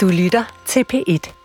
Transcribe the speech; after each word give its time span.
Du 0.00 0.08
lytter 0.08 0.62
til 0.66 0.84
P1. 0.92 1.36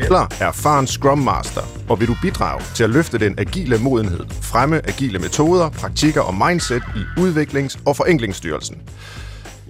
eller 0.00 0.26
erfaren 0.40 0.86
Scrum 0.86 1.18
Master, 1.18 1.62
og 1.88 2.00
vil 2.00 2.08
du 2.08 2.16
bidrage 2.22 2.62
til 2.74 2.84
at 2.84 2.90
løfte 2.90 3.18
den 3.18 3.38
agile 3.38 3.78
modenhed, 3.78 4.24
fremme 4.42 4.86
agile 4.88 5.18
metoder, 5.18 5.70
praktikker 5.70 6.20
og 6.20 6.34
mindset 6.34 6.82
i 6.96 7.20
Udviklings- 7.20 7.82
og 7.86 7.96
Forenklingsstyrelsen. 7.96 8.82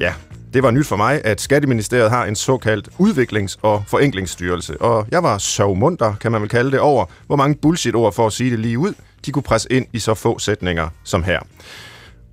Ja, 0.00 0.14
det 0.54 0.62
var 0.62 0.70
nyt 0.70 0.86
for 0.86 0.96
mig, 0.96 1.20
at 1.24 1.40
Skatteministeriet 1.40 2.10
har 2.10 2.24
en 2.24 2.36
såkaldt 2.36 2.88
udviklings- 2.98 3.58
og 3.62 3.84
forenklingsstyrelse, 3.86 4.80
og 4.80 5.06
jeg 5.10 5.22
var 5.22 5.38
sovmunter, 5.38 6.14
kan 6.14 6.32
man 6.32 6.40
vel 6.40 6.48
kalde 6.48 6.70
det, 6.70 6.80
over, 6.80 7.04
hvor 7.26 7.36
mange 7.36 7.54
bullshit-ord, 7.62 8.12
for 8.12 8.26
at 8.26 8.32
sige 8.32 8.50
det 8.50 8.58
lige 8.58 8.78
ud, 8.78 8.94
de 9.26 9.32
kunne 9.32 9.42
presse 9.42 9.72
ind 9.72 9.86
i 9.92 9.98
så 9.98 10.14
få 10.14 10.38
sætninger 10.38 10.88
som 11.04 11.22
her. 11.22 11.40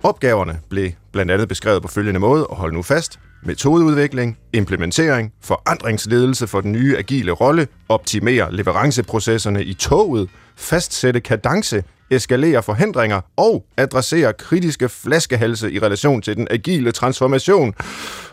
Opgaverne 0.02 0.60
blev 0.70 0.90
blandt 1.12 1.32
andet 1.32 1.48
beskrevet 1.48 1.82
på 1.82 1.88
følgende 1.88 2.20
måde, 2.20 2.46
og 2.46 2.56
hold 2.56 2.72
nu 2.72 2.82
fast. 2.82 3.18
Metodeudvikling, 3.42 4.38
implementering, 4.52 5.32
forandringsledelse 5.42 6.46
for 6.46 6.60
den 6.60 6.72
nye 6.72 6.96
agile 6.96 7.32
rolle, 7.32 7.68
optimere 7.88 8.54
leveranceprocesserne 8.54 9.64
i 9.64 9.74
toget, 9.74 10.28
fastsætte 10.56 11.20
kadence, 11.20 11.84
eskalere 12.16 12.62
forhindringer 12.62 13.20
og 13.36 13.66
adressere 13.76 14.32
kritiske 14.32 14.88
flaskehalse 14.88 15.72
i 15.72 15.78
relation 15.78 16.22
til 16.22 16.36
den 16.36 16.48
agile 16.50 16.92
transformation. 16.92 17.74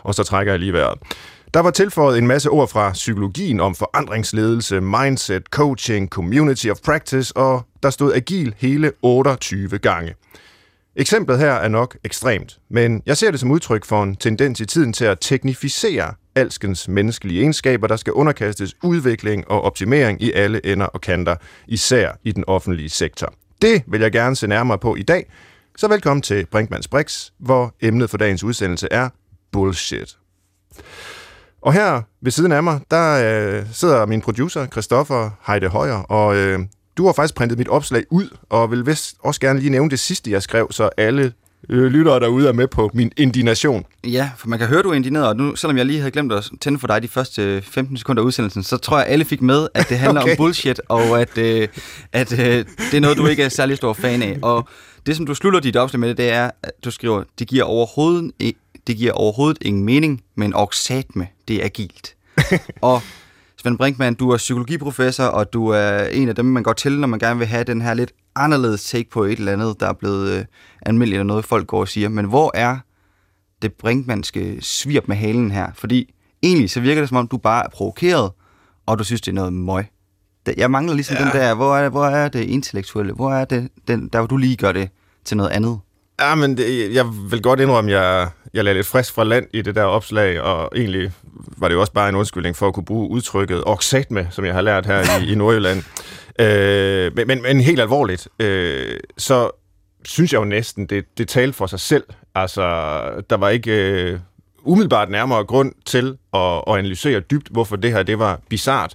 Og 0.02 0.14
så 0.14 0.24
trækker 0.24 0.52
jeg 0.52 0.60
lige 0.60 0.72
vejret. 0.72 0.98
Der 1.54 1.60
var 1.60 1.70
tilføjet 1.70 2.18
en 2.18 2.26
masse 2.26 2.50
ord 2.50 2.68
fra 2.68 2.92
psykologien 2.92 3.60
om 3.60 3.74
forandringsledelse, 3.74 4.80
mindset, 4.80 5.42
coaching, 5.50 6.08
community 6.08 6.66
of 6.66 6.76
practice, 6.84 7.36
og 7.36 7.62
der 7.82 7.90
stod 7.90 8.14
agil 8.14 8.54
hele 8.58 8.92
28 9.02 9.78
gange. 9.78 10.14
Eksemplet 10.96 11.38
her 11.38 11.52
er 11.52 11.68
nok 11.68 11.96
ekstremt, 12.04 12.58
men 12.70 13.02
jeg 13.06 13.16
ser 13.16 13.30
det 13.30 13.40
som 13.40 13.50
udtryk 13.50 13.84
for 13.84 14.02
en 14.02 14.16
tendens 14.16 14.60
i 14.60 14.66
tiden 14.66 14.92
til 14.92 15.04
at 15.04 15.18
teknificere 15.20 16.14
alskens 16.34 16.88
menneskelige 16.88 17.40
egenskaber, 17.40 17.86
der 17.86 17.96
skal 17.96 18.12
underkastes 18.12 18.74
udvikling 18.82 19.50
og 19.50 19.62
optimering 19.62 20.22
i 20.22 20.32
alle 20.32 20.66
ender 20.66 20.86
og 20.86 21.00
kanter, 21.00 21.36
især 21.68 22.12
i 22.24 22.32
den 22.32 22.44
offentlige 22.46 22.88
sektor. 22.88 23.34
Det 23.62 23.82
vil 23.86 24.00
jeg 24.00 24.12
gerne 24.12 24.36
se 24.36 24.46
nærmere 24.46 24.78
på 24.78 24.96
i 24.96 25.02
dag, 25.02 25.30
så 25.76 25.88
velkommen 25.88 26.22
til 26.22 26.46
Brinkmanns 26.46 26.88
Brix, 26.88 27.30
hvor 27.38 27.74
emnet 27.80 28.10
for 28.10 28.16
dagens 28.16 28.44
udsendelse 28.44 28.88
er 28.90 29.08
bullshit. 29.52 30.18
Og 31.60 31.72
her 31.72 32.02
ved 32.20 32.32
siden 32.32 32.52
af 32.52 32.62
mig, 32.62 32.80
der 32.90 33.12
øh, 33.58 33.66
sidder 33.72 34.06
min 34.06 34.20
producer, 34.20 34.66
Christoffer 34.66 35.30
Heide 35.46 35.68
Højer, 35.68 35.94
og 35.94 36.36
øh, 36.36 36.60
du 36.96 37.06
har 37.06 37.12
faktisk 37.12 37.34
printet 37.34 37.58
mit 37.58 37.68
opslag 37.68 38.04
ud, 38.10 38.36
og 38.48 38.70
vil 38.70 38.86
vist 38.86 39.16
også 39.20 39.40
gerne 39.40 39.58
lige 39.58 39.70
nævne 39.70 39.90
det 39.90 39.98
sidste, 39.98 40.30
jeg 40.30 40.42
skrev, 40.42 40.72
så 40.72 40.90
alle 40.96 41.32
lyttere 41.68 42.20
derude 42.20 42.48
er 42.48 42.52
med 42.52 42.66
på 42.66 42.90
min 42.94 43.12
indignation. 43.16 43.84
Ja, 44.04 44.30
for 44.36 44.48
man 44.48 44.58
kan 44.58 44.68
høre, 44.68 44.82
du 44.82 44.90
er 44.90 44.94
indigneret, 44.94 45.26
og 45.26 45.36
nu, 45.36 45.56
selvom 45.56 45.76
jeg 45.76 45.86
lige 45.86 45.98
havde 45.98 46.10
glemt 46.10 46.32
at 46.32 46.50
tænde 46.60 46.78
for 46.78 46.86
dig 46.86 47.02
de 47.02 47.08
første 47.08 47.62
15 47.62 47.96
sekunder 47.96 48.22
af 48.22 48.26
udsendelsen, 48.26 48.62
så 48.62 48.76
tror 48.76 48.98
jeg, 48.98 49.06
alle 49.06 49.24
fik 49.24 49.42
med, 49.42 49.68
at 49.74 49.88
det 49.88 49.98
handler 49.98 50.20
okay. 50.22 50.30
om 50.30 50.36
bullshit, 50.36 50.80
og 50.88 51.20
at, 51.20 51.38
øh, 51.38 51.68
at 52.12 52.32
øh, 52.32 52.64
det 52.90 52.94
er 52.94 53.00
noget, 53.00 53.16
du 53.16 53.26
ikke 53.26 53.42
er 53.42 53.48
særlig 53.48 53.76
stor 53.76 53.92
fan 53.92 54.22
af. 54.22 54.38
Og 54.42 54.68
det, 55.06 55.16
som 55.16 55.26
du 55.26 55.34
slutter 55.34 55.60
dit 55.60 55.76
opslag 55.76 56.00
med, 56.00 56.14
det 56.14 56.30
er, 56.30 56.50
at 56.62 56.72
du 56.84 56.90
skriver, 56.90 57.24
det 57.38 57.48
giver 57.48 57.64
overhovedet, 57.64 58.32
det 58.86 58.96
giver 58.96 59.12
overhovedet 59.12 59.58
ingen 59.60 59.84
mening, 59.84 60.22
men 60.34 60.54
med, 61.14 61.26
det 61.48 61.56
er 61.56 61.64
agilt. 61.64 62.14
og 62.80 63.02
Svend 63.62 63.78
Brinkmann, 63.78 64.14
du 64.14 64.30
er 64.30 64.36
psykologiprofessor, 64.36 65.24
og 65.24 65.52
du 65.52 65.68
er 65.68 66.04
en 66.04 66.28
af 66.28 66.34
dem, 66.34 66.44
man 66.44 66.62
går 66.62 66.72
til, 66.72 67.00
når 67.00 67.08
man 67.08 67.18
gerne 67.18 67.38
vil 67.38 67.46
have 67.46 67.64
den 67.64 67.82
her 67.82 67.94
lidt 67.94 68.12
anderledes 68.36 68.90
take 68.90 69.10
på 69.10 69.24
et 69.24 69.38
eller 69.38 69.52
andet, 69.52 69.80
der 69.80 69.88
er 69.88 69.92
blevet 69.92 70.30
øh, 70.30 70.44
almindeligt, 70.82 71.14
eller 71.14 71.24
noget 71.24 71.44
folk 71.44 71.66
går 71.66 71.80
og 71.80 71.88
siger. 71.88 72.08
Men 72.08 72.24
hvor 72.24 72.50
er 72.54 72.78
det 73.62 73.72
Brinkmannske 73.72 74.58
svirp 74.60 75.04
med 75.08 75.16
halen 75.16 75.50
her? 75.50 75.66
Fordi 75.74 76.14
egentlig 76.42 76.70
så 76.70 76.80
virker 76.80 77.02
det, 77.02 77.08
som 77.08 77.16
om 77.16 77.28
du 77.28 77.36
bare 77.36 77.64
er 77.64 77.68
provokeret, 77.68 78.30
og 78.86 78.98
du 78.98 79.04
synes, 79.04 79.20
det 79.20 79.30
er 79.30 79.34
noget 79.34 79.52
møg. 79.52 79.84
Jeg 80.56 80.70
mangler 80.70 80.94
ligesom 80.94 81.16
ja. 81.16 81.24
den 81.24 81.32
der, 81.32 81.54
hvor 81.54 81.76
er, 81.76 81.88
hvor 81.88 82.06
er 82.06 82.28
det 82.28 82.44
intellektuelle? 82.44 83.12
Hvor 83.12 83.34
er 83.34 83.44
det, 83.44 83.68
den, 83.88 84.08
der 84.08 84.18
hvor 84.18 84.26
du 84.26 84.36
lige 84.36 84.56
gør 84.56 84.72
det 84.72 84.88
til 85.24 85.36
noget 85.36 85.50
andet? 85.50 85.78
Ja, 86.20 86.34
men 86.34 86.56
det, 86.56 86.94
jeg 86.94 87.06
vil 87.30 87.42
godt 87.42 87.60
indrømme, 87.60 87.96
at 87.96 88.02
jeg, 88.02 88.28
jeg 88.54 88.64
lagde 88.64 88.78
lidt 88.78 88.86
frisk 88.86 89.14
fra 89.14 89.24
land 89.24 89.46
i 89.52 89.62
det 89.62 89.74
der 89.74 89.82
opslag, 89.82 90.40
og 90.40 90.70
egentlig 90.76 91.12
var 91.58 91.68
det 91.68 91.74
jo 91.74 91.80
også 91.80 91.92
bare 91.92 92.08
en 92.08 92.14
undskyldning 92.14 92.56
for 92.56 92.68
at 92.68 92.74
kunne 92.74 92.84
bruge 92.84 93.10
udtrykket 93.10 93.64
med, 94.10 94.26
som 94.30 94.44
jeg 94.44 94.54
har 94.54 94.60
lært 94.60 94.86
her 94.86 95.20
i, 95.20 95.32
i 95.32 95.34
Nordjylland. 95.34 95.82
Øh, 96.40 97.16
men, 97.16 97.26
men, 97.26 97.42
men 97.42 97.60
helt 97.60 97.80
alvorligt, 97.80 98.28
øh, 98.38 99.00
så 99.18 99.50
synes 100.04 100.32
jeg 100.32 100.38
jo 100.38 100.44
næsten, 100.44 100.86
det, 100.86 101.04
det 101.18 101.28
talte 101.28 101.56
for 101.56 101.66
sig 101.66 101.80
selv. 101.80 102.04
Altså, 102.34 102.62
der 103.30 103.36
var 103.36 103.48
ikke 103.48 103.90
øh, 103.90 104.18
umiddelbart 104.64 105.10
nærmere 105.10 105.44
grund 105.44 105.72
til 105.84 106.16
at, 106.34 106.62
at 106.66 106.78
analysere 106.78 107.20
dybt, 107.20 107.48
hvorfor 107.48 107.76
det 107.76 107.92
her 107.92 108.02
det 108.02 108.18
var 108.18 108.40
bizart. 108.48 108.94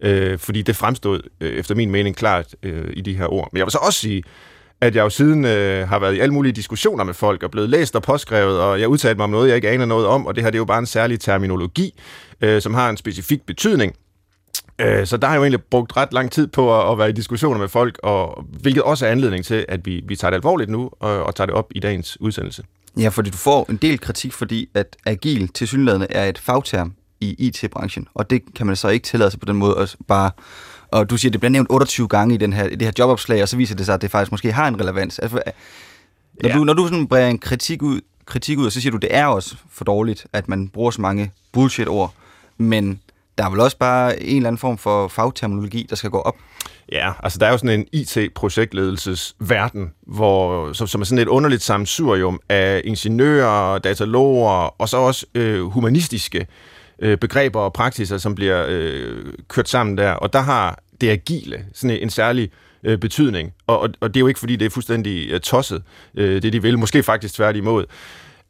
Øh, 0.00 0.38
fordi 0.38 0.62
det 0.62 0.76
fremstod 0.76 1.20
øh, 1.40 1.50
efter 1.50 1.74
min 1.74 1.90
mening 1.90 2.16
klart 2.16 2.54
øh, 2.62 2.90
i 2.92 3.00
de 3.00 3.16
her 3.16 3.32
ord. 3.32 3.48
Men 3.52 3.58
jeg 3.58 3.66
vil 3.66 3.72
så 3.72 3.78
også 3.78 4.00
sige, 4.00 4.22
at 4.80 4.96
jeg 4.96 5.02
jo 5.02 5.10
siden 5.10 5.44
øh, 5.44 5.88
har 5.88 5.98
været 5.98 6.14
i 6.14 6.20
alle 6.20 6.34
mulige 6.34 6.52
diskussioner 6.52 7.04
med 7.04 7.14
folk 7.14 7.42
og 7.42 7.50
blevet 7.50 7.70
læst 7.70 7.96
og 7.96 8.02
påskrevet, 8.02 8.60
og 8.60 8.80
jeg 8.80 8.88
udtalte 8.88 9.16
mig 9.16 9.24
om 9.24 9.30
noget, 9.30 9.48
jeg 9.48 9.56
ikke 9.56 9.70
aner 9.70 9.84
noget 9.84 10.06
om, 10.06 10.26
og 10.26 10.34
det 10.34 10.44
her 10.44 10.50
det 10.50 10.56
er 10.56 10.60
jo 10.60 10.64
bare 10.64 10.78
en 10.78 10.86
særlig 10.86 11.20
terminologi, 11.20 12.00
øh, 12.40 12.62
som 12.62 12.74
har 12.74 12.90
en 12.90 12.96
specifik 12.96 13.46
betydning. 13.46 13.96
Øh, 14.78 15.06
så 15.06 15.16
der 15.16 15.26
har 15.26 15.34
jeg 15.34 15.38
jo 15.38 15.44
egentlig 15.44 15.62
brugt 15.62 15.96
ret 15.96 16.12
lang 16.12 16.32
tid 16.32 16.46
på 16.46 16.80
at, 16.80 16.92
at 16.92 16.98
være 16.98 17.08
i 17.08 17.12
diskussioner 17.12 17.58
med 17.58 17.68
folk, 17.68 17.98
og 18.02 18.44
hvilket 18.60 18.82
også 18.82 19.06
er 19.06 19.10
anledning 19.10 19.44
til, 19.44 19.64
at 19.68 19.86
vi, 19.86 20.02
vi 20.08 20.16
tager 20.16 20.30
det 20.30 20.36
alvorligt 20.36 20.70
nu 20.70 20.90
og, 21.00 21.22
og 21.22 21.34
tager 21.34 21.46
det 21.46 21.54
op 21.54 21.72
i 21.74 21.80
dagens 21.80 22.20
udsendelse. 22.20 22.62
Ja, 22.98 23.08
fordi 23.08 23.30
du 23.30 23.36
får 23.36 23.66
en 23.70 23.76
del 23.76 24.00
kritik, 24.00 24.32
fordi 24.32 24.68
at 24.74 24.96
agil 25.06 25.48
til 25.48 25.68
synlædende 25.68 26.06
er 26.10 26.24
et 26.24 26.38
fagterm 26.38 26.92
i 27.20 27.34
IT-branchen, 27.38 28.08
og 28.14 28.30
det 28.30 28.42
kan 28.56 28.66
man 28.66 28.76
så 28.76 28.88
ikke 28.88 29.04
tillade 29.04 29.30
sig 29.30 29.40
på 29.40 29.46
den 29.46 29.56
måde 29.56 29.78
at 29.78 29.96
bare 30.08 30.30
og 30.90 31.10
du 31.10 31.16
siger, 31.16 31.30
at 31.30 31.32
det 31.32 31.40
bliver 31.40 31.50
nævnt 31.50 31.70
28 31.70 32.08
gange 32.08 32.34
i, 32.34 32.38
den 32.38 32.52
her, 32.52 32.64
i 32.64 32.74
det 32.74 32.82
her 32.82 32.92
jobopslag, 32.98 33.42
og 33.42 33.48
så 33.48 33.56
viser 33.56 33.74
det 33.74 33.86
sig, 33.86 33.94
at 33.94 34.02
det 34.02 34.10
faktisk 34.10 34.30
måske 34.30 34.52
har 34.52 34.68
en 34.68 34.80
relevans. 34.80 35.18
Altså, 35.18 35.42
når, 36.42 36.48
ja. 36.48 36.56
du, 36.56 36.64
når 36.64 36.72
du 36.72 36.86
sådan 36.86 37.06
bringer 37.06 37.28
en 37.28 37.38
kritik 37.38 37.82
ud, 37.82 38.00
kritik 38.24 38.58
ud, 38.58 38.70
så 38.70 38.80
siger 38.80 38.90
du, 38.90 38.96
at 38.96 39.02
det 39.02 39.14
er 39.14 39.26
også 39.26 39.56
for 39.70 39.84
dårligt, 39.84 40.26
at 40.32 40.48
man 40.48 40.68
bruger 40.68 40.90
så 40.90 41.00
mange 41.00 41.32
bullshit-ord, 41.52 42.14
men 42.58 43.00
der 43.38 43.44
er 43.44 43.50
vel 43.50 43.60
også 43.60 43.78
bare 43.78 44.22
en 44.22 44.36
eller 44.36 44.48
anden 44.48 44.58
form 44.58 44.78
for 44.78 45.08
fagterminologi, 45.08 45.86
der 45.90 45.96
skal 45.96 46.10
gå 46.10 46.18
op? 46.18 46.36
Ja, 46.92 47.12
altså 47.22 47.38
der 47.38 47.46
er 47.46 47.50
jo 47.50 47.58
sådan 47.58 47.80
en 47.80 47.86
IT-projektledelsesverden, 47.92 49.92
hvor, 50.06 50.72
som, 50.72 50.86
som 50.86 51.00
er 51.00 51.04
sådan 51.04 51.22
et 51.22 51.28
underligt 51.28 51.62
sammensurium 51.62 52.40
af 52.48 52.80
ingeniører, 52.84 53.78
dataloger 53.78 54.80
og 54.80 54.88
så 54.88 54.96
også 54.96 55.26
øh, 55.34 55.62
humanistiske 55.62 56.46
øh, 56.98 57.18
begreber 57.18 57.60
og 57.60 57.72
praksiser, 57.72 58.18
som 58.18 58.34
bliver 58.34 58.64
øh, 58.68 59.24
kørt 59.48 59.68
sammen 59.68 59.98
der. 59.98 60.12
Og 60.12 60.32
der 60.32 60.40
har 60.40 60.78
det 61.00 61.10
agile 61.10 61.66
sådan 61.74 61.98
en 62.02 62.10
særlig 62.10 62.50
øh, 62.84 62.98
betydning. 62.98 63.52
Og, 63.66 63.80
og, 63.80 63.88
og 64.00 64.14
det 64.14 64.20
er 64.20 64.22
jo 64.22 64.26
ikke, 64.26 64.40
fordi 64.40 64.56
det 64.56 64.66
er 64.66 64.70
fuldstændig 64.70 65.30
øh, 65.30 65.40
tosset, 65.40 65.82
øh, 66.14 66.42
det 66.42 66.52
de 66.52 66.62
vil. 66.62 66.78
Måske 66.78 67.02
faktisk 67.02 67.34
tværtimod. 67.34 67.84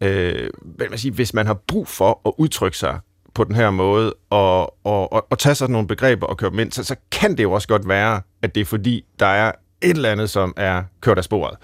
Øh, 0.00 0.50
men 0.78 0.86
man 0.90 0.98
siger, 0.98 1.12
hvis 1.12 1.34
man 1.34 1.46
har 1.46 1.54
brug 1.54 1.88
for 1.88 2.20
at 2.26 2.32
udtrykke 2.38 2.78
sig 2.78 2.98
på 3.36 3.44
den 3.44 3.54
her 3.54 3.70
måde, 3.70 4.14
og, 4.30 4.86
og, 4.86 5.12
og, 5.12 5.26
og 5.30 5.38
tage 5.38 5.54
sådan 5.54 5.72
nogle 5.72 5.88
begreber 5.88 6.26
og 6.26 6.36
køre 6.36 6.50
dem 6.50 6.58
ind, 6.58 6.72
så, 6.72 6.84
så 6.84 6.96
kan 7.12 7.36
det 7.36 7.42
jo 7.42 7.52
også 7.52 7.68
godt 7.68 7.88
være, 7.88 8.20
at 8.42 8.54
det 8.54 8.60
er 8.60 8.64
fordi, 8.64 9.04
der 9.18 9.26
er 9.26 9.52
et 9.82 9.90
eller 9.90 10.10
andet, 10.10 10.30
som 10.30 10.54
er 10.56 10.82
kørt 11.00 11.18
af 11.18 11.24
sporet. 11.24 11.56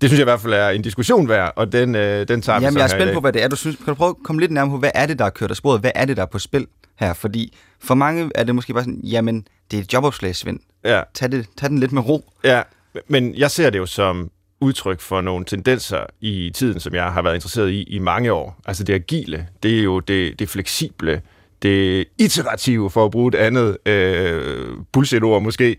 Det 0.00 0.10
synes 0.10 0.18
jeg 0.18 0.24
i 0.24 0.30
hvert 0.30 0.40
fald 0.40 0.52
er 0.52 0.68
en 0.68 0.82
diskussion 0.82 1.28
værd, 1.28 1.52
og 1.56 1.72
den, 1.72 1.94
øh, 1.94 2.28
den 2.28 2.42
tager 2.42 2.60
Jamen, 2.60 2.74
vi 2.74 2.78
jeg 2.78 2.84
er 2.84 2.88
spændt 2.88 3.14
på, 3.14 3.20
hvad 3.20 3.32
det 3.32 3.42
er. 3.42 3.48
Du 3.48 3.56
synes, 3.56 3.76
kan 3.76 3.86
du 3.86 3.94
prøve 3.94 4.10
at 4.10 4.16
komme 4.24 4.40
lidt 4.40 4.50
nærmere 4.50 4.74
på, 4.74 4.78
hvad 4.78 4.90
er 4.94 5.06
det, 5.06 5.18
der 5.18 5.24
er 5.24 5.30
kørt 5.30 5.50
af 5.50 5.56
sporet? 5.56 5.80
Hvad 5.80 5.90
er 5.94 6.04
det, 6.04 6.16
der 6.16 6.22
er 6.22 6.26
på 6.26 6.38
spil 6.38 6.66
her? 6.96 7.12
Fordi 7.12 7.56
for 7.80 7.94
mange 7.94 8.30
er 8.34 8.44
det 8.44 8.54
måske 8.54 8.74
bare 8.74 8.82
sådan, 8.82 9.00
jamen, 9.04 9.46
det 9.70 9.76
er 9.76 9.82
et 9.82 9.92
jobopslag, 9.92 10.36
Svend. 10.36 10.60
Ja. 10.84 11.02
Tag, 11.14 11.32
det, 11.32 11.46
tag 11.56 11.68
den 11.68 11.78
lidt 11.78 11.92
med 11.92 12.08
ro. 12.08 12.32
Ja, 12.44 12.62
men 13.08 13.34
jeg 13.34 13.50
ser 13.50 13.70
det 13.70 13.78
jo 13.78 13.86
som 13.86 14.30
udtryk 14.60 15.00
for 15.00 15.20
nogle 15.20 15.44
tendenser 15.44 16.04
i 16.20 16.50
tiden, 16.54 16.80
som 16.80 16.94
jeg 16.94 17.12
har 17.12 17.22
været 17.22 17.34
interesseret 17.34 17.70
i 17.70 17.82
i 17.82 17.98
mange 17.98 18.32
år. 18.32 18.60
Altså 18.66 18.84
det 18.84 18.94
agile, 18.94 19.46
det 19.62 19.78
er 19.78 19.82
jo 19.82 20.00
det, 20.00 20.38
det 20.38 20.48
fleksible, 20.48 21.22
det 21.62 22.04
iterative, 22.18 22.90
for 22.90 23.04
at 23.04 23.10
bruge 23.10 23.28
et 23.28 23.34
andet 23.34 23.88
øh, 23.88 24.68
bullshit-ord 24.92 25.42
måske, 25.42 25.76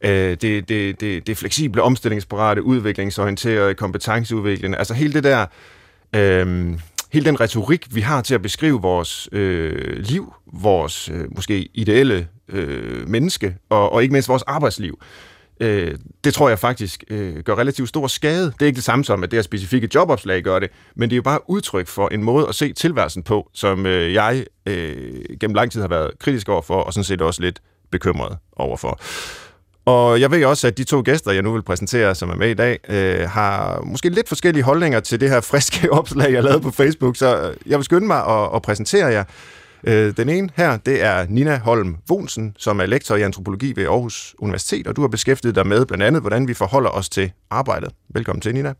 øh, 0.00 0.10
det, 0.10 0.68
det, 0.68 1.00
det, 1.00 1.26
det 1.26 1.36
fleksible, 1.36 1.82
omstillingsparate, 1.82 2.62
udviklingsorienterede, 2.62 3.74
kompetenceudviklende. 3.74 4.78
altså 4.78 4.94
hele 4.94 5.12
det 5.12 5.24
der, 5.24 5.46
øh, 6.14 6.74
hele 7.12 7.26
den 7.26 7.40
retorik, 7.40 7.94
vi 7.94 8.00
har 8.00 8.22
til 8.22 8.34
at 8.34 8.42
beskrive 8.42 8.82
vores 8.82 9.28
øh, 9.32 9.96
liv, 9.98 10.34
vores 10.52 11.08
øh, 11.08 11.24
måske 11.36 11.68
ideelle 11.74 12.28
øh, 12.48 13.08
menneske, 13.08 13.56
og, 13.68 13.92
og 13.92 14.02
ikke 14.02 14.12
mindst 14.12 14.28
vores 14.28 14.42
arbejdsliv, 14.42 14.98
øh, 15.60 15.94
det 16.24 16.34
tror 16.34 16.48
jeg 16.48 16.58
faktisk 16.58 17.04
øh, 17.10 17.36
gør 17.36 17.54
relativt 17.54 17.88
stor 17.88 18.06
skade. 18.06 18.44
Det 18.44 18.62
er 18.62 18.66
ikke 18.66 18.76
det 18.76 18.84
samme 18.84 19.04
som, 19.04 19.22
at 19.22 19.30
det 19.30 19.36
her 19.36 19.42
specifikke 19.42 19.88
jobopslag 19.94 20.42
gør 20.42 20.58
det, 20.58 20.70
men 20.96 21.10
det 21.10 21.14
er 21.14 21.16
jo 21.16 21.22
bare 21.22 21.50
udtryk 21.50 21.86
for 21.86 22.08
en 22.08 22.22
måde 22.22 22.48
at 22.48 22.54
se 22.54 22.72
tilværelsen 22.72 23.22
på, 23.22 23.50
som 23.54 23.86
øh, 23.86 24.14
jeg 24.14 24.44
øh, 24.66 25.20
gennem 25.40 25.54
lang 25.54 25.72
tid 25.72 25.80
har 25.80 25.88
været 25.88 26.10
kritisk 26.18 26.48
overfor, 26.48 26.82
og 26.82 26.92
sådan 26.92 27.04
set 27.04 27.22
også 27.22 27.42
lidt 27.42 27.60
bekymret 27.90 28.38
overfor. 28.56 29.00
Og 29.88 30.20
jeg 30.20 30.30
ved 30.30 30.44
også, 30.44 30.66
at 30.66 30.78
de 30.78 30.84
to 30.84 31.02
gæster, 31.04 31.32
jeg 31.32 31.42
nu 31.42 31.52
vil 31.52 31.62
præsentere, 31.62 32.14
som 32.14 32.30
er 32.30 32.34
med 32.34 32.50
i 32.50 32.54
dag, 32.54 32.78
øh, 32.88 33.28
har 33.28 33.80
måske 33.80 34.08
lidt 34.08 34.28
forskellige 34.28 34.62
holdninger 34.62 35.00
til 35.00 35.20
det 35.20 35.30
her 35.30 35.40
friske 35.40 35.92
opslag, 35.98 36.32
jeg 36.32 36.42
lavede 36.42 36.60
på 36.60 36.70
Facebook. 36.70 37.16
Så 37.16 37.54
jeg 37.66 37.78
vil 37.78 37.84
skynde 37.84 38.06
mig 38.06 38.26
at, 38.26 38.50
at 38.54 38.62
præsentere 38.62 39.06
jer. 39.06 39.24
Øh, 39.84 40.16
den 40.16 40.28
ene 40.28 40.48
her, 40.56 40.76
det 40.76 41.02
er 41.02 41.26
Nina 41.28 41.58
Holm 41.58 41.96
Vonsen, 42.08 42.54
som 42.58 42.80
er 42.80 42.86
lektor 42.86 43.16
i 43.16 43.22
antropologi 43.22 43.72
ved 43.76 43.84
Aarhus 43.84 44.34
Universitet, 44.38 44.86
og 44.86 44.96
du 44.96 45.00
har 45.00 45.08
beskæftiget 45.08 45.54
dig 45.54 45.66
med 45.66 45.86
blandt 45.86 46.04
andet, 46.04 46.22
hvordan 46.22 46.48
vi 46.48 46.54
forholder 46.54 46.90
os 46.90 47.08
til 47.08 47.32
arbejdet. 47.50 47.92
Velkommen 48.08 48.40
til, 48.40 48.54
Nina. 48.54 48.74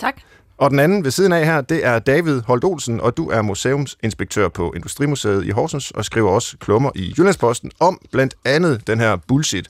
Tak. 0.00 0.20
Og 0.58 0.70
den 0.70 0.78
anden 0.78 1.04
ved 1.04 1.10
siden 1.10 1.32
af 1.32 1.44
her, 1.46 1.60
det 1.60 1.86
er 1.86 1.98
David 1.98 2.40
Holt 2.46 2.64
Olsen, 2.64 3.00
og 3.00 3.16
du 3.16 3.30
er 3.30 3.42
museumsinspektør 3.42 4.48
på 4.48 4.72
Industrimuseet 4.76 5.44
i 5.44 5.50
Horsens, 5.50 5.90
og 5.90 6.04
skriver 6.04 6.30
også 6.30 6.56
klummer 6.58 6.90
i 6.94 7.14
Jyllandsposten 7.18 7.70
om 7.80 8.00
blandt 8.12 8.34
andet 8.44 8.86
den 8.86 9.00
her 9.00 9.16
bullshit 9.28 9.68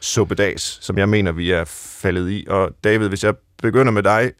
suppedags, 0.00 0.78
som 0.84 0.98
jeg 0.98 1.08
mener, 1.08 1.32
vi 1.32 1.50
er 1.50 1.64
faldet 1.66 2.30
i. 2.30 2.46
Og 2.48 2.70
David, 2.84 3.08
hvis 3.08 3.24
jeg 3.24 3.34
begynder 3.62 3.92
med 3.92 4.02
dig, 4.02 4.32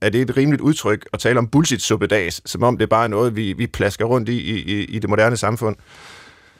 er 0.00 0.10
det 0.10 0.20
et 0.20 0.36
rimeligt 0.36 0.62
udtryk 0.62 1.08
at 1.12 1.18
tale 1.18 1.38
om 1.38 1.46
bullshit 1.46 1.82
suppedags, 1.82 2.50
som 2.50 2.62
om 2.62 2.78
det 2.78 2.88
bare 2.88 3.04
er 3.04 3.08
noget, 3.08 3.36
vi, 3.36 3.52
vi 3.52 3.66
plasker 3.66 4.04
rundt 4.04 4.28
i, 4.28 4.38
i, 4.38 4.84
i 4.84 4.98
det 4.98 5.10
moderne 5.10 5.36
samfund? 5.36 5.76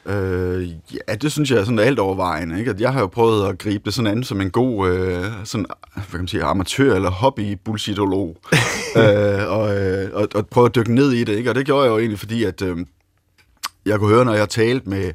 Øh, 0.05 0.69
ja, 0.69 1.15
det 1.21 1.31
synes 1.31 1.51
jeg 1.51 1.59
er 1.59 1.63
sådan 1.63 1.79
alt 1.79 1.99
overvejende. 1.99 2.59
Ikke? 2.59 2.71
At 2.71 2.81
jeg 2.81 2.93
har 2.93 2.99
jo 2.99 3.07
prøvet 3.07 3.49
at 3.49 3.57
gribe 3.57 3.85
det 3.85 3.93
sådan 3.93 4.11
an 4.11 4.23
som 4.23 4.41
en 4.41 4.51
god 4.51 4.89
øh, 4.89 5.25
sådan, 5.43 5.65
hvad 5.93 6.03
kan 6.11 6.19
man 6.19 6.27
sige, 6.27 6.43
amatør- 6.43 6.95
eller 6.95 7.11
hobby-bullshitolog. 7.11 8.37
øh, 9.01 9.51
og, 9.51 9.77
øh, 9.77 10.09
og, 10.13 10.27
og 10.35 10.47
prøve 10.47 10.65
at 10.65 10.75
dykke 10.75 10.95
ned 10.95 11.11
i 11.11 11.23
det. 11.23 11.37
Ikke? 11.37 11.49
Og 11.49 11.55
det 11.55 11.65
gjorde 11.65 11.83
jeg 11.83 11.91
jo 11.91 11.97
egentlig, 11.97 12.19
fordi 12.19 12.43
at, 12.43 12.61
øh, 12.61 12.77
jeg 13.85 13.99
kunne 13.99 14.15
høre, 14.15 14.25
når 14.25 14.33
jeg 14.33 14.49
talte 14.49 14.89
med 14.89 15.11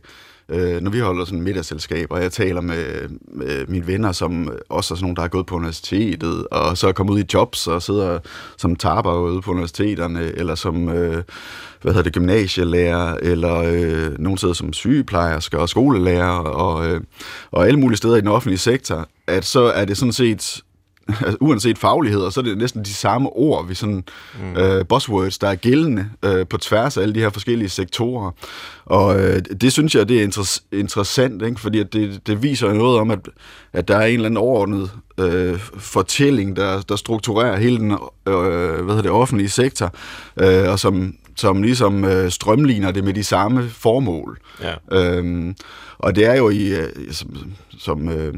øh, 0.48 0.80
når 0.80 0.90
vi 0.90 0.98
holder 0.98 1.24
sådan 1.24 1.42
middagsselskab, 1.42 2.06
og 2.10 2.22
jeg 2.22 2.32
taler 2.32 2.60
med, 2.60 3.08
med 3.26 3.66
mine 3.66 3.86
venner, 3.86 4.12
som 4.12 4.52
også 4.68 4.94
er 4.94 4.96
sådan 4.96 5.04
nogle, 5.04 5.16
der 5.16 5.22
har 5.22 5.28
gået 5.28 5.46
på 5.46 5.54
universitetet, 5.54 6.46
og 6.50 6.78
så 6.78 6.88
er 6.88 6.92
kommet 6.92 7.14
ud 7.14 7.20
i 7.20 7.26
jobs 7.34 7.66
og 7.66 7.82
sidder 7.82 8.18
som 8.56 8.76
taber 8.76 9.14
ude 9.18 9.42
på 9.42 9.50
universiteterne, 9.50 10.32
eller 10.36 10.54
som 10.54 10.88
øh, 10.88 11.22
hvad 11.82 11.92
hedder 11.92 12.02
det, 12.02 12.12
gymnasielærer, 12.12 13.16
eller 13.22 13.54
øh, 13.56 14.18
nogen 14.18 14.38
sidder 14.38 14.54
som 14.54 14.72
sygeplejersker 14.72 15.58
og 15.58 15.68
skolelærer, 15.68 16.38
og, 16.38 16.86
øh, 16.86 17.00
og 17.50 17.66
alle 17.66 17.80
mulige 17.80 17.96
steder 17.96 18.16
i 18.16 18.20
den 18.20 18.28
offentlige 18.28 18.58
sektor, 18.58 19.08
at 19.26 19.44
så 19.44 19.62
er 19.62 19.84
det 19.84 19.96
sådan 19.96 20.12
set 20.12 20.62
altså, 21.08 21.36
uanset 21.40 21.78
faglighed, 21.78 22.30
så 22.30 22.40
er 22.40 22.44
det 22.44 22.58
næsten 22.58 22.82
de 22.82 22.94
samme 22.94 23.30
ord, 23.30 23.68
vi 23.68 23.74
sådan, 23.74 24.04
mm. 24.40 24.60
øh, 24.60 24.84
buzzwords, 24.84 25.38
der 25.38 25.48
er 25.48 25.54
gældende 25.54 26.10
øh, 26.22 26.46
på 26.46 26.58
tværs 26.58 26.96
af 26.96 27.02
alle 27.02 27.14
de 27.14 27.20
her 27.20 27.30
forskellige 27.30 27.68
sektorer. 27.68 28.30
Og 28.84 29.20
øh, 29.20 29.42
det 29.60 29.72
synes 29.72 29.94
jeg, 29.94 30.08
det 30.08 30.22
er 30.22 30.28
inter- 30.28 30.62
interessant, 30.72 31.42
ikke? 31.42 31.60
fordi 31.60 31.78
at 31.80 31.92
det, 31.92 32.26
det 32.26 32.42
viser 32.42 32.72
noget 32.72 32.98
om, 32.98 33.10
at, 33.10 33.18
at 33.72 33.88
der 33.88 33.96
er 33.96 34.06
en 34.06 34.14
eller 34.14 34.26
anden 34.26 34.38
overordnet 34.38 34.90
øh, 35.18 35.58
fortælling, 35.78 36.56
der, 36.56 36.80
der 36.80 36.96
strukturerer 36.96 37.56
hele 37.56 37.78
den 37.78 37.90
øh, 37.90 37.98
hvad 38.26 38.94
hedder 38.94 39.02
det, 39.02 39.10
offentlige 39.10 39.48
sektor, 39.48 39.94
øh, 40.36 40.70
og 40.70 40.78
som, 40.78 41.14
som 41.36 41.62
ligesom 41.62 42.04
øh, 42.04 42.30
strømligner 42.30 42.90
det 42.90 43.04
med 43.04 43.14
de 43.14 43.24
samme 43.24 43.68
formål. 43.68 44.38
Ja. 44.62 44.74
Øhm, 44.92 45.54
og 45.98 46.16
det 46.16 46.24
er 46.26 46.34
jo 46.34 46.50
i, 46.50 46.68
øh, 46.68 46.88
som, 47.12 47.36
som 47.78 48.08
øh, 48.08 48.34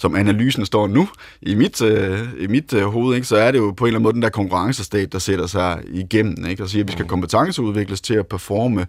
som 0.00 0.16
analysen 0.16 0.66
står 0.66 0.86
nu 0.86 1.08
i 1.42 1.54
mit, 1.54 1.82
øh, 1.82 2.28
i 2.38 2.46
mit 2.46 2.72
øh, 2.72 2.84
hoved, 2.84 3.14
ikke, 3.14 3.26
så 3.26 3.36
er 3.36 3.50
det 3.50 3.58
jo 3.58 3.70
på 3.70 3.84
en 3.84 3.88
eller 3.88 3.98
anden 3.98 4.02
måde 4.02 4.14
den 4.14 4.22
der 4.22 4.28
konkurrencestat, 4.28 5.12
der 5.12 5.18
sætter 5.18 5.46
sig 5.46 5.82
igennem, 5.92 6.46
ikke, 6.46 6.62
og 6.62 6.68
siger, 6.68 6.84
at 6.84 6.88
vi 6.88 6.92
skal 6.92 7.02
mm. 7.02 7.08
kompetenceudvikles 7.08 8.00
til 8.00 8.14
at 8.14 8.26
performe 8.26 8.86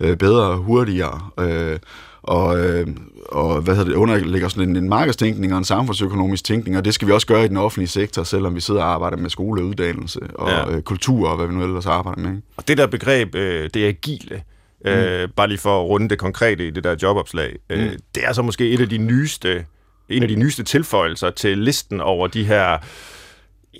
øh, 0.00 0.16
bedre 0.16 0.56
hurtigere. 0.56 1.20
Øh, 1.40 1.78
og, 2.22 2.60
øh, 2.60 2.86
og 3.28 3.60
hvad 3.60 3.74
hedder 3.76 3.90
det, 3.90 3.96
underlægger 3.96 4.48
sådan 4.48 4.68
en, 4.68 4.76
en 4.76 4.88
markedstænkning 4.88 5.52
og 5.52 5.58
en 5.58 5.64
samfundsøkonomisk 5.64 6.44
tænkning, 6.44 6.76
og 6.76 6.84
det 6.84 6.94
skal 6.94 7.08
vi 7.08 7.12
også 7.12 7.26
gøre 7.26 7.44
i 7.44 7.48
den 7.48 7.56
offentlige 7.56 7.88
sektor, 7.88 8.22
selvom 8.22 8.54
vi 8.54 8.60
sidder 8.60 8.82
og 8.82 8.92
arbejder 8.92 9.16
med 9.16 9.30
skole 9.30 9.62
og 9.62 9.66
uddannelse 9.66 10.20
og 10.34 10.50
ja. 10.50 10.70
øh, 10.70 10.82
kultur 10.82 11.28
og 11.28 11.36
hvad 11.36 11.46
vi 11.46 11.54
nu 11.54 11.62
ellers 11.62 11.86
arbejder 11.86 12.22
med. 12.22 12.30
Ikke? 12.30 12.42
Og 12.56 12.68
det 12.68 12.78
der 12.78 12.86
begreb, 12.86 13.34
øh, 13.34 13.70
det 13.74 13.84
agile, 13.84 14.42
øh, 14.84 15.22
mm. 15.22 15.32
bare 15.36 15.48
lige 15.48 15.58
for 15.58 15.80
at 15.80 15.88
runde 15.88 16.08
det 16.08 16.18
konkrete 16.18 16.66
i 16.66 16.70
det 16.70 16.84
der 16.84 16.96
jobopslag, 17.02 17.56
øh, 17.70 17.84
mm. 17.84 17.96
det 18.14 18.24
er 18.24 18.32
så 18.32 18.42
måske 18.42 18.70
et 18.70 18.80
af 18.80 18.88
de 18.88 18.98
nyeste 18.98 19.64
en 20.12 20.22
af 20.22 20.28
de 20.28 20.34
nyeste 20.34 20.62
tilføjelser 20.62 21.30
til 21.30 21.58
listen 21.58 22.00
over 22.00 22.26
de 22.26 22.44
her 22.44 22.78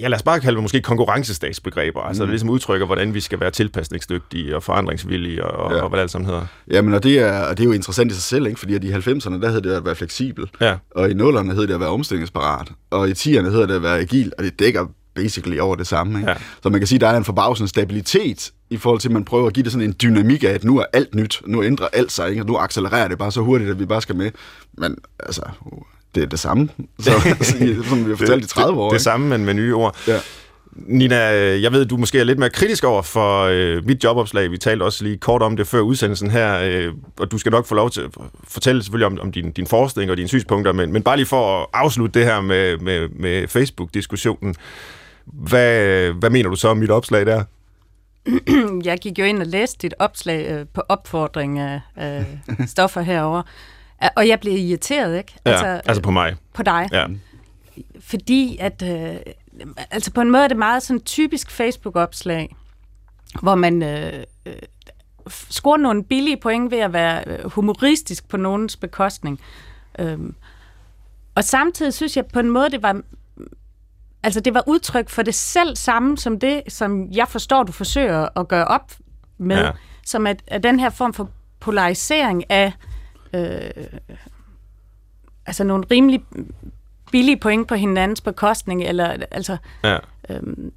ja, 0.01 0.09
lad 0.09 0.17
os 0.19 0.23
bare 0.23 0.41
kalde 0.41 0.57
det 0.57 0.63
måske 0.63 0.81
konkurrencestatsbegreber, 0.81 2.01
altså, 2.01 2.23
mm. 2.23 2.27
det 2.27 2.33
ligesom 2.33 2.51
udtrykker, 2.51 2.87
hvordan 2.87 3.15
vi 3.15 3.21
skal 3.21 3.41
være 3.41 3.51
tilpasningsdygtige 3.51 4.57
og 4.57 4.63
forandringsvillige 4.63 5.45
og, 5.45 5.73
ja. 5.73 5.83
og 5.83 5.89
hvad 5.89 5.97
det 5.97 6.03
alt 6.03 6.11
sammen 6.11 6.27
hedder. 6.27 6.47
Jamen, 6.71 6.95
og 6.95 7.03
det 7.03 7.19
er, 7.19 7.49
det 7.49 7.61
er 7.61 7.65
jo 7.65 7.73
interessant 7.73 8.11
i 8.11 8.15
sig 8.15 8.23
selv, 8.23 8.47
ikke? 8.47 8.59
fordi 8.59 8.75
at 8.75 8.85
i 8.85 8.93
90'erne, 8.93 9.43
der 9.43 9.51
hed 9.51 9.61
det 9.61 9.73
at 9.73 9.85
være 9.85 9.95
fleksibel, 9.95 10.51
ja. 10.61 10.77
og 10.91 11.11
i 11.11 11.13
0'erne 11.13 11.55
hed 11.55 11.67
det 11.67 11.75
at 11.75 11.81
være 11.81 11.89
omstillingsparat, 11.89 12.69
og 12.91 13.09
i 13.09 13.13
10'erne 13.13 13.51
hedder 13.51 13.67
det 13.67 13.75
at 13.75 13.83
være 13.83 13.99
agil, 13.99 14.33
og 14.39 14.45
det 14.45 14.59
dækker 14.59 14.87
basically 15.15 15.59
over 15.59 15.77
det 15.77 15.87
samme. 15.87 16.19
Ikke? 16.19 16.31
Ja. 16.31 16.37
Så 16.63 16.69
man 16.69 16.81
kan 16.81 16.87
sige, 16.87 16.97
at 16.97 17.01
der 17.01 17.09
er 17.09 17.17
en 17.17 17.25
forbavsende 17.25 17.69
stabilitet 17.69 18.53
i 18.71 18.77
forhold 18.77 19.01
til, 19.01 19.09
at 19.09 19.13
man 19.13 19.25
prøver 19.25 19.47
at 19.47 19.53
give 19.53 19.65
det 19.65 19.73
sådan 19.73 19.89
en 19.89 19.95
dynamik 20.03 20.45
af, 20.45 20.49
at 20.49 20.65
nu 20.65 20.79
er 20.79 20.85
alt 20.93 21.15
nyt, 21.15 21.43
nu 21.47 21.63
ændrer 21.63 21.89
alt 21.93 22.13
sig, 22.13 22.31
ikke? 22.31 22.43
og 22.43 22.47
nu 22.47 22.57
accelererer 22.57 23.09
det 23.09 23.19
bare 23.19 23.33
så 23.33 23.41
hurtigt, 23.41 23.71
at 23.71 23.79
vi 23.79 23.87
bare 23.87 24.03
skal 24.03 24.17
med. 24.17 24.31
Men 24.79 24.97
altså, 25.19 25.43
det 26.15 26.23
er 26.23 26.27
det 26.27 26.39
samme, 26.39 26.69
så, 26.99 27.11
som 27.89 28.05
vi 28.05 28.11
har 28.11 28.17
fortalt 28.17 28.45
i 28.45 28.49
30 28.49 28.81
år. 28.81 28.89
Det, 28.89 28.95
det 28.95 29.03
samme, 29.03 29.29
men 29.29 29.45
med 29.45 29.55
nye 29.55 29.75
ord. 29.75 29.97
Ja. 30.09 30.19
Nina, 30.77 31.17
jeg 31.61 31.73
ved, 31.73 31.85
du 31.85 31.97
måske 31.97 32.21
er 32.21 32.25
lidt 32.25 32.39
mere 32.39 32.51
kritisk 32.51 32.85
over 32.85 33.03
for 33.03 33.43
øh, 33.43 33.87
mit 33.87 34.05
jobopslag. 34.05 34.51
Vi 34.51 34.59
talte 34.59 34.83
også 34.83 35.05
lige 35.05 35.17
kort 35.17 35.43
om 35.43 35.57
det 35.57 35.67
før 35.67 35.81
udsendelsen 35.81 36.31
her, 36.31 36.59
øh, 36.59 36.93
og 37.19 37.31
du 37.31 37.39
skal 37.39 37.53
nok 37.53 37.67
få 37.67 37.75
lov 37.75 37.91
til 37.91 38.01
at 38.01 38.11
fortælle 38.49 38.83
selvfølgelig 38.83 39.07
om, 39.07 39.19
om 39.21 39.33
din, 39.33 39.53
din 39.53 39.67
forskning 39.67 40.11
og 40.11 40.17
dine 40.17 40.29
synspunkter, 40.29 40.73
men, 40.73 40.93
men 40.93 41.03
bare 41.03 41.17
lige 41.17 41.27
for 41.27 41.61
at 41.61 41.67
afslutte 41.73 42.19
det 42.21 42.29
her 42.29 42.41
med, 42.41 42.79
med, 42.79 43.09
med 43.09 43.49
Facebook-diskussionen. 43.49 44.55
Hvad, 45.27 46.11
hvad 46.13 46.31
mener 46.31 46.51
du 46.51 46.57
så 46.57 46.69
om 46.69 46.77
mit 46.77 46.91
opslag 46.91 47.27
der? 47.27 47.45
Jeg 48.85 48.99
gik 48.99 49.19
jo 49.19 49.25
ind 49.25 49.41
og 49.41 49.47
læste 49.47 49.79
dit 49.83 49.95
opslag 49.99 50.51
øh, 50.51 50.67
på 50.75 50.83
opfordring 50.89 51.59
af 51.59 51.81
øh, 52.01 52.27
stoffer 52.75 53.01
herover. 53.01 53.43
Og 54.17 54.29
jeg 54.29 54.41
blev 54.41 54.53
irriteret, 54.57 55.19
ikke? 55.19 55.35
Ja, 55.47 55.51
altså, 55.51 55.67
altså 55.67 56.03
på 56.03 56.11
mig. 56.11 56.37
På 56.55 56.63
dig. 56.63 56.89
Ja. 56.93 57.07
Fordi 58.01 58.57
at, 58.61 58.83
øh, 58.83 59.17
altså 59.91 60.13
på 60.13 60.21
en 60.21 60.31
måde 60.31 60.45
er 60.45 60.49
det 60.49 60.57
meget 60.57 60.83
sådan 60.83 61.01
typisk 61.01 61.51
Facebook-opslag, 61.51 62.57
hvor 63.43 63.55
man 63.55 63.83
øh, 63.83 64.25
øh, 64.47 64.53
scorer 65.51 65.77
nogle 65.77 66.05
billige 66.05 66.37
point 66.37 66.71
ved 66.71 66.79
at 66.79 66.93
være 66.93 67.25
øh, 67.27 67.51
humoristisk 67.51 68.29
på 68.29 68.37
nogens 68.37 68.77
bekostning. 68.77 69.41
Øhm, 69.99 70.35
og 71.35 71.45
samtidig 71.45 71.95
synes 71.95 72.17
jeg 72.17 72.27
på 72.27 72.39
en 72.39 72.51
måde, 72.51 72.71
det 72.71 72.83
var 72.83 73.01
altså 74.23 74.41
det 74.41 74.55
var 74.55 74.63
udtryk 74.67 75.09
for 75.09 75.23
det 75.23 75.35
selv 75.35 75.77
samme 75.77 76.19
som 76.19 76.41
det, 76.41 76.63
som 76.69 77.13
jeg 77.13 77.29
forstår, 77.29 77.63
du 77.63 77.73
forsøger 77.73 78.39
at 78.39 78.49
gøre 78.49 78.65
op 78.65 78.93
med, 79.39 79.65
ja. 79.65 79.71
som 80.07 80.27
at, 80.27 80.43
at 80.47 80.63
den 80.63 80.81
her 80.81 80.91
form 80.91 81.13
for 81.13 81.31
polarisering 81.61 82.51
af 82.51 82.67
øh, 82.67 82.92
altså 85.47 85.65
nogle 85.65 85.85
rimelig 85.91 86.23
billige 87.13 87.37
point 87.37 87.69
på 87.69 87.75
hinandens 87.75 88.21
bekostning, 88.21 88.83
eller 88.83 89.17
altså... 89.31 89.57
Ja. 89.85 89.99
Øhm, 90.29 90.73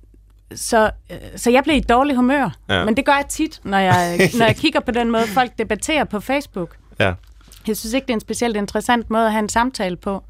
så, 0.56 0.92
øh, 1.12 1.18
så 1.36 1.52
jeg 1.52 1.64
blev 1.64 1.76
i 1.76 1.80
dårlig 1.80 2.16
humør. 2.16 2.50
Ja. 2.70 2.86
Men 2.86 2.98
det 2.98 3.06
gør 3.06 3.14
jeg 3.14 3.26
tit, 3.30 3.60
når 3.64 3.78
jeg, 3.78 4.18
når 4.40 4.46
jeg 4.46 4.56
kigger 4.56 4.80
på 4.80 4.92
den 4.92 5.12
måde, 5.12 5.28
folk 5.28 5.52
debatterer 5.58 6.04
på 6.04 6.20
Facebook. 6.20 6.76
Ja. 7.00 7.14
Jeg 7.68 7.78
synes 7.78 7.94
ikke, 7.94 8.06
det 8.06 8.12
er 8.12 8.16
en 8.16 8.20
specielt 8.20 8.58
interessant 8.58 9.10
måde 9.10 9.26
at 9.26 9.32
have 9.32 9.40
en 9.40 9.50
samtale 9.50 9.96
på. 9.96 10.24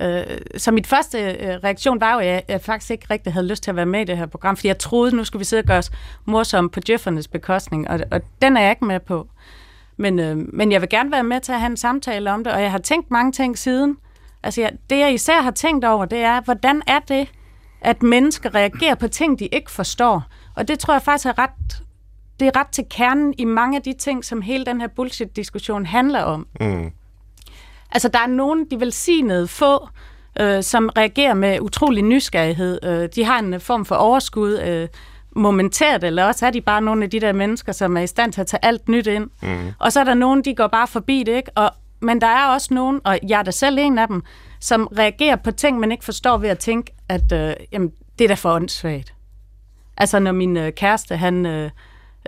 Øh, 0.00 0.24
så 0.56 0.70
mit 0.70 0.86
første 0.86 1.18
øh, 1.18 1.54
reaktion 1.64 2.00
var 2.00 2.14
jo, 2.14 2.18
at 2.18 2.26
jeg, 2.26 2.42
jeg 2.48 2.60
faktisk 2.60 2.90
ikke 2.90 3.06
rigtig 3.10 3.32
havde 3.32 3.46
lyst 3.46 3.62
til 3.62 3.70
at 3.70 3.76
være 3.76 3.86
med 3.86 4.00
i 4.00 4.04
det 4.04 4.16
her 4.16 4.26
program, 4.26 4.56
fordi 4.56 4.68
jeg 4.68 4.78
troede, 4.78 5.16
nu 5.16 5.24
skulle 5.24 5.40
vi 5.40 5.44
sidde 5.44 5.60
og 5.60 5.66
gøre 5.66 5.78
os 5.78 5.90
morsomme 6.24 6.70
på 6.70 6.80
Jeffernes 6.88 7.28
bekostning, 7.28 7.88
og, 7.90 8.00
og 8.10 8.20
den 8.42 8.56
er 8.56 8.60
jeg 8.60 8.70
ikke 8.70 8.84
med 8.84 9.00
på. 9.00 9.28
Men, 9.96 10.18
øh, 10.18 10.36
men 10.36 10.72
jeg 10.72 10.80
vil 10.80 10.88
gerne 10.88 11.12
være 11.12 11.24
med 11.24 11.40
til 11.40 11.52
at 11.52 11.60
have 11.60 11.70
en 11.70 11.76
samtale 11.76 12.32
om 12.32 12.44
det, 12.44 12.52
og 12.52 12.62
jeg 12.62 12.70
har 12.70 12.78
tænkt 12.78 13.10
mange 13.10 13.32
ting 13.32 13.58
siden. 13.58 13.96
Altså, 14.42 14.60
jeg, 14.60 14.72
det 14.90 14.98
jeg 14.98 15.14
især 15.14 15.42
har 15.42 15.50
tænkt 15.50 15.84
over, 15.84 16.04
det 16.04 16.18
er, 16.18 16.40
hvordan 16.40 16.82
er 16.86 16.98
det, 16.98 17.28
at 17.80 18.02
mennesker 18.02 18.54
reagerer 18.54 18.94
på 18.94 19.08
ting, 19.08 19.38
de 19.38 19.46
ikke 19.46 19.70
forstår? 19.70 20.22
Og 20.56 20.68
det 20.68 20.78
tror 20.78 20.94
jeg 20.94 21.02
faktisk 21.02 21.26
er 21.26 21.38
ret, 21.38 21.82
det 22.40 22.48
er 22.48 22.60
ret 22.60 22.68
til 22.68 22.84
kernen 22.90 23.34
i 23.38 23.44
mange 23.44 23.76
af 23.76 23.82
de 23.82 23.92
ting, 23.92 24.24
som 24.24 24.42
hele 24.42 24.64
den 24.64 24.80
her 24.80 24.88
bullshit-diskussion 24.88 25.86
handler 25.86 26.22
om. 26.22 26.46
Mm. 26.60 26.90
Altså, 27.92 28.08
der 28.08 28.18
er 28.18 28.26
nogen, 28.26 28.66
de 28.70 29.22
noget 29.22 29.50
få, 29.50 29.88
øh, 30.40 30.62
som 30.62 30.90
reagerer 30.96 31.34
med 31.34 31.60
utrolig 31.60 32.02
nysgerrighed. 32.02 32.84
Øh, 32.84 33.08
de 33.14 33.24
har 33.24 33.38
en 33.38 33.60
form 33.60 33.84
for 33.84 33.94
overskud, 33.94 34.58
øh, 34.58 34.88
momentært, 35.36 36.04
eller 36.04 36.24
også 36.24 36.46
er 36.46 36.50
de 36.50 36.60
bare 36.60 36.80
nogle 36.80 37.04
af 37.04 37.10
de 37.10 37.20
der 37.20 37.32
mennesker, 37.32 37.72
som 37.72 37.96
er 37.96 38.00
i 38.00 38.06
stand 38.06 38.32
til 38.32 38.40
at 38.40 38.46
tage 38.46 38.64
alt 38.64 38.88
nyt 38.88 39.06
ind. 39.06 39.30
Mm. 39.42 39.72
Og 39.78 39.92
så 39.92 40.00
er 40.00 40.04
der 40.04 40.14
nogen, 40.14 40.44
de 40.44 40.54
går 40.54 40.66
bare 40.66 40.86
forbi 40.86 41.22
det, 41.26 41.32
ikke? 41.32 41.50
Og, 41.54 41.70
men 42.00 42.20
der 42.20 42.26
er 42.26 42.46
også 42.46 42.74
nogen, 42.74 43.00
og 43.04 43.18
jeg 43.28 43.38
er 43.38 43.42
da 43.42 43.50
selv 43.50 43.78
en 43.78 43.98
af 43.98 44.08
dem, 44.08 44.22
som 44.60 44.86
reagerer 44.98 45.36
på 45.36 45.50
ting, 45.50 45.80
man 45.80 45.92
ikke 45.92 46.04
forstår 46.04 46.38
ved 46.38 46.48
at 46.48 46.58
tænke, 46.58 46.92
at 47.08 47.32
øh, 47.32 47.54
jamen, 47.72 47.92
det 48.18 48.24
er 48.24 48.28
da 48.28 48.34
for 48.34 48.54
åndssvagt. 48.54 49.14
Altså 49.96 50.18
når 50.18 50.32
min 50.32 50.56
øh, 50.56 50.72
kæreste, 50.72 51.16
han, 51.16 51.46
øh, 51.46 51.70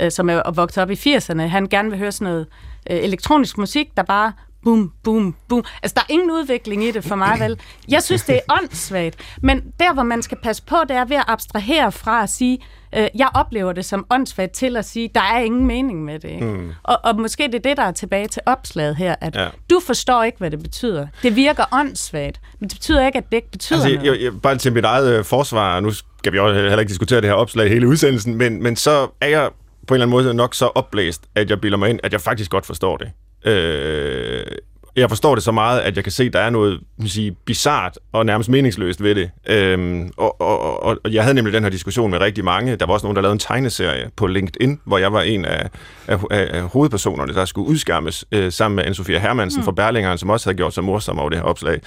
øh, 0.01 0.11
som 0.11 0.31
er 0.31 0.51
vokset 0.51 0.83
op 0.83 0.91
i 0.91 0.95
80'erne, 0.95 1.41
han 1.41 1.67
gerne 1.67 1.91
vil 1.91 1.99
høre 1.99 2.13
sådan 2.13 2.33
noget 2.33 2.47
øh, 2.91 2.99
elektronisk 2.99 3.59
musik, 3.59 3.97
der 3.97 4.03
bare 4.03 4.33
boom, 4.65 4.93
boom, 5.05 5.35
boom. 5.49 5.65
Altså, 5.83 5.95
der 5.95 6.01
er 6.01 6.13
ingen 6.13 6.31
udvikling 6.31 6.85
i 6.85 6.91
det 6.91 7.05
for 7.05 7.17
mig, 7.17 7.37
vel? 7.41 7.61
Jeg 7.89 8.03
synes, 8.03 8.23
det 8.23 8.37
er 8.37 8.55
åndssvagt. 8.63 9.17
Men 9.43 9.63
der, 9.81 9.93
hvor 9.95 10.03
man 10.03 10.23
skal 10.23 10.39
passe 10.43 10.63
på, 10.63 10.77
det 10.89 10.97
er 10.97 11.05
ved 11.05 11.17
at 11.17 11.25
abstrahere 11.27 11.93
fra 11.93 12.23
at 12.23 12.31
sige, 12.31 12.59
øh, 12.97 13.09
jeg 13.15 13.29
oplever 13.35 13.73
det 13.73 13.85
som 13.85 14.07
åndssvagt 14.11 14.53
til 14.53 14.77
at 14.77 14.85
sige, 14.85 15.11
der 15.15 15.21
er 15.21 15.39
ingen 15.39 15.67
mening 15.67 16.05
med 16.05 16.19
det. 16.19 16.29
Ikke? 16.31 16.47
Mm. 16.47 16.73
Og, 16.83 16.99
og 17.05 17.21
måske 17.21 17.43
det 17.43 17.55
er 17.55 17.59
det, 17.59 17.77
der 17.77 17.83
er 17.83 17.93
tilbage 17.93 18.29
til 18.29 18.43
opslaget 18.47 18.97
her, 18.97 19.15
at 19.21 19.37
ja. 19.37 19.49
du 19.71 19.81
forstår 19.87 20.23
ikke, 20.23 20.39
hvad 20.39 20.51
det 20.51 20.63
betyder. 20.63 21.07
Det 21.23 21.37
virker 21.37 21.65
åndssvagt, 21.73 22.41
men 22.61 22.69
det 22.69 22.77
betyder 22.79 23.07
ikke, 23.07 23.19
at 23.19 23.25
det 23.31 23.37
ikke 23.37 23.51
betyder 23.51 23.85
altså, 23.85 23.95
noget. 23.95 24.21
Jeg, 24.21 24.25
jeg, 24.25 24.41
bare 24.43 24.57
til 24.57 24.73
mit 24.73 24.85
eget 24.85 25.19
øh, 25.19 25.25
forsvar, 25.25 25.81
nu 25.81 25.91
skal 25.91 26.33
vi 26.33 26.37
jo 26.37 26.53
heller 26.53 26.79
ikke 26.79 26.91
diskutere 26.91 27.21
det 27.21 27.29
her 27.29 27.35
opslag 27.35 27.69
hele 27.69 27.89
udsendelsen, 27.89 28.35
men, 28.35 28.63
men 28.63 28.77
så 28.77 29.09
er 29.21 29.29
jeg 29.29 29.51
på 29.87 29.95
en 29.95 30.01
eller 30.01 30.07
anden 30.07 30.25
måde 30.25 30.35
nok 30.35 30.55
så 30.55 30.67
opblæst, 30.67 31.23
at 31.35 31.51
jeg 31.51 31.61
bilder 31.61 31.79
mig 31.79 31.91
ind, 31.91 32.01
at 32.03 32.13
jeg 32.13 32.21
faktisk 32.21 32.51
godt 32.51 32.67
forstår 32.67 32.97
det. 32.97 33.11
Øh, 33.45 34.45
jeg 34.99 35.09
forstår 35.09 35.35
det 35.35 35.45
så 35.45 35.53
meget, 35.53 35.81
at 35.81 35.97
jeg 35.97 36.05
kan 36.05 36.13
se, 36.13 36.25
at 36.25 36.33
der 36.33 36.41
er 36.41 36.51
noget 36.51 36.81
sige, 37.07 37.33
bizart 37.33 37.99
og 38.13 38.27
nærmest 38.27 38.51
meningsløst 38.51 39.03
ved 39.03 39.15
det. 39.15 39.31
Øhm, 39.47 40.11
og, 40.17 40.41
og, 40.41 40.83
og, 40.83 40.99
og 41.05 41.13
jeg 41.13 41.23
havde 41.23 41.35
nemlig 41.35 41.55
den 41.55 41.63
her 41.63 41.71
diskussion 41.71 42.11
med 42.11 42.21
rigtig 42.21 42.45
mange. 42.45 42.77
Der 42.77 42.87
var 42.87 42.93
også 42.93 43.07
nogen, 43.07 43.17
der 43.17 43.23
lavede 43.23 43.33
en 43.33 43.39
tegneserie 43.39 44.11
på 44.17 44.27
LinkedIn, 44.27 44.81
hvor 44.85 44.99
jeg 44.99 45.13
var 45.13 45.23
en 45.23 45.45
af, 45.45 45.69
af, 46.07 46.19
af 46.31 46.63
hovedpersonerne, 46.63 47.35
der 47.35 47.45
skulle 47.45 47.69
udskærmes 47.69 48.25
øh, 48.33 48.53
sammen 48.53 48.77
med 48.77 48.85
Anne-Sophia 48.85 49.19
Hermansen 49.19 49.61
mm. 49.61 49.65
fra 49.65 49.73
Berlingeren, 49.73 50.19
som 50.19 50.31
også 50.31 50.49
havde 50.49 50.57
gjort 50.57 50.75
sig 50.75 50.85
morsom 50.85 51.19
over 51.19 51.29
det 51.29 51.39
her 51.39 51.45
opslag. 51.45 51.81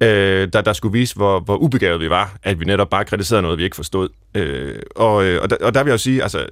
Øh, 0.00 0.48
der, 0.52 0.60
der 0.60 0.72
skulle 0.72 0.92
vise, 0.92 1.14
hvor, 1.16 1.40
hvor 1.40 1.56
ubegavet 1.56 2.00
vi 2.00 2.10
var, 2.10 2.36
at 2.42 2.60
vi 2.60 2.64
netop 2.64 2.90
bare 2.90 3.04
kritiserede 3.04 3.42
noget, 3.42 3.58
vi 3.58 3.64
ikke 3.64 3.76
forstod. 3.76 4.08
Øh, 4.34 4.78
og, 4.96 5.24
øh, 5.24 5.42
og, 5.42 5.50
der, 5.50 5.56
og 5.62 5.74
der 5.74 5.82
vil 5.82 5.90
jeg 5.90 5.92
jo 5.92 5.98
sige, 5.98 6.22
altså, 6.22 6.46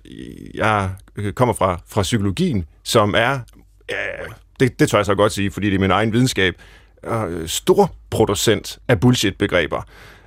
jeg 0.54 0.90
kommer 1.34 1.54
fra, 1.54 1.80
fra 1.88 2.02
psykologien, 2.02 2.64
som 2.84 3.14
er 3.16 3.38
øh, 3.90 4.30
det, 4.60 4.80
det 4.80 4.90
tør 4.90 4.98
jeg 4.98 5.06
så 5.06 5.14
godt 5.14 5.32
sige, 5.32 5.50
fordi 5.50 5.66
det 5.66 5.74
er 5.74 5.80
min 5.80 5.90
egen 5.90 6.12
videnskab, 6.12 6.54
øh, 7.04 7.48
stor 7.48 7.94
producent 8.10 8.78
af 8.88 9.00
bullshit-begreber, 9.00 9.82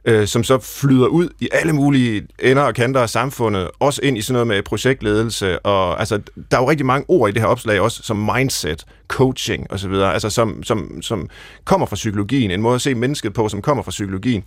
øh, 0.05 0.27
som 0.27 0.43
så 0.43 0.59
flyder 0.59 1.07
ud 1.07 1.29
i 1.39 1.49
alle 1.51 1.73
mulige 1.73 2.27
ender 2.39 2.63
og 2.63 2.75
kanter 2.75 3.01
af 3.01 3.09
samfundet, 3.09 3.69
også 3.79 4.01
ind 4.03 4.17
i 4.17 4.21
sådan 4.21 4.33
noget 4.33 4.47
med 4.47 4.63
projektledelse, 4.63 5.59
og 5.59 5.99
altså, 5.99 6.21
der 6.51 6.57
er 6.57 6.61
jo 6.61 6.69
rigtig 6.69 6.85
mange 6.85 7.05
ord 7.07 7.29
i 7.29 7.33
det 7.33 7.41
her 7.41 7.47
opslag 7.47 7.81
også, 7.81 8.03
som 8.03 8.29
mindset, 8.35 8.85
coaching 9.07 9.71
osv., 9.71 9.93
altså 9.93 10.29
som, 10.29 10.63
som, 10.63 11.01
som 11.01 11.29
kommer 11.63 11.87
fra 11.87 11.95
psykologien, 11.95 12.51
en 12.51 12.61
måde 12.61 12.75
at 12.75 12.81
se 12.81 12.95
mennesket 12.95 13.33
på, 13.33 13.49
som 13.49 13.61
kommer 13.61 13.83
fra 13.83 13.91
psykologien. 13.91 14.43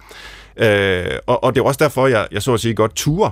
Øh, 0.56 1.04
og, 1.26 1.44
og 1.44 1.54
det 1.54 1.60
er 1.60 1.64
også 1.64 1.84
derfor, 1.84 2.06
jeg, 2.06 2.28
jeg 2.32 2.42
så 2.42 2.54
at 2.54 2.60
sige 2.60 2.74
godt 2.74 2.94
turer 2.94 3.30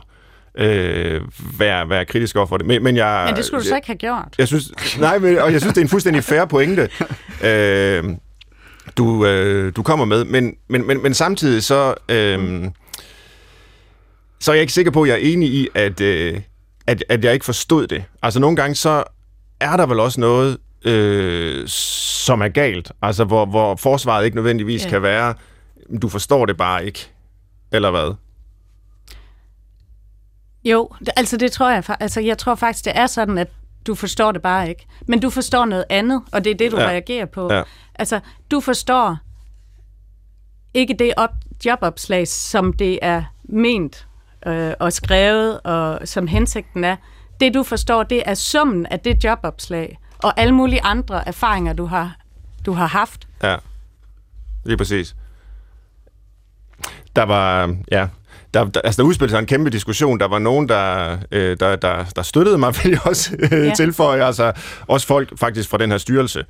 øh, 0.58 1.20
være, 1.58 1.88
være 1.88 2.04
kritisk 2.04 2.36
over 2.36 2.46
for 2.46 2.56
det. 2.56 2.66
Men, 2.66 2.82
men, 2.82 2.96
jeg, 2.96 3.24
men 3.26 3.36
det 3.36 3.44
skulle 3.44 3.62
du 3.62 3.68
så 3.68 3.76
ikke 3.76 3.86
have 3.86 3.96
gjort. 3.96 4.34
Jeg 4.38 4.48
synes, 4.48 4.98
nej, 4.98 5.18
men, 5.18 5.38
og 5.38 5.52
jeg 5.52 5.60
synes, 5.60 5.74
det 5.74 5.80
er 5.80 5.84
en 5.84 5.88
fuldstændig 5.88 6.24
fair 6.24 6.44
pointe, 6.44 6.88
øh, 7.48 8.04
du, 8.96 9.26
øh, 9.26 9.72
du 9.76 9.82
kommer 9.82 10.04
med. 10.04 10.24
Men, 10.24 10.54
men, 10.68 10.86
men, 10.86 11.02
men 11.02 11.14
samtidig 11.14 11.62
så, 11.62 11.94
øh, 12.08 12.64
så 14.40 14.50
er 14.50 14.54
jeg 14.54 14.60
ikke 14.60 14.72
sikker 14.72 14.92
på, 14.92 15.02
at 15.02 15.08
jeg 15.08 15.14
er 15.14 15.32
enig 15.32 15.48
i, 15.48 15.68
at, 15.74 16.00
øh, 16.00 16.40
at, 16.86 17.04
at 17.08 17.24
jeg 17.24 17.32
ikke 17.32 17.44
forstod 17.44 17.86
det. 17.86 18.04
Altså 18.22 18.40
nogle 18.40 18.56
gange 18.56 18.74
så 18.74 19.04
er 19.60 19.76
der 19.76 19.86
vel 19.86 20.00
også 20.00 20.20
noget, 20.20 20.58
øh, 20.84 21.68
som 21.68 22.40
er 22.40 22.48
galt. 22.48 22.92
Altså 23.02 23.24
hvor, 23.24 23.46
hvor 23.46 23.76
forsvaret 23.76 24.24
ikke 24.24 24.36
nødvendigvis 24.36 24.84
ja. 24.84 24.90
kan 24.90 25.02
være, 25.02 25.34
du 26.02 26.08
forstår 26.08 26.46
det 26.46 26.56
bare 26.56 26.86
ikke. 26.86 27.10
Eller 27.72 27.90
hvad? 27.90 28.14
Jo, 30.64 30.88
altså 31.16 31.36
det 31.36 31.52
tror 31.52 31.70
jeg. 31.70 31.84
Altså 32.00 32.20
jeg 32.20 32.38
tror 32.38 32.54
faktisk, 32.54 32.84
det 32.84 32.92
er 32.96 33.06
sådan, 33.06 33.38
at 33.38 33.48
du 33.86 33.94
forstår 33.94 34.32
det 34.32 34.42
bare 34.42 34.68
ikke. 34.68 34.86
Men 35.06 35.20
du 35.20 35.30
forstår 35.30 35.64
noget 35.64 35.84
andet, 35.90 36.22
og 36.32 36.44
det 36.44 36.50
er 36.50 36.54
det, 36.54 36.72
du 36.72 36.80
ja. 36.80 36.86
reagerer 36.86 37.26
på. 37.26 37.52
Ja. 37.52 37.62
Altså, 37.94 38.20
du 38.50 38.60
forstår 38.60 39.18
ikke 40.74 40.94
det 40.98 41.12
op, 41.16 41.30
jobopslag, 41.64 42.28
som 42.28 42.72
det 42.72 42.98
er 43.02 43.22
ment 43.44 44.06
øh, 44.46 44.72
og 44.80 44.92
skrevet, 44.92 45.60
og 45.60 46.08
som 46.08 46.26
hensigten 46.26 46.84
er. 46.84 46.96
Det, 47.40 47.54
du 47.54 47.62
forstår, 47.62 48.02
det 48.02 48.22
er 48.26 48.34
summen 48.34 48.86
af 48.86 49.00
det 49.00 49.24
jobopslag, 49.24 49.98
og 50.18 50.40
alle 50.40 50.54
mulige 50.54 50.82
andre 50.82 51.28
erfaringer, 51.28 51.72
du 51.72 51.86
har, 51.86 52.16
du 52.66 52.72
har 52.72 52.86
haft. 52.86 53.28
Ja, 53.42 53.56
lige 54.64 54.76
præcis. 54.76 55.16
Der 57.16 57.22
var, 57.22 57.76
ja, 57.90 58.08
der, 58.54 58.64
der, 58.64 58.80
altså, 58.80 59.02
der 59.02 59.08
udspillede 59.08 59.30
sig 59.30 59.38
en 59.38 59.46
kæmpe 59.46 59.70
diskussion. 59.70 60.20
Der 60.20 60.28
var 60.28 60.38
nogen, 60.38 60.68
der, 60.68 61.16
øh, 61.32 61.56
der, 61.60 61.76
der, 61.76 62.04
der 62.16 62.22
støttede 62.22 62.58
mig, 62.58 62.74
vil 62.82 62.90
jeg 62.90 63.06
også 63.06 63.36
øh, 63.38 63.66
ja. 63.66 63.74
tilføje. 63.74 64.24
Altså, 64.24 64.52
også 64.86 65.06
folk 65.06 65.38
faktisk 65.38 65.70
fra 65.70 65.78
den 65.78 65.90
her 65.90 65.98
styrelse, 65.98 66.44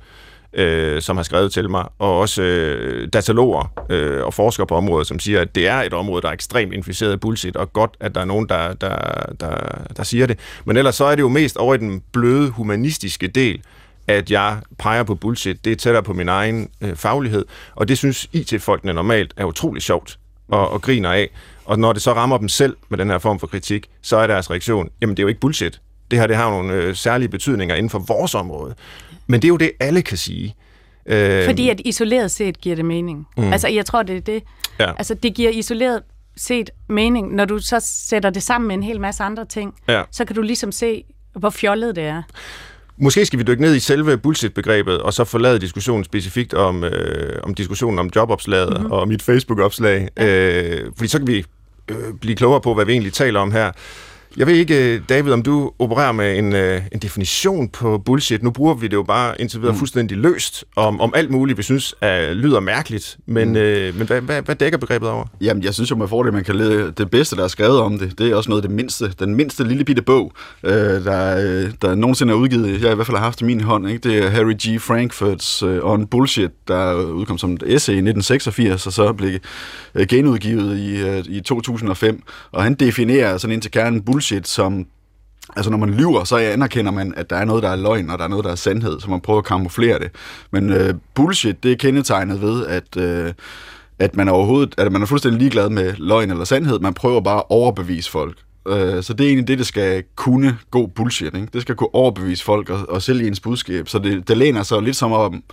øh, 0.53 1.01
som 1.01 1.17
har 1.17 1.23
skrevet 1.23 1.53
til 1.53 1.69
mig, 1.69 1.85
og 1.99 2.19
også 2.19 2.41
øh, 2.41 3.07
dataloger 3.13 3.73
øh, 3.89 4.23
og 4.23 4.33
forskere 4.33 4.67
på 4.67 4.75
området, 4.75 5.07
som 5.07 5.19
siger, 5.19 5.41
at 5.41 5.55
det 5.55 5.67
er 5.67 5.81
et 5.81 5.93
område, 5.93 6.21
der 6.21 6.27
er 6.27 6.33
ekstremt 6.33 6.73
inficeret 6.73 7.11
af 7.11 7.19
bullshit, 7.19 7.55
og 7.55 7.73
godt, 7.73 7.91
at 7.99 8.15
der 8.15 8.21
er 8.21 8.25
nogen, 8.25 8.49
der, 8.49 8.73
der, 8.73 8.95
der, 9.39 9.55
der 9.97 10.03
siger 10.03 10.25
det. 10.25 10.39
Men 10.65 10.77
ellers 10.77 10.95
så 10.95 11.05
er 11.05 11.15
det 11.15 11.21
jo 11.21 11.29
mest 11.29 11.57
over 11.57 11.75
i 11.75 11.77
den 11.77 12.03
bløde 12.11 12.49
humanistiske 12.49 13.27
del, 13.27 13.61
at 14.07 14.31
jeg 14.31 14.57
peger 14.79 15.03
på 15.03 15.15
bullshit. 15.15 15.65
Det 15.65 15.71
er 15.71 15.75
tættere 15.75 16.03
på 16.03 16.13
min 16.13 16.29
egen 16.29 16.69
øh, 16.81 16.95
faglighed, 16.95 17.45
og 17.75 17.87
det 17.87 17.97
synes 17.97 18.27
IT-folkene 18.33 18.93
normalt 18.93 19.33
er 19.37 19.45
utrolig 19.45 19.81
sjovt 19.81 20.17
og, 20.47 20.69
og 20.69 20.81
griner 20.81 21.11
af. 21.11 21.29
Og 21.65 21.79
når 21.79 21.93
det 21.93 22.01
så 22.01 22.13
rammer 22.13 22.37
dem 22.37 22.49
selv 22.49 22.77
med 22.89 22.97
den 22.97 23.09
her 23.09 23.17
form 23.17 23.39
for 23.39 23.47
kritik, 23.47 23.87
så 24.01 24.17
er 24.17 24.27
deres 24.27 24.51
reaktion, 24.51 24.89
jamen 25.01 25.17
det 25.17 25.21
er 25.21 25.23
jo 25.23 25.27
ikke 25.27 25.39
bullshit. 25.39 25.81
Det 26.11 26.19
her 26.19 26.27
det 26.27 26.35
har 26.35 26.49
nogle 26.49 26.73
øh, 26.73 26.95
særlige 26.95 27.29
betydninger 27.29 27.75
inden 27.75 27.89
for 27.89 27.99
vores 27.99 28.35
område. 28.35 28.75
Men 29.27 29.41
det 29.41 29.47
er 29.47 29.49
jo 29.49 29.57
det, 29.57 29.71
alle 29.79 30.01
kan 30.01 30.17
sige. 30.17 30.55
Øh, 31.05 31.45
Fordi 31.45 31.69
at 31.69 31.81
isoleret 31.85 32.31
set 32.31 32.61
giver 32.61 32.75
det 32.75 32.85
mening. 32.85 33.27
Mm. 33.37 33.53
Altså 33.53 33.67
jeg 33.67 33.85
tror, 33.85 34.03
det 34.03 34.17
er 34.17 34.21
det. 34.21 34.43
Ja. 34.79 34.91
Altså 34.97 35.13
det 35.13 35.33
giver 35.33 35.49
isoleret 35.49 36.03
set 36.37 36.69
mening. 36.89 37.35
Når 37.35 37.45
du 37.45 37.59
så 37.59 37.79
sætter 37.83 38.29
det 38.29 38.43
sammen 38.43 38.67
med 38.67 38.75
en 38.75 38.83
hel 38.83 39.01
masse 39.01 39.23
andre 39.23 39.45
ting, 39.45 39.73
ja. 39.87 40.03
så 40.11 40.25
kan 40.25 40.35
du 40.35 40.41
ligesom 40.41 40.71
se, 40.71 41.03
hvor 41.33 41.49
fjollet 41.49 41.95
det 41.95 42.03
er. 42.03 42.23
Måske 43.01 43.25
skal 43.25 43.39
vi 43.39 43.43
dykke 43.43 43.61
ned 43.61 43.75
i 43.75 43.79
selve 43.79 44.17
bullshit-begrebet, 44.17 45.01
og 45.01 45.13
så 45.13 45.23
forlade 45.23 45.59
diskussionen 45.59 46.03
specifikt 46.03 46.53
om, 46.53 46.83
øh, 46.83 47.39
om 47.43 47.53
diskussionen 47.53 47.99
om 47.99 48.09
jobopslaget 48.15 48.73
mm-hmm. 48.73 48.91
og 48.91 49.07
mit 49.07 49.21
Facebook-opslag. 49.21 50.07
Ja. 50.17 50.25
Øh, 50.27 50.91
fordi 50.97 51.07
så 51.07 51.17
kan 51.17 51.27
vi 51.27 51.45
øh, 51.89 52.13
blive 52.21 52.35
klogere 52.35 52.61
på, 52.61 52.73
hvad 52.73 52.85
vi 52.85 52.91
egentlig 52.91 53.13
taler 53.13 53.39
om 53.39 53.51
her. 53.51 53.71
Jeg 54.37 54.47
ved 54.47 54.53
ikke, 54.53 54.95
øh, 54.95 55.01
David, 55.09 55.31
om 55.31 55.43
du 55.43 55.71
opererer 55.79 56.11
med 56.11 56.37
en, 56.37 56.55
øh, 56.55 56.81
en 56.91 56.99
definition 56.99 57.69
på 57.69 57.97
bullshit. 57.97 58.43
Nu 58.43 58.51
bruger 58.51 58.73
vi 58.73 58.87
det 58.87 58.93
jo 58.93 59.03
bare 59.03 59.41
indtil 59.41 59.59
videre 59.59 59.73
mm. 59.73 59.79
fuldstændig 59.79 60.17
løst 60.17 60.65
om, 60.75 61.01
om 61.01 61.13
alt 61.15 61.31
muligt, 61.31 61.57
vi 61.57 61.63
synes 61.63 61.95
er, 62.01 62.33
lyder 62.33 62.59
mærkeligt. 62.59 63.17
Men, 63.25 63.49
mm. 63.49 63.55
øh, 63.55 63.97
men 63.97 64.07
hvad, 64.07 64.21
hvad, 64.21 64.41
hvad 64.41 64.55
dækker 64.55 64.77
begrebet 64.77 65.09
over? 65.09 65.25
Jamen, 65.41 65.63
jeg 65.63 65.73
synes 65.73 65.91
jo 65.91 65.95
med 65.95 66.07
fordel, 66.07 66.33
man 66.33 66.43
kan 66.43 66.55
lede 66.55 66.91
det 66.97 67.09
bedste, 67.09 67.35
der 67.35 67.43
er 67.43 67.47
skrevet 67.47 67.79
om 67.79 67.99
det. 67.99 68.19
Det 68.19 68.31
er 68.31 68.35
også 68.35 68.49
noget 68.49 68.63
af 68.63 68.67
det 68.69 68.75
mindste, 68.75 69.13
den 69.19 69.35
mindste 69.35 69.63
lille 69.63 69.83
bitte 69.83 70.01
bog, 70.01 70.33
øh, 70.63 70.73
der, 70.73 71.37
øh, 71.37 71.71
der 71.81 71.95
nogensinde 71.95 72.33
er 72.33 72.37
udgivet. 72.37 72.81
Jeg 72.81 72.91
i 72.91 72.95
hvert 72.95 73.07
fald 73.07 73.17
har 73.17 73.23
haft 73.23 73.41
i 73.41 73.43
min 73.43 73.61
hånd. 73.61 73.89
Ikke? 73.89 74.09
Det 74.09 74.25
er 74.25 74.29
Harry 74.29 74.53
G. 74.53 74.81
Frankfurts 74.81 75.63
øh, 75.63 75.79
On 75.83 76.07
Bullshit, 76.07 76.51
der 76.67 76.93
udkom 76.93 77.37
som 77.37 77.53
et 77.53 77.63
essay 77.65 77.93
i 77.93 77.97
1986, 77.97 78.87
og 78.87 78.93
så 78.93 79.13
blev 79.13 79.39
øh, 79.95 80.07
genudgivet 80.07 80.77
i, 80.77 81.01
øh, 81.01 81.23
i 81.29 81.41
2005. 81.41 82.23
Og 82.51 82.63
han 82.63 82.73
definerer 82.73 83.37
sådan 83.37 83.53
ind 83.53 83.61
til 83.61 83.71
kernen 83.71 84.01
bullshit 84.01 84.20
bullshit, 84.21 84.47
som 84.47 84.85
Altså 85.55 85.71
når 85.71 85.77
man 85.77 85.89
lyver, 85.89 86.23
så 86.23 86.37
anerkender 86.37 86.91
man, 86.91 87.13
at 87.17 87.29
der 87.29 87.35
er 87.35 87.45
noget, 87.45 87.63
der 87.63 87.69
er 87.69 87.75
løgn, 87.75 88.09
og 88.09 88.17
der 88.17 88.23
er 88.23 88.27
noget, 88.27 88.45
der 88.45 88.51
er 88.51 88.55
sandhed, 88.55 88.99
så 88.99 89.09
man 89.09 89.21
prøver 89.21 89.39
at 89.39 89.45
kamuflere 89.45 89.99
det. 89.99 90.11
Men 90.51 90.69
øh, 90.69 90.93
bullshit, 91.13 91.63
det 91.63 91.71
er 91.71 91.75
kendetegnet 91.75 92.41
ved, 92.41 92.65
at, 92.65 92.97
øh, 92.97 93.33
at 93.99 94.15
man 94.15 94.29
overhovedet, 94.29 94.75
at 94.77 94.91
man 94.91 95.01
er 95.01 95.05
fuldstændig 95.05 95.39
ligeglad 95.39 95.69
med 95.69 95.93
løgn 95.97 96.31
eller 96.31 96.43
sandhed. 96.43 96.79
Man 96.79 96.93
prøver 96.93 97.21
bare 97.21 97.37
at 97.37 97.43
overbevise 97.49 98.11
folk. 98.11 98.37
Øh, 98.67 99.03
så 99.03 99.13
det 99.13 99.23
er 99.23 99.27
egentlig 99.27 99.47
det, 99.47 99.57
det 99.57 99.67
skal 99.67 100.03
kunne 100.15 100.57
god 100.71 100.87
bullshit. 100.87 101.35
Ikke? 101.35 101.47
Det 101.53 101.61
skal 101.61 101.75
kunne 101.75 101.95
overbevise 101.95 102.43
folk 102.43 102.69
og, 102.69 102.89
og 102.89 103.01
sælge 103.01 103.27
ens 103.27 103.39
budskab. 103.39 103.89
Så 103.89 103.99
det, 103.99 104.27
det 104.27 104.37
læner 104.37 104.63
sig 104.63 104.81
lidt 104.81 104.95
som 104.95 105.11
om, 105.11 105.43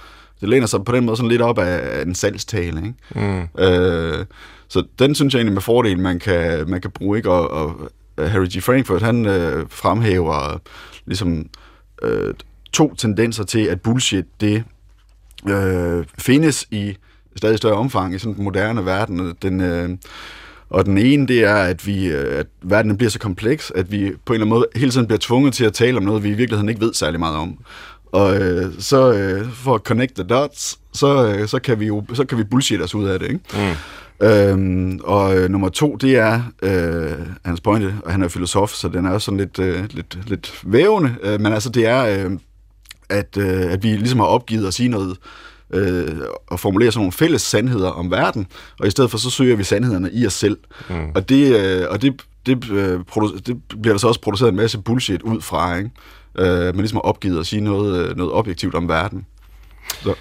det 0.41 0.49
læner 0.49 0.67
sig 0.67 0.85
på 0.85 0.93
den 0.93 1.05
måde 1.05 1.17
sådan 1.17 1.31
lidt 1.31 1.43
op 1.43 1.59
af, 1.59 1.99
af 1.99 2.03
en 2.03 2.15
salgstale. 2.15 2.79
Ikke? 2.87 3.29
Mm. 3.29 3.63
Øh, 3.65 4.25
så 4.69 4.85
den 4.99 5.15
synes 5.15 5.35
jeg 5.35 5.39
egentlig 5.39 5.55
med 5.55 5.63
fordel, 5.63 5.99
man 5.99 6.19
kan, 6.19 6.71
man 6.71 6.81
kan 6.81 6.91
bruge. 6.91 7.17
Ikke? 7.17 7.31
Og, 7.31 7.51
og 7.51 7.91
Øh, 8.19 8.31
Harry 8.31 8.47
G. 8.47 8.63
Frankfurt, 8.63 9.03
han 9.03 9.27
øh, 9.27 9.67
fremhæver 9.71 10.61
ligesom 11.07 11.47
øh, 12.03 12.35
to 12.73 12.95
tendenser 12.95 13.45
til, 13.45 13.65
at 13.65 13.81
bullshit, 13.81 14.25
det 14.41 14.65
øh, 15.49 16.05
findes 16.19 16.67
i 16.71 16.97
stadig 17.37 17.59
større 17.59 17.75
omfang 17.75 18.15
i 18.15 18.19
sådan 18.19 18.35
den 18.35 18.45
moderne 18.45 18.87
verden. 18.87 19.35
Den, 19.43 19.61
øh, 19.61 19.91
og 20.71 20.87
den 20.87 20.99
ene, 20.99 21.27
det 21.27 21.45
er, 21.45 21.55
at, 21.55 21.87
vi, 21.87 22.07
øh, 22.07 22.39
at 22.39 22.47
verden 22.63 22.97
bliver 22.97 23.11
så 23.11 23.19
kompleks, 23.19 23.73
at 23.75 23.93
vi 23.93 24.13
på 24.25 24.33
en 24.33 24.35
eller 24.35 24.47
anden 24.47 24.49
måde 24.49 24.67
hele 24.77 24.91
tiden 24.91 25.07
bliver 25.07 25.19
tvunget 25.19 25.55
til 25.55 25.65
at 25.65 25.73
tale 25.73 25.97
om 25.97 26.03
noget, 26.03 26.23
vi 26.23 26.29
i 26.29 26.35
virkeligheden 26.35 26.69
ikke 26.69 26.81
ved 26.81 26.95
særlig 26.95 27.21
meget 27.21 27.37
om. 27.37 27.59
Og 28.13 28.37
øh, 28.37 28.73
så 28.79 29.13
øh, 29.13 29.51
for 29.51 29.75
at 29.75 29.81
connect 29.81 30.15
the 30.15 30.25
dots, 30.25 30.79
så, 30.99 31.27
øh, 31.27 31.49
så, 31.49 31.59
kan 31.59 31.81
vi 31.81 31.87
jo 31.87 32.05
så 32.15 32.25
kan 32.25 32.39
vi 32.39 32.45
bullshit 32.45 32.83
os 32.83 32.95
ud 32.95 33.09
af 33.09 33.19
det. 33.19 33.27
Ikke? 33.29 33.41
Mm. 34.21 34.27
Øhm, 34.27 35.01
og 35.05 35.37
øh, 35.37 35.51
nummer 35.51 35.69
to, 35.69 35.97
det 35.97 36.17
er 36.17 36.43
øh, 36.63 37.27
hans 37.45 37.61
pointe, 37.61 37.95
og 38.05 38.13
han 38.13 38.23
er 38.23 38.29
filosof, 38.29 38.71
så 38.71 38.89
den 38.89 39.07
er 39.07 39.11
også 39.11 39.25
sådan 39.25 39.39
lidt, 39.39 39.59
øh, 39.59 39.85
lidt, 39.91 40.19
lidt 40.27 40.61
vævende, 40.65 41.15
øh, 41.23 41.41
men 41.41 41.53
altså 41.53 41.71
det 41.71 41.87
er, 41.87 42.25
øh, 42.25 42.31
at, 43.09 43.37
øh, 43.37 43.73
at 43.73 43.83
vi 43.83 43.89
ligesom 43.89 44.19
har 44.19 44.27
opgivet 44.27 44.67
at 44.67 44.75
sige 44.75 44.89
noget, 44.89 45.17
øh, 45.75 46.19
og 46.47 46.61
formulere 46.61 46.93
sådan 46.93 47.01
nogle 47.01 47.13
fælles 47.13 47.43
sandheder 47.43 47.91
om 47.91 48.11
verden, 48.11 48.47
og 48.81 48.87
i 48.87 48.91
stedet 48.91 49.11
for 49.11 49.19
så 49.19 49.31
søger 49.31 49.57
vi 49.57 49.65
sandhederne 49.65 50.11
i 50.13 50.27
os 50.27 50.33
selv. 50.33 50.59
Mm. 50.91 51.11
Og 51.15 51.29
det, 51.29 51.57
øh, 51.57 51.87
og 51.91 52.03
det, 52.03 52.23
det, 52.47 52.71
øh, 52.71 53.01
produ- 53.01 53.39
det 53.47 53.57
bliver 53.83 53.95
der 53.95 53.99
så 53.99 54.09
også 54.09 54.21
produceret 54.21 54.51
en 54.51 54.57
masse 54.57 54.79
bullshit 54.79 55.23
ud 55.23 55.41
fra, 55.41 55.77
ikke? 55.77 55.91
Øh, 56.39 56.65
man 56.65 56.77
ligesom 56.77 56.97
har 56.97 57.01
opgivet 57.01 57.41
at 57.41 57.47
sige 57.47 57.61
noget, 57.61 58.09
øh, 58.09 58.17
noget 58.17 58.33
objektivt 58.33 58.75
om 58.75 58.89
verden. 58.89 59.27
Så. 60.03 60.15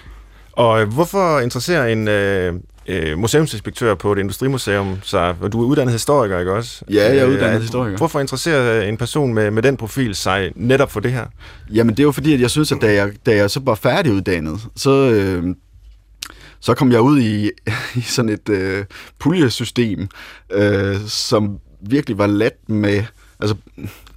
Og 0.58 0.80
øh, 0.80 0.92
hvorfor 0.92 1.40
interesserer 1.40 1.86
en 1.86 2.08
øh, 2.08 2.54
øh, 2.86 3.18
museumsinspektør 3.18 3.94
på 3.94 4.12
et 4.12 4.18
industrimuseum 4.18 4.98
sig? 5.02 5.36
Du 5.52 5.62
er 5.62 5.66
uddannet 5.66 5.92
historiker, 5.92 6.38
ikke 6.38 6.52
også? 6.52 6.84
Ja, 6.90 7.04
jeg 7.04 7.16
er 7.16 7.26
uddannet 7.26 7.54
øh, 7.54 7.60
historiker. 7.60 7.96
Hvorfor 7.96 8.20
interesserer 8.20 8.82
en 8.82 8.96
person 8.96 9.34
med, 9.34 9.50
med 9.50 9.62
den 9.62 9.76
profil 9.76 10.14
sig 10.14 10.52
netop 10.54 10.90
for 10.90 11.00
det 11.00 11.12
her? 11.12 11.26
Jamen, 11.74 11.90
det 11.94 12.00
er 12.00 12.04
jo 12.04 12.12
fordi, 12.12 12.34
at 12.34 12.40
jeg 12.40 12.50
synes, 12.50 12.72
at 12.72 12.78
da 12.80 12.94
jeg, 12.94 13.12
da 13.26 13.36
jeg 13.36 13.50
så 13.50 13.60
var 13.64 13.74
færdiguddannet, 13.74 14.60
så... 14.76 15.10
Øh, 15.10 15.54
så 16.60 16.74
kom 16.74 16.92
jeg 16.92 17.00
ud 17.00 17.20
i, 17.20 17.50
i 17.98 18.00
sådan 18.00 18.28
et 18.28 18.48
øh, 18.48 18.84
puljesystem, 19.18 20.08
øh, 20.52 20.96
som 21.06 21.58
virkelig 21.80 22.18
var 22.18 22.26
let 22.26 22.68
med... 22.68 23.04
Altså, 23.40 23.56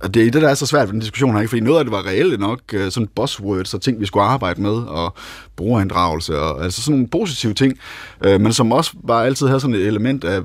og 0.03 0.13
det 0.13 0.27
er 0.27 0.31
det, 0.31 0.41
der 0.41 0.49
er 0.49 0.53
så 0.53 0.65
svært 0.65 0.87
ved 0.87 0.93
den 0.93 0.99
diskussion 0.99 1.33
her, 1.33 1.39
ikke? 1.39 1.49
fordi 1.49 1.61
noget 1.61 1.79
af 1.79 1.85
det 1.85 1.91
var 1.91 2.05
reelle 2.05 2.37
nok, 2.37 2.59
øh, 2.73 2.91
sådan 2.91 3.09
buzzwords 3.15 3.73
og 3.73 3.81
ting, 3.81 3.99
vi 3.99 4.05
skulle 4.05 4.23
arbejde 4.23 4.61
med, 4.61 4.73
og 4.73 5.15
brugerinddragelse, 5.55 6.39
og 6.39 6.63
altså 6.63 6.81
sådan 6.81 6.95
nogle 6.95 7.07
positive 7.07 7.53
ting, 7.53 7.79
øh, 8.25 8.41
men 8.41 8.53
som 8.53 8.71
også 8.71 8.91
bare 9.07 9.25
altid 9.25 9.47
havde 9.47 9.59
sådan 9.59 9.75
et 9.75 9.87
element 9.87 10.23
af 10.23 10.41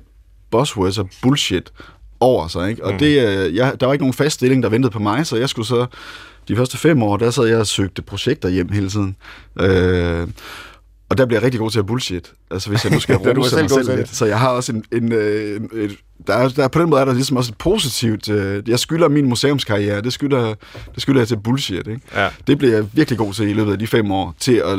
buzzwords 0.50 0.98
og 0.98 1.08
bullshit 1.22 1.72
over 2.20 2.48
sig. 2.48 2.70
Ikke? 2.70 2.84
Og 2.84 2.92
mm. 2.92 2.98
det, 2.98 3.28
øh, 3.46 3.56
jeg, 3.56 3.80
der 3.80 3.86
var 3.86 3.92
ikke 3.92 4.02
nogen 4.02 4.14
fast 4.14 4.34
stilling, 4.34 4.62
der 4.62 4.68
ventede 4.68 4.92
på 4.92 4.98
mig, 4.98 5.26
så 5.26 5.36
jeg 5.36 5.48
skulle 5.48 5.68
så 5.68 5.86
de 6.48 6.56
første 6.56 6.78
fem 6.78 7.02
år, 7.02 7.16
der 7.16 7.30
sad 7.30 7.46
jeg 7.46 7.58
og 7.58 7.66
søgte 7.66 8.02
projekter 8.02 8.48
hjem 8.48 8.68
hele 8.68 8.90
tiden. 8.90 9.16
Øh, 9.60 10.28
og 11.08 11.18
der 11.18 11.26
bliver 11.26 11.40
jeg 11.40 11.44
rigtig 11.44 11.60
god 11.60 11.70
til 11.70 11.78
at 11.78 11.86
bullshit. 11.86 12.32
Altså 12.50 12.70
hvis 12.70 12.84
jeg 12.84 12.92
nu 12.92 13.00
skal 13.00 13.16
rose 13.38 13.56
mig 13.56 13.70
selv 13.70 13.96
lidt. 13.96 14.08
Så 14.08 14.26
jeg 14.26 14.38
har 14.38 14.48
også 14.48 14.72
en... 14.72 14.84
en, 14.92 15.12
øh, 15.12 15.56
en 15.56 15.70
et, 15.72 15.96
der, 16.26 16.34
er, 16.34 16.48
der, 16.48 16.68
på 16.68 16.80
den 16.80 16.90
måde 16.90 17.00
er 17.00 17.04
der 17.04 17.14
ligesom 17.14 17.36
også 17.36 17.50
et 17.50 17.58
positivt... 17.58 18.28
Øh, 18.28 18.68
jeg 18.68 18.78
skylder 18.78 19.08
min 19.08 19.26
museumskarriere, 19.26 20.00
det 20.00 20.12
skylder, 20.12 20.54
det 20.94 21.02
skylder 21.02 21.20
jeg 21.20 21.28
til 21.28 21.36
bullshit. 21.36 21.86
Ikke? 21.86 22.00
Ja. 22.14 22.28
Det 22.46 22.58
bliver 22.58 22.74
jeg 22.74 22.86
virkelig 22.92 23.18
god 23.18 23.32
til 23.32 23.48
i 23.48 23.52
løbet 23.52 23.72
af 23.72 23.78
de 23.78 23.86
fem 23.86 24.10
år, 24.10 24.34
til 24.40 24.52
at, 24.52 24.78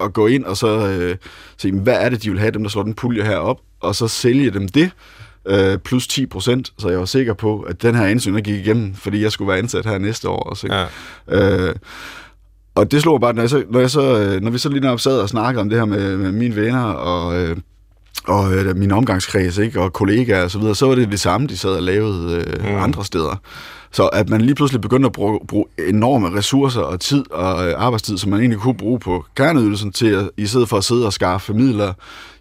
at 0.00 0.12
gå 0.12 0.26
ind 0.26 0.44
og 0.44 0.56
så 0.56 0.88
øh, 0.88 1.16
se, 1.56 1.72
hvad 1.72 1.96
er 2.00 2.08
det, 2.08 2.22
de 2.22 2.30
vil 2.30 2.40
have, 2.40 2.50
dem 2.50 2.62
der 2.62 2.70
slår 2.70 2.82
den 2.82 2.94
pulje 2.94 3.22
her 3.22 3.36
op, 3.36 3.60
og 3.80 3.94
så 3.94 4.08
sælge 4.08 4.50
dem 4.50 4.68
det, 4.68 4.90
øh, 5.46 5.78
plus 5.78 6.06
10 6.06 6.26
procent, 6.26 6.72
så 6.78 6.88
jeg 6.88 6.98
var 6.98 7.04
sikker 7.04 7.34
på, 7.34 7.60
at 7.60 7.82
den 7.82 7.94
her 7.94 8.06
ansøgning 8.06 8.44
gik 8.44 8.66
igennem, 8.66 8.94
fordi 8.94 9.22
jeg 9.22 9.32
skulle 9.32 9.48
være 9.48 9.58
ansat 9.58 9.86
her 9.86 9.98
næste 9.98 10.28
år 10.28 10.42
også. 10.42 10.66
Ikke? 10.66 10.76
Ja. 10.76 11.68
Øh, 11.68 11.74
og 12.76 12.90
det 12.90 13.02
slog 13.02 13.20
bare, 13.20 13.34
når, 13.34 13.42
jeg 13.42 13.50
så, 13.50 13.64
når, 13.70 13.80
jeg 13.80 13.90
så, 13.90 14.18
øh, 14.18 14.40
når 14.42 14.50
vi 14.50 14.58
så 14.58 14.68
lige 14.68 14.80
når 14.80 14.96
sad 14.96 15.20
og 15.20 15.28
snakkede 15.28 15.60
om 15.60 15.68
det 15.68 15.78
her 15.78 15.84
med, 15.84 16.16
med 16.16 16.32
mine 16.32 16.56
venner 16.56 16.82
og, 16.82 17.40
øh, 17.40 17.56
og 18.26 18.54
øh, 18.54 18.76
min 18.76 18.92
omgangskreds 18.92 19.58
ikke, 19.58 19.80
og 19.80 19.92
kollegaer 19.92 20.44
og 20.44 20.50
så 20.50 20.58
videre, 20.58 20.74
så 20.74 20.86
var 20.86 20.94
det 20.94 21.10
det 21.10 21.20
samme, 21.20 21.46
de 21.46 21.56
sad 21.56 21.70
og 21.70 21.82
lavede 21.82 22.36
øh, 22.36 22.70
mm. 22.70 22.76
andre 22.76 23.04
steder. 23.04 23.40
Så 23.92 24.06
at 24.06 24.28
man 24.28 24.40
lige 24.40 24.54
pludselig 24.54 24.80
begynder 24.80 25.06
at 25.06 25.12
bruge, 25.12 25.40
bruge 25.48 25.64
enorme 25.88 26.38
ressourcer 26.38 26.80
og 26.80 27.00
tid 27.00 27.30
og 27.30 27.68
øh, 27.68 27.74
arbejdstid, 27.76 28.18
som 28.18 28.30
man 28.30 28.40
egentlig 28.40 28.58
kunne 28.58 28.76
bruge 28.76 28.98
på 28.98 29.24
kerneydelsen 29.36 29.92
til, 29.92 30.06
at, 30.06 30.30
i 30.36 30.46
stedet 30.46 30.68
for 30.68 30.76
at 30.76 30.84
sidde 30.84 31.06
og 31.06 31.12
skaffe 31.12 31.54
midler 31.54 31.92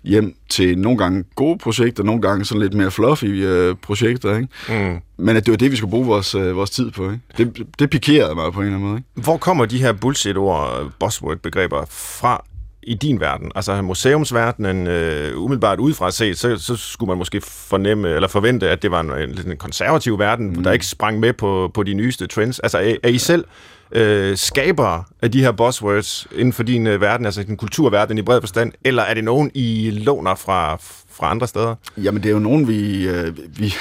hjem 0.05 0.35
til 0.49 0.77
nogle 0.77 0.97
gange 0.97 1.23
gode 1.35 1.57
projekter, 1.57 2.03
nogle 2.03 2.21
gange 2.21 2.45
sådan 2.45 2.61
lidt 2.61 2.73
mere 2.73 2.91
fluffy 2.91 3.25
øh, 3.25 3.75
projekter. 3.81 4.35
Ikke? 4.35 4.47
Mm. 4.69 4.97
Men 5.17 5.37
at 5.37 5.45
det 5.45 5.51
var 5.51 5.57
det, 5.57 5.71
vi 5.71 5.75
skulle 5.75 5.91
bruge 5.91 6.07
vores, 6.07 6.35
øh, 6.35 6.55
vores 6.55 6.69
tid 6.69 6.91
på. 6.91 7.11
Ikke? 7.11 7.21
Det, 7.37 7.67
det 7.79 7.89
pikerede 7.89 8.35
mig 8.35 8.53
på 8.53 8.59
en 8.59 8.65
eller 8.65 8.75
anden 8.75 8.89
måde. 8.89 8.97
Ikke? 8.99 9.21
Hvor 9.21 9.37
kommer 9.37 9.65
de 9.65 9.77
her 9.77 9.93
bullshit-ord, 9.93 10.91
buzzword-begreber 10.99 11.85
fra 11.89 12.45
i 12.83 12.93
din 12.93 13.19
verden? 13.19 13.51
Altså 13.55 13.81
museumsverdenen, 13.81 14.87
øh, 14.87 15.41
umiddelbart 15.41 15.79
udefra 15.79 16.11
set, 16.11 16.37
så, 16.37 16.57
så 16.57 16.75
skulle 16.75 17.07
man 17.07 17.17
måske 17.17 17.41
fornemme 17.41 18.09
eller 18.09 18.27
forvente, 18.27 18.69
at 18.69 18.81
det 18.81 18.91
var 18.91 18.99
en, 18.99 19.11
en, 19.11 19.51
en 19.51 19.57
konservativ 19.57 20.19
verden, 20.19 20.47
mm. 20.47 20.63
der 20.63 20.71
ikke 20.71 20.87
sprang 20.87 21.19
med 21.19 21.33
på, 21.33 21.71
på 21.73 21.83
de 21.83 21.93
nyeste 21.93 22.27
trends. 22.27 22.59
Altså 22.59 22.77
er, 22.77 22.95
er 23.03 23.09
I 23.09 23.17
selv 23.17 23.45
øh, 23.91 24.37
skaber 24.37 25.03
af 25.21 25.31
de 25.31 25.41
her 25.41 25.51
buzzwords 25.51 26.27
inden 26.31 26.53
for 26.53 26.63
din 26.63 26.87
øh, 26.87 27.01
verden, 27.01 27.25
altså 27.25 27.43
din 27.43 27.57
kulturverden 27.57 28.17
i 28.17 28.21
bred 28.21 28.41
forstand, 28.41 28.71
eller 28.83 29.03
er 29.03 29.13
det 29.13 29.23
nogen, 29.23 29.51
I 29.53 29.91
låner 29.91 30.35
fra, 30.35 30.75
fra 31.11 31.31
andre 31.31 31.47
steder? 31.47 31.75
Jamen 31.97 32.23
det 32.23 32.29
er 32.29 32.33
jo 32.33 32.39
nogen, 32.39 32.67
vi, 32.67 33.07
øh, 33.07 33.59
vi 33.59 33.73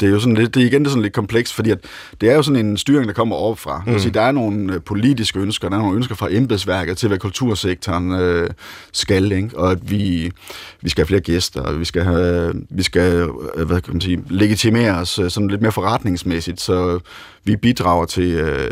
det, 0.00 0.02
er 0.02 0.08
jo 0.08 0.20
sådan 0.20 0.34
lidt, 0.34 0.54
det 0.54 0.62
er 0.62 0.66
igen 0.66 0.80
det 0.80 0.86
er 0.86 0.90
sådan 0.90 1.02
lidt 1.02 1.14
komplekst, 1.14 1.54
fordi 1.54 1.70
at 1.70 1.78
det 2.20 2.30
er 2.30 2.34
jo 2.34 2.42
sådan 2.42 2.66
en 2.66 2.76
styring, 2.76 3.08
der 3.08 3.14
kommer 3.14 3.36
overfra. 3.36 3.82
Mm. 3.86 3.92
Altså, 3.92 4.10
der 4.10 4.20
er 4.20 4.32
nogle 4.32 4.74
øh, 4.74 4.80
politiske 4.82 5.38
ønsker, 5.38 5.68
der 5.68 5.76
er 5.76 5.80
nogle 5.80 5.96
ønsker 5.96 6.14
fra 6.14 6.28
embedsværket 6.30 6.98
til, 6.98 7.08
hvad 7.08 7.18
kultursektoren 7.18 8.12
øh, 8.12 8.50
skal, 8.92 9.32
ikke? 9.32 9.58
og 9.58 9.70
at 9.70 9.90
vi, 9.90 10.32
vi 10.80 10.88
skal 10.88 11.02
have 11.02 11.06
flere 11.06 11.20
gæster, 11.20 11.62
og 11.62 11.80
vi 11.80 11.84
skal, 11.84 12.04
have, 12.04 12.52
vi 12.70 12.82
skal 12.82 13.30
øh, 13.56 13.66
hvad 13.66 13.80
kan 13.80 13.94
man 13.94 14.00
sige, 14.00 14.24
legitimere 14.30 14.94
os 14.94 15.18
øh, 15.18 15.30
sådan 15.30 15.48
lidt 15.48 15.62
mere 15.62 15.72
forretningsmæssigt, 15.72 16.60
så 16.60 16.98
vi 17.44 17.56
bidrager 17.56 18.04
til... 18.04 18.30
Øh, 18.30 18.70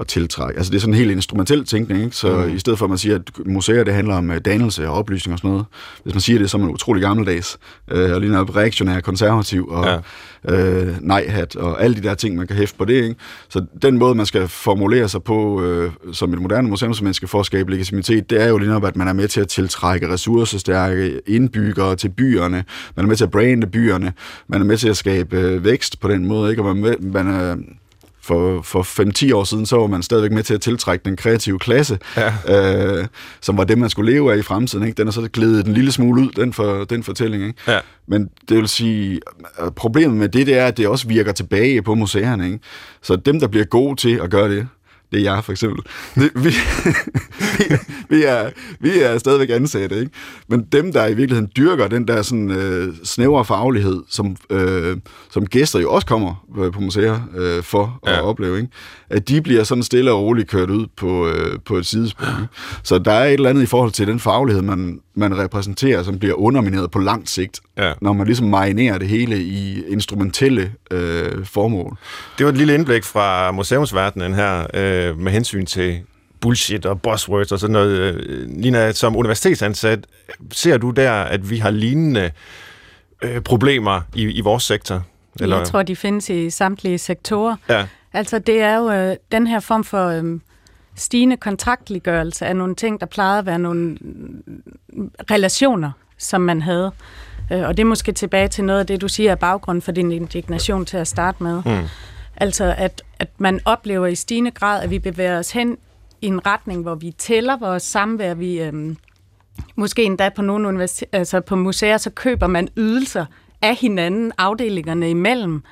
at 0.00 0.06
tiltrække. 0.06 0.58
Altså 0.58 0.70
det 0.70 0.76
er 0.76 0.80
sådan 0.80 0.94
en 0.94 0.98
helt 0.98 1.10
instrumentel 1.10 1.64
tænkning, 1.64 2.04
ikke? 2.04 2.16
så 2.16 2.36
mm. 2.36 2.54
i 2.54 2.58
stedet 2.58 2.78
for 2.78 2.86
at 2.86 2.90
man 2.90 2.98
siger, 2.98 3.14
at 3.14 3.46
museer 3.46 3.84
det 3.84 3.94
handler 3.94 4.14
om 4.14 4.30
uh, 4.30 4.36
dannelse 4.36 4.88
og 4.88 4.94
oplysning 4.94 5.32
og 5.32 5.38
sådan 5.38 5.50
noget, 5.50 5.66
hvis 6.02 6.14
man 6.14 6.20
siger 6.20 6.38
det, 6.38 6.50
så 6.50 6.56
er 6.56 6.60
man 6.60 6.70
utrolig 6.70 7.02
gammeldags, 7.02 7.58
øh, 7.90 8.14
og 8.14 8.20
lige 8.20 8.32
noget 8.32 8.56
reaktionær, 8.56 9.00
konservativ 9.00 9.68
og 9.68 10.02
ja. 10.48 10.54
øh, 10.54 10.96
nej-hat 11.00 11.56
og 11.56 11.82
alle 11.82 11.96
de 11.96 12.02
der 12.02 12.14
ting, 12.14 12.36
man 12.36 12.46
kan 12.46 12.56
hæfte 12.56 12.78
på 12.78 12.84
det. 12.84 12.94
Ikke? 12.94 13.14
Så 13.48 13.64
den 13.82 13.98
måde, 13.98 14.14
man 14.14 14.26
skal 14.26 14.48
formulere 14.48 15.08
sig 15.08 15.22
på 15.22 15.62
øh, 15.62 15.90
som 16.12 16.32
et 16.32 16.42
moderne 16.42 16.68
museumsmenneske 16.68 17.26
for 17.26 17.40
at 17.40 17.46
skabe 17.46 17.70
legitimitet, 17.70 18.30
det 18.30 18.42
er 18.42 18.48
jo 18.48 18.58
lige 18.58 18.68
noget, 18.68 18.84
at 18.84 18.96
man 18.96 19.08
er 19.08 19.12
med 19.12 19.28
til 19.28 19.40
at 19.40 19.48
tiltrække 19.48 20.08
ressourcestærke 20.08 21.20
indbyggere 21.26 21.96
til 21.96 22.08
byerne, 22.08 22.64
man 22.96 23.04
er 23.04 23.08
med 23.08 23.16
til 23.16 23.24
at 23.24 23.30
brande 23.30 23.66
byerne, 23.66 24.12
man 24.48 24.60
er 24.60 24.64
med 24.64 24.76
til 24.76 24.88
at 24.88 24.96
skabe 24.96 25.38
øh, 25.38 25.64
vækst 25.64 26.00
på 26.00 26.08
den 26.08 26.26
måde, 26.26 26.50
ikke? 26.50 26.62
og 26.62 26.76
man, 26.76 26.96
man 27.00 27.26
er 27.26 27.56
for, 28.24 28.62
for 28.62 28.82
5-10 29.30 29.34
år 29.34 29.44
siden, 29.44 29.66
så 29.66 29.76
var 29.76 29.86
man 29.86 30.02
stadigvæk 30.02 30.32
med 30.32 30.42
til 30.42 30.54
at 30.54 30.60
tiltrække 30.60 31.04
den 31.04 31.16
kreative 31.16 31.58
klasse, 31.58 31.98
ja. 32.16 32.98
øh, 32.98 33.06
som 33.40 33.58
var 33.58 33.64
det, 33.64 33.78
man 33.78 33.90
skulle 33.90 34.12
leve 34.12 34.32
af 34.32 34.38
i 34.38 34.42
fremtiden. 34.42 34.86
Ikke? 34.86 34.96
Den 34.96 35.08
er 35.08 35.12
så 35.12 35.28
glædet 35.32 35.66
en 35.66 35.74
lille 35.74 35.92
smule 35.92 36.22
ud, 36.22 36.30
den, 36.30 36.52
for, 36.52 36.84
den 36.84 37.02
fortælling. 37.02 37.46
Ikke? 37.46 37.58
Ja. 37.68 37.78
Men 38.06 38.30
det 38.48 38.56
vil 38.56 38.68
sige, 38.68 39.20
problemet 39.76 40.16
med 40.16 40.28
det, 40.28 40.46
det 40.46 40.58
er, 40.58 40.66
at 40.66 40.76
det 40.76 40.88
også 40.88 41.08
virker 41.08 41.32
tilbage 41.32 41.82
på 41.82 41.94
museerne. 41.94 42.46
Ikke? 42.46 42.58
Så 43.02 43.16
dem, 43.16 43.40
der 43.40 43.46
bliver 43.46 43.64
gode 43.64 43.96
til 43.96 44.20
at 44.22 44.30
gøre 44.30 44.50
det, 44.50 44.68
det 45.12 45.20
er 45.20 45.34
jeg 45.34 45.44
for 45.44 45.52
eksempel. 45.52 45.82
Det, 46.14 46.30
vi, 46.34 46.50
vi, 48.16 48.24
er, 48.24 48.50
vi 48.80 48.98
er 48.98 49.18
stadigvæk 49.18 49.50
ansatte, 49.50 50.00
ikke? 50.00 50.10
Men 50.48 50.66
dem, 50.72 50.92
der 50.92 51.06
i 51.06 51.14
virkeligheden 51.14 51.50
dyrker 51.56 51.88
den 51.88 52.08
der 52.08 52.22
sådan, 52.22 52.50
øh, 52.50 52.94
snævre 53.04 53.44
faglighed, 53.44 54.02
som, 54.08 54.36
øh, 54.50 54.96
som 55.30 55.46
gæster 55.46 55.78
jo 55.78 55.92
også 55.92 56.06
kommer 56.06 56.46
øh, 56.58 56.72
på 56.72 56.80
museer 56.80 57.20
øh, 57.36 57.62
for 57.62 58.00
ja. 58.06 58.12
at 58.12 58.22
opleve, 58.22 58.56
ikke? 58.56 58.68
at 59.10 59.28
de 59.28 59.42
bliver 59.42 59.64
sådan 59.64 59.82
stille 59.82 60.12
og 60.12 60.20
roligt 60.22 60.48
kørt 60.48 60.70
ud 60.70 60.86
på, 60.96 61.28
øh, 61.28 61.58
på 61.64 61.76
et 61.76 61.86
sidespor. 61.86 62.26
Så 62.82 62.98
der 62.98 63.12
er 63.12 63.24
et 63.24 63.32
eller 63.32 63.50
andet 63.50 63.62
i 63.62 63.66
forhold 63.66 63.90
til 63.90 64.06
den 64.06 64.20
faglighed, 64.20 64.62
man, 64.62 65.00
man 65.14 65.38
repræsenterer, 65.38 66.02
som 66.02 66.18
bliver 66.18 66.34
undermineret 66.34 66.90
på 66.90 66.98
lang 66.98 67.28
sigt, 67.28 67.60
ja. 67.76 67.92
når 68.00 68.12
man 68.12 68.26
ligesom 68.26 68.46
marinerer 68.46 68.98
det 68.98 69.08
hele 69.08 69.42
i 69.42 69.84
instrumentelle 69.88 70.72
øh, 70.90 71.46
formål. 71.46 71.96
Det 72.38 72.46
var 72.46 72.52
et 72.52 72.58
lille 72.58 72.74
indblik 72.74 73.04
fra 73.04 73.52
museumsverdenen 73.52 74.34
her, 74.34 74.66
øh, 74.74 75.18
med 75.18 75.32
hensyn 75.32 75.66
til 75.66 76.00
bullshit 76.40 76.86
og 76.86 77.02
buzzwords 77.02 77.52
og 77.52 77.58
sådan 77.58 77.72
noget. 77.72 78.14
Lina, 78.48 78.92
som 78.92 79.16
universitetsansat, 79.16 80.06
ser 80.52 80.76
du 80.76 80.90
der, 80.90 81.12
at 81.12 81.50
vi 81.50 81.58
har 81.58 81.70
lignende 81.70 82.30
øh, 83.22 83.40
problemer 83.40 84.00
i, 84.14 84.22
i 84.22 84.40
vores 84.40 84.62
sektor? 84.62 85.02
Eller? 85.40 85.56
Jeg 85.56 85.66
tror, 85.66 85.82
de 85.82 85.96
findes 85.96 86.30
i 86.30 86.50
samtlige 86.50 86.98
sektorer. 86.98 87.56
Ja. 87.68 87.86
Altså, 88.12 88.38
det 88.38 88.60
er 88.60 88.76
jo 88.76 88.90
øh, 88.90 89.16
den 89.32 89.46
her 89.46 89.60
form 89.60 89.84
for 89.84 90.06
øh, 90.08 90.40
stigende 90.96 91.36
kontraktliggørelse 91.36 92.46
af 92.46 92.56
nogle 92.56 92.74
ting, 92.74 93.00
der 93.00 93.06
plejede 93.06 93.38
at 93.38 93.46
være 93.46 93.58
nogle 93.58 93.98
relationer, 95.30 95.90
som 96.18 96.40
man 96.40 96.62
havde. 96.62 96.92
Øh, 97.52 97.62
og 97.62 97.76
det 97.76 97.82
er 97.82 97.86
måske 97.86 98.12
tilbage 98.12 98.48
til 98.48 98.64
noget 98.64 98.80
af 98.80 98.86
det, 98.86 99.00
du 99.00 99.08
siger 99.08 99.30
er 99.30 99.34
baggrund 99.34 99.82
for 99.82 99.92
din 99.92 100.12
indignation 100.12 100.84
til 100.84 100.96
at 100.96 101.08
starte 101.08 101.42
med. 101.42 101.62
Mm. 101.66 101.88
Altså, 102.36 102.74
at, 102.78 103.02
at 103.18 103.28
man 103.38 103.60
oplever 103.64 104.06
i 104.06 104.14
stigende 104.14 104.50
grad, 104.50 104.82
at 104.82 104.90
vi 104.90 104.98
bevæger 104.98 105.38
os 105.38 105.50
hen 105.50 105.78
i 106.20 106.26
en 106.26 106.46
retning, 106.46 106.82
hvor 106.82 106.94
vi 106.94 107.10
tæller 107.18 107.56
vores 107.56 107.82
samvær. 107.82 108.34
Vi, 108.34 108.60
øhm, 108.60 108.96
måske 109.76 110.04
endda 110.04 110.28
på 110.28 110.42
nogle 110.42 110.68
universitet- 110.68 111.08
altså 111.12 111.40
på 111.40 111.56
museer, 111.56 111.96
så 111.96 112.10
køber 112.10 112.46
man 112.46 112.68
ydelser 112.76 113.26
af 113.62 113.76
hinanden, 113.76 114.32
afdelingerne 114.38 115.10
imellem, 115.10 115.62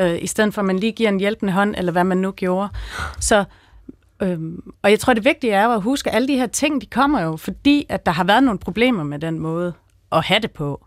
øh, 0.00 0.18
i 0.22 0.26
stedet 0.26 0.54
for 0.54 0.62
at 0.62 0.66
man 0.66 0.78
lige 0.78 0.92
giver 0.92 1.08
en 1.08 1.20
hjælpende 1.20 1.52
hånd, 1.52 1.74
eller 1.78 1.92
hvad 1.92 2.04
man 2.04 2.18
nu 2.18 2.30
gjorde. 2.30 2.68
Så 3.20 3.44
Øhm, 4.22 4.72
og 4.82 4.90
jeg 4.90 5.00
tror, 5.00 5.14
det 5.14 5.24
vigtige 5.24 5.52
er 5.52 5.68
at 5.68 5.82
huske, 5.82 6.10
at 6.10 6.16
alle 6.16 6.28
de 6.28 6.36
her 6.36 6.46
ting, 6.46 6.80
de 6.80 6.86
kommer 6.86 7.20
jo, 7.20 7.36
fordi 7.36 7.86
at 7.88 8.06
der 8.06 8.12
har 8.12 8.24
været 8.24 8.42
nogle 8.42 8.58
problemer 8.58 9.04
med 9.04 9.18
den 9.18 9.38
måde 9.38 9.72
at 10.12 10.24
have 10.24 10.40
det 10.40 10.50
på. 10.50 10.86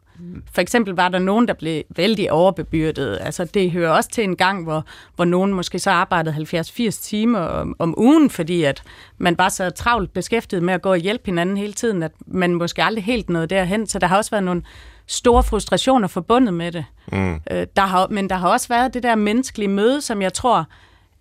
For 0.54 0.62
eksempel 0.62 0.94
var 0.94 1.10
der 1.10 1.20
nogen, 1.20 1.48
der 1.48 1.54
blev 1.54 1.84
vældig 1.96 2.32
overbebyrdet. 2.32 3.18
Altså, 3.22 3.46
det 3.46 3.72
hører 3.72 3.90
også 3.90 4.10
til 4.10 4.24
en 4.24 4.36
gang, 4.36 4.64
hvor, 4.64 4.86
hvor 5.16 5.26
nogen 5.26 5.54
måske 5.54 5.80
så 5.80 5.92
arbejdede 5.92 6.36
70-80 6.36 6.90
timer 6.90 7.40
om, 7.40 7.76
om 7.80 7.94
ugen, 7.98 8.30
fordi 8.30 8.64
at 8.64 8.84
man 9.18 9.38
var 9.38 9.50
så 9.50 9.70
travlt 9.70 10.14
beskæftiget 10.14 10.64
med 10.64 10.74
at 10.74 10.82
gå 10.82 10.92
og 10.92 10.98
hjælpe 10.98 11.26
hinanden 11.26 11.58
hele 11.58 11.74
tiden, 11.74 12.04
at 12.04 12.12
man 12.28 12.54
måske 12.54 12.84
aldrig 12.84 13.04
helt 13.04 13.30
nåede 13.30 13.48
derhen. 13.48 13.88
Så 13.88 14.00
der 14.00 14.08
har 14.08 14.18
også 14.18 14.32
været 14.32 14.44
nogle 14.44 14.64
store 15.08 15.44
frustrationer 15.44 16.08
forbundet 16.08 16.54
med 16.54 16.72
det. 16.72 16.86
Mm. 17.12 17.34
Øh, 17.52 17.68
der 17.76 17.86
har, 17.86 18.08
men 18.08 18.30
der 18.30 18.36
har 18.36 18.50
også 18.50 18.68
været 18.68 18.94
det 18.94 19.04
der 19.04 19.16
menneskelige 19.16 19.70
møde, 19.70 20.02
som 20.02 20.22
jeg 20.22 20.34
tror, 20.34 20.66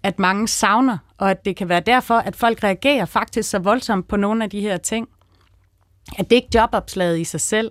at 0.02 0.18
mange 0.18 0.48
savner, 0.48 0.98
og 1.18 1.30
at 1.30 1.44
det 1.44 1.56
kan 1.56 1.68
være 1.68 1.80
derfor, 1.80 2.14
at 2.14 2.36
folk 2.36 2.64
reagerer 2.64 3.04
faktisk 3.04 3.50
så 3.50 3.58
voldsomt 3.58 4.08
på 4.08 4.16
nogle 4.16 4.44
af 4.44 4.50
de 4.50 4.60
her 4.60 4.76
ting. 4.76 5.08
At 6.18 6.30
det 6.30 6.36
ikke 6.36 6.48
er 6.54 6.60
jobopslaget 6.60 7.18
i 7.18 7.24
sig 7.24 7.40
selv, 7.40 7.70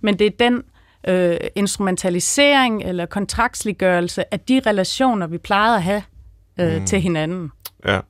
men 0.00 0.18
det 0.18 0.26
er 0.26 0.30
den 0.38 0.62
øh, 1.08 1.36
instrumentalisering 1.54 2.82
eller 2.82 3.06
kontraktsliggørelse 3.06 4.34
af 4.34 4.40
de 4.40 4.60
relationer, 4.66 5.26
vi 5.26 5.38
plejede 5.38 5.76
at 5.76 5.82
have 5.82 6.02
øh, 6.60 6.80
mm. 6.80 6.86
til 6.86 7.00
hinanden. 7.00 7.50
Ja. 7.86 8.00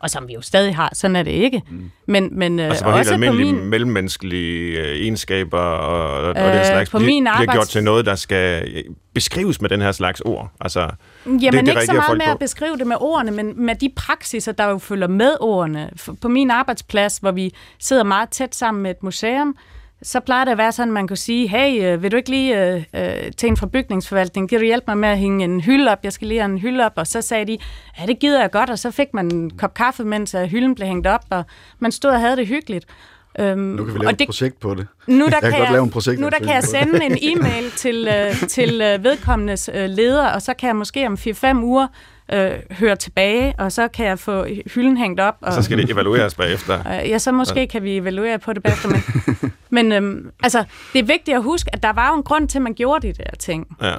Og 0.00 0.10
som 0.10 0.28
vi 0.28 0.32
jo 0.34 0.40
stadig 0.40 0.76
har, 0.76 0.90
sådan 0.92 1.16
er 1.16 1.22
det 1.22 1.30
ikke. 1.30 1.62
Mm. 1.70 1.90
Men, 2.06 2.28
men 2.38 2.58
øh, 2.58 2.66
altså 2.66 2.84
for 2.84 2.90
også 2.92 2.98
helt 3.12 3.24
almindelige 3.24 3.52
på 3.54 3.58
min, 3.60 3.70
mellemmenneskelige 3.70 4.78
øh, 4.80 4.96
egenskaber 4.96 5.58
og, 5.58 6.22
og 6.22 6.28
Øh, 6.36 6.54
den 6.56 6.64
slags 6.64 6.90
på 6.90 6.98
bliver, 6.98 7.10
min 7.10 7.22
bliver 7.24 7.32
arbejds- 7.32 7.52
gjort 7.52 7.68
til 7.68 7.84
noget, 7.84 8.06
der 8.06 8.14
skal 8.14 8.68
øh, 8.76 8.84
beskrives 9.14 9.60
med 9.60 9.68
den 9.68 9.80
her 9.80 9.92
slags 9.92 10.20
ord. 10.20 10.50
Altså, 10.60 10.80
Jamen 11.26 11.40
det, 11.40 11.52
det, 11.52 11.68
ikke 11.68 11.86
så 11.86 11.92
meget 11.92 12.18
med 12.18 12.26
på. 12.26 12.32
at 12.32 12.38
beskrive 12.38 12.76
det 12.78 12.86
med 12.86 12.96
ordene, 13.00 13.30
men 13.30 13.66
med 13.66 13.74
de 13.74 13.90
praksiser, 13.96 14.52
der 14.52 14.64
jo 14.68 14.78
følger 14.78 15.08
med 15.08 15.32
ordene. 15.40 15.90
På 16.20 16.28
min 16.28 16.50
arbejdsplads, 16.50 17.16
hvor 17.18 17.30
vi 17.30 17.54
sidder 17.78 18.04
meget 18.04 18.28
tæt 18.28 18.54
sammen 18.54 18.82
med 18.82 18.90
et 18.90 19.02
museum, 19.02 19.56
så 20.02 20.20
plejer 20.20 20.44
det 20.44 20.52
at 20.52 20.58
være 20.58 20.72
sådan, 20.72 20.88
at 20.88 20.94
man 20.94 21.08
kunne 21.08 21.16
sige, 21.16 21.48
hey, 21.48 21.84
øh, 21.84 22.02
vil 22.02 22.12
du 22.12 22.16
ikke 22.16 22.30
lige 22.30 22.66
øh, 22.66 22.84
øh, 22.94 23.32
til 23.36 23.48
en 23.48 23.56
fra 23.56 23.66
bygningsforvaltning, 23.66 24.48
kan 24.48 24.58
du 24.58 24.64
hjælpe 24.64 24.84
mig 24.86 24.98
med 24.98 25.08
at 25.08 25.18
hænge 25.18 25.44
en 25.44 25.60
hylde 25.60 25.90
op? 25.90 25.98
Jeg 26.04 26.12
skal 26.12 26.28
lige 26.28 26.40
have 26.40 26.52
en 26.52 26.58
hylde 26.58 26.86
op. 26.86 26.92
Og 26.96 27.06
så 27.06 27.20
sagde 27.20 27.44
de, 27.44 27.58
ja, 28.00 28.06
det 28.06 28.18
gider 28.18 28.40
jeg 28.40 28.50
godt, 28.50 28.70
og 28.70 28.78
så 28.78 28.90
fik 28.90 29.14
man 29.14 29.34
en 29.34 29.50
kop 29.50 29.74
kaffe, 29.74 30.04
mens 30.04 30.34
øh, 30.34 30.42
hylden 30.42 30.74
blev 30.74 30.88
hængt 30.88 31.06
op, 31.06 31.24
og 31.30 31.44
man 31.78 31.92
stod 31.92 32.10
og 32.10 32.20
havde 32.20 32.36
det 32.36 32.46
hyggeligt. 32.46 32.86
Øhm, 33.38 33.58
Nu 33.58 33.84
kan 33.84 33.94
vi 33.94 33.98
lave 33.98 34.06
og 34.08 34.12
et 34.12 34.18
det, 34.18 34.26
projekt 34.28 34.60
på 34.60 34.74
det. 34.74 34.86
nu 35.06 35.24
der 35.24 35.30
Jeg 35.32 35.40
kan 35.42 35.50
kan, 35.50 35.60
godt 35.60 35.70
lave 35.72 35.82
en 35.84 35.90
projekt. 35.90 36.20
nu 36.20 36.28
der 36.28 36.38
kan 36.38 36.48
jeg 36.54 36.64
sende 36.64 37.04
en 37.04 37.18
e-mail 37.22 37.70
til, 37.82 38.08
øh, 38.08 38.48
til 38.48 38.80
øh, 38.80 39.04
vedkommendes 39.04 39.70
øh, 39.74 39.88
leder, 39.90 40.26
og 40.26 40.42
så 40.42 40.54
kan 40.54 40.66
jeg 40.66 40.76
måske 40.76 41.06
om 41.06 41.14
4-5 41.14 41.56
uger 41.56 41.86
øh, 42.32 42.50
høre 42.70 42.96
tilbage, 42.96 43.54
og 43.58 43.72
så 43.72 43.88
kan 43.88 44.06
jeg 44.06 44.18
få 44.18 44.44
hylden 44.74 44.96
hængt 44.96 45.20
op. 45.20 45.36
Og, 45.40 45.52
Så 45.52 45.62
skal 45.62 45.78
det 45.78 45.90
evalueres 45.90 46.34
bagefter. 46.34 46.78
øh, 47.02 47.10
ja, 47.10 47.18
så 47.18 47.32
måske 47.32 47.66
kan 47.66 47.82
vi 47.82 47.96
evaluere 47.96 48.38
på 48.38 48.52
det 48.52 48.62
bagefter. 48.62 48.88
Men, 48.88 49.02
men 49.88 49.92
øhm, 49.92 50.30
altså, 50.42 50.64
det 50.92 50.98
er 50.98 51.04
vigtigt 51.04 51.36
at 51.36 51.42
huske, 51.42 51.70
at 51.72 51.82
der 51.82 51.92
var 51.92 52.08
jo 52.10 52.16
en 52.16 52.22
grund 52.22 52.48
til, 52.48 52.58
at 52.58 52.62
man 52.62 52.74
gjorde 52.74 53.08
de 53.08 53.12
der 53.12 53.30
ting. 53.38 53.66
Ja. 53.82 53.94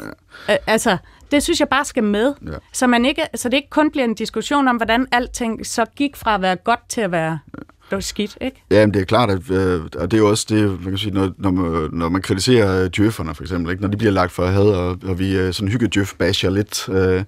Øh, 0.49 0.55
altså, 0.67 0.97
det 1.31 1.43
synes 1.43 1.59
jeg 1.59 1.69
bare 1.69 1.85
skal 1.85 2.03
med. 2.03 2.33
Ja. 2.47 2.51
Så, 2.73 2.87
man 2.87 3.05
ikke, 3.05 3.21
så 3.35 3.49
det 3.49 3.57
ikke 3.57 3.69
kun 3.69 3.91
bliver 3.91 4.05
en 4.05 4.13
diskussion 4.15 4.67
om, 4.67 4.75
hvordan 4.75 5.07
alting 5.11 5.65
så 5.65 5.85
gik 5.95 6.15
fra 6.15 6.35
at 6.35 6.41
være 6.41 6.55
godt 6.55 6.79
til 6.89 7.01
at 7.01 7.11
være 7.11 7.39
det 7.55 7.63
var 7.95 8.01
skidt, 8.01 8.37
ikke? 8.41 8.63
Ja, 8.71 8.85
men 8.85 8.93
det 8.93 9.01
er 9.01 9.05
klart, 9.05 9.29
at, 9.29 9.51
øh, 9.51 9.81
og 9.95 10.11
det 10.11 10.17
er 10.17 10.21
jo 10.21 10.29
også 10.29 10.45
det, 10.49 10.69
man 10.69 10.91
kan 10.91 10.97
sige, 10.97 11.13
når, 11.13 11.31
når, 11.37 11.51
man, 11.51 11.89
når 11.93 12.09
man 12.09 12.21
kritiserer 12.21 12.87
djøfferne 12.87 13.35
for 13.35 13.43
eksempel, 13.43 13.71
ikke? 13.71 13.81
når 13.81 13.89
de 13.89 13.97
bliver 13.97 14.11
lagt 14.11 14.31
for 14.31 14.45
had, 14.45 14.63
og, 14.63 14.97
og 15.03 15.19
vi 15.19 15.37
øh, 15.37 15.53
sådan 15.53 15.71
hygge 15.71 15.87
djøf 15.87 16.13
basher 16.19 16.49
lidt 16.49 16.89
øh, 16.89 17.23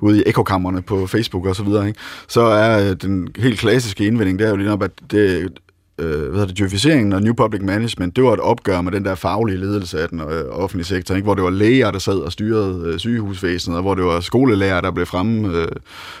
ude 0.00 0.18
i 0.18 0.22
ekokammerne 0.26 0.82
på 0.82 1.06
Facebook 1.06 1.46
og 1.46 1.56
så 1.56 1.62
videre, 1.62 1.88
ikke? 1.88 1.98
så 2.28 2.40
er 2.40 2.90
øh, 2.90 2.96
den 2.96 3.28
helt 3.36 3.58
klassiske 3.58 4.06
indvending, 4.06 4.38
det 4.38 4.46
er 4.46 4.50
jo 4.50 4.56
lige 4.56 4.68
nok, 4.68 4.84
at 4.84 4.90
det, 5.10 5.52
øh, 6.00 6.20
hvad 6.20 6.30
hedder 6.30 6.46
det, 6.46 6.58
djøfiseringen 6.58 7.12
og 7.12 7.22
New 7.22 7.34
Public 7.34 7.62
Management, 7.62 8.16
det 8.16 8.24
var 8.24 8.32
et 8.32 8.40
opgør 8.40 8.80
med 8.80 8.92
den 8.92 9.04
der 9.04 9.14
faglige 9.14 9.58
ledelse 9.58 10.02
af 10.02 10.08
den 10.08 10.20
øh, 10.20 10.44
offentlige 10.50 10.86
sektor, 10.86 11.14
ikke? 11.14 11.24
hvor 11.24 11.34
det 11.34 11.44
var 11.44 11.50
læger, 11.50 11.90
der 11.90 11.98
sad 11.98 12.18
og 12.18 12.32
styrede 12.32 12.82
øh, 12.86 12.98
sygehusvæsenet, 12.98 13.76
og 13.76 13.82
hvor 13.82 13.94
det 13.94 14.04
var 14.04 14.20
skolelærer, 14.20 14.80
der 14.80 14.90
blev 14.90 15.06
fremme, 15.06 15.48
øh, 15.48 15.68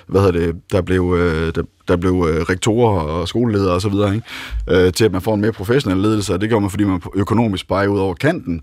hvad 0.06 0.20
hedder 0.20 0.40
det, 0.40 0.56
der 0.72 0.80
blev, 0.80 1.16
øh, 1.18 1.54
der, 1.54 1.62
der 1.88 1.96
blev 1.96 2.26
øh, 2.30 2.42
rektorer 2.42 3.00
og 3.00 3.28
skoleledere 3.28 3.74
osv., 3.74 3.92
ikke? 3.92 4.22
Øh, 4.70 4.92
til 4.92 5.04
at 5.04 5.12
man 5.12 5.20
får 5.20 5.34
en 5.34 5.40
mere 5.40 5.52
professionel 5.52 6.02
ledelse, 6.02 6.34
og 6.34 6.40
det 6.40 6.50
gør 6.50 6.58
man, 6.58 6.70
fordi 6.70 6.84
man 6.84 7.02
økonomisk 7.14 7.68
bare 7.68 7.90
ud 7.90 7.98
over 7.98 8.14
kanten. 8.14 8.62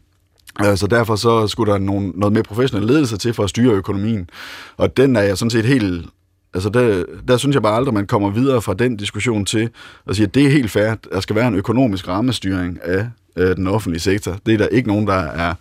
Øh, 0.65 0.77
så 0.77 0.87
derfor 0.87 1.15
så 1.15 1.47
skulle 1.47 1.71
der 1.71 1.77
nogle, 1.77 2.09
noget 2.09 2.33
mere 2.33 2.43
professionel 2.43 2.87
ledelse 2.87 3.17
til 3.17 3.33
for 3.33 3.43
at 3.43 3.49
styre 3.49 3.73
økonomien. 3.73 4.29
Og 4.77 4.97
den 4.97 5.15
er 5.15 5.21
jeg 5.21 5.37
sådan 5.37 5.49
set 5.49 5.65
helt... 5.65 6.05
Altså 6.53 6.69
der, 6.69 7.03
der 7.27 7.37
synes 7.37 7.53
jeg 7.53 7.63
bare 7.63 7.75
aldrig, 7.75 7.93
man 7.93 8.07
kommer 8.07 8.29
videre 8.29 8.61
fra 8.61 8.73
den 8.73 8.97
diskussion 8.97 9.45
til 9.45 9.69
at 10.07 10.15
sige, 10.15 10.25
at 10.25 10.35
det 10.35 10.45
er 10.45 10.49
helt 10.49 10.71
fair, 10.71 10.91
at 10.91 11.07
der 11.11 11.19
skal 11.19 11.35
være 11.35 11.47
en 11.47 11.55
økonomisk 11.55 12.07
rammestyring 12.07 12.79
af 12.83 13.09
øh, 13.37 13.55
den 13.55 13.67
offentlige 13.67 14.01
sektor. 14.01 14.37
Det 14.45 14.53
er 14.53 14.57
der 14.57 14.67
ikke 14.67 14.87
nogen, 14.87 15.07
der 15.07 15.13
er 15.13 15.53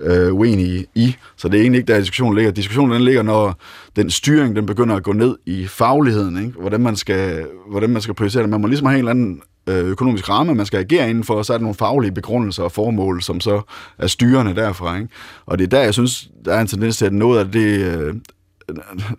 øh, 0.00 0.34
uenige 0.34 0.86
i. 0.94 1.16
Så 1.36 1.48
det 1.48 1.56
er 1.58 1.62
egentlig 1.62 1.78
ikke 1.78 1.92
der, 1.92 1.98
diskussionen 1.98 2.34
ligger. 2.34 2.50
Diskussionen 2.52 2.94
den 2.94 3.02
ligger, 3.02 3.22
når 3.22 3.56
den 3.96 4.10
styring 4.10 4.56
den 4.56 4.66
begynder 4.66 4.96
at 4.96 5.02
gå 5.02 5.12
ned 5.12 5.36
i 5.46 5.66
fagligheden. 5.66 6.44
Ikke? 6.46 6.60
Hvordan, 6.60 6.80
man 6.80 6.96
skal, 6.96 7.46
hvordan 7.70 7.90
man 7.90 8.02
skal 8.02 8.14
prioritere 8.14 8.42
det. 8.42 8.50
Man 8.50 8.60
må 8.60 8.66
ligesom 8.66 8.86
have 8.86 8.98
en 8.98 8.98
eller 8.98 9.10
anden 9.10 9.42
øh, 9.66 9.84
økonomisk 9.86 10.28
ramme, 10.28 10.54
man 10.54 10.66
skal 10.66 10.78
agere 10.78 11.10
indenfor, 11.10 11.34
og 11.34 11.46
så 11.46 11.52
er 11.52 11.58
der 11.58 11.62
nogle 11.62 11.74
faglige 11.74 12.12
begrundelser 12.12 12.62
og 12.62 12.72
formål, 12.72 13.22
som 13.22 13.40
så 13.40 13.62
er 13.98 14.06
styrende 14.06 14.54
derfra. 14.54 14.96
Ikke? 14.96 15.08
Og 15.46 15.58
det 15.58 15.64
er 15.64 15.68
der, 15.68 15.80
jeg 15.82 15.94
synes, 15.94 16.28
der 16.44 16.54
er 16.54 16.60
en 16.60 16.66
tendens 16.66 16.96
til, 16.96 17.06
at 17.06 17.12
noget 17.12 17.38
af 17.38 17.52
det... 17.52 17.98
Øh, 17.98 18.14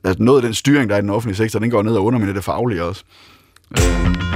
at 0.04 0.20
noget 0.20 0.38
af 0.38 0.44
den 0.44 0.54
styring, 0.54 0.90
der 0.90 0.96
er 0.96 1.00
i 1.00 1.02
den 1.02 1.10
offentlige 1.10 1.38
sektor, 1.38 1.60
den 1.60 1.70
går 1.70 1.84
ned 1.84 1.96
og 1.96 2.06
underminerer 2.06 2.36
det 2.36 2.44
faglige 2.44 2.84
også. 2.84 3.04
Øh. 3.78 4.32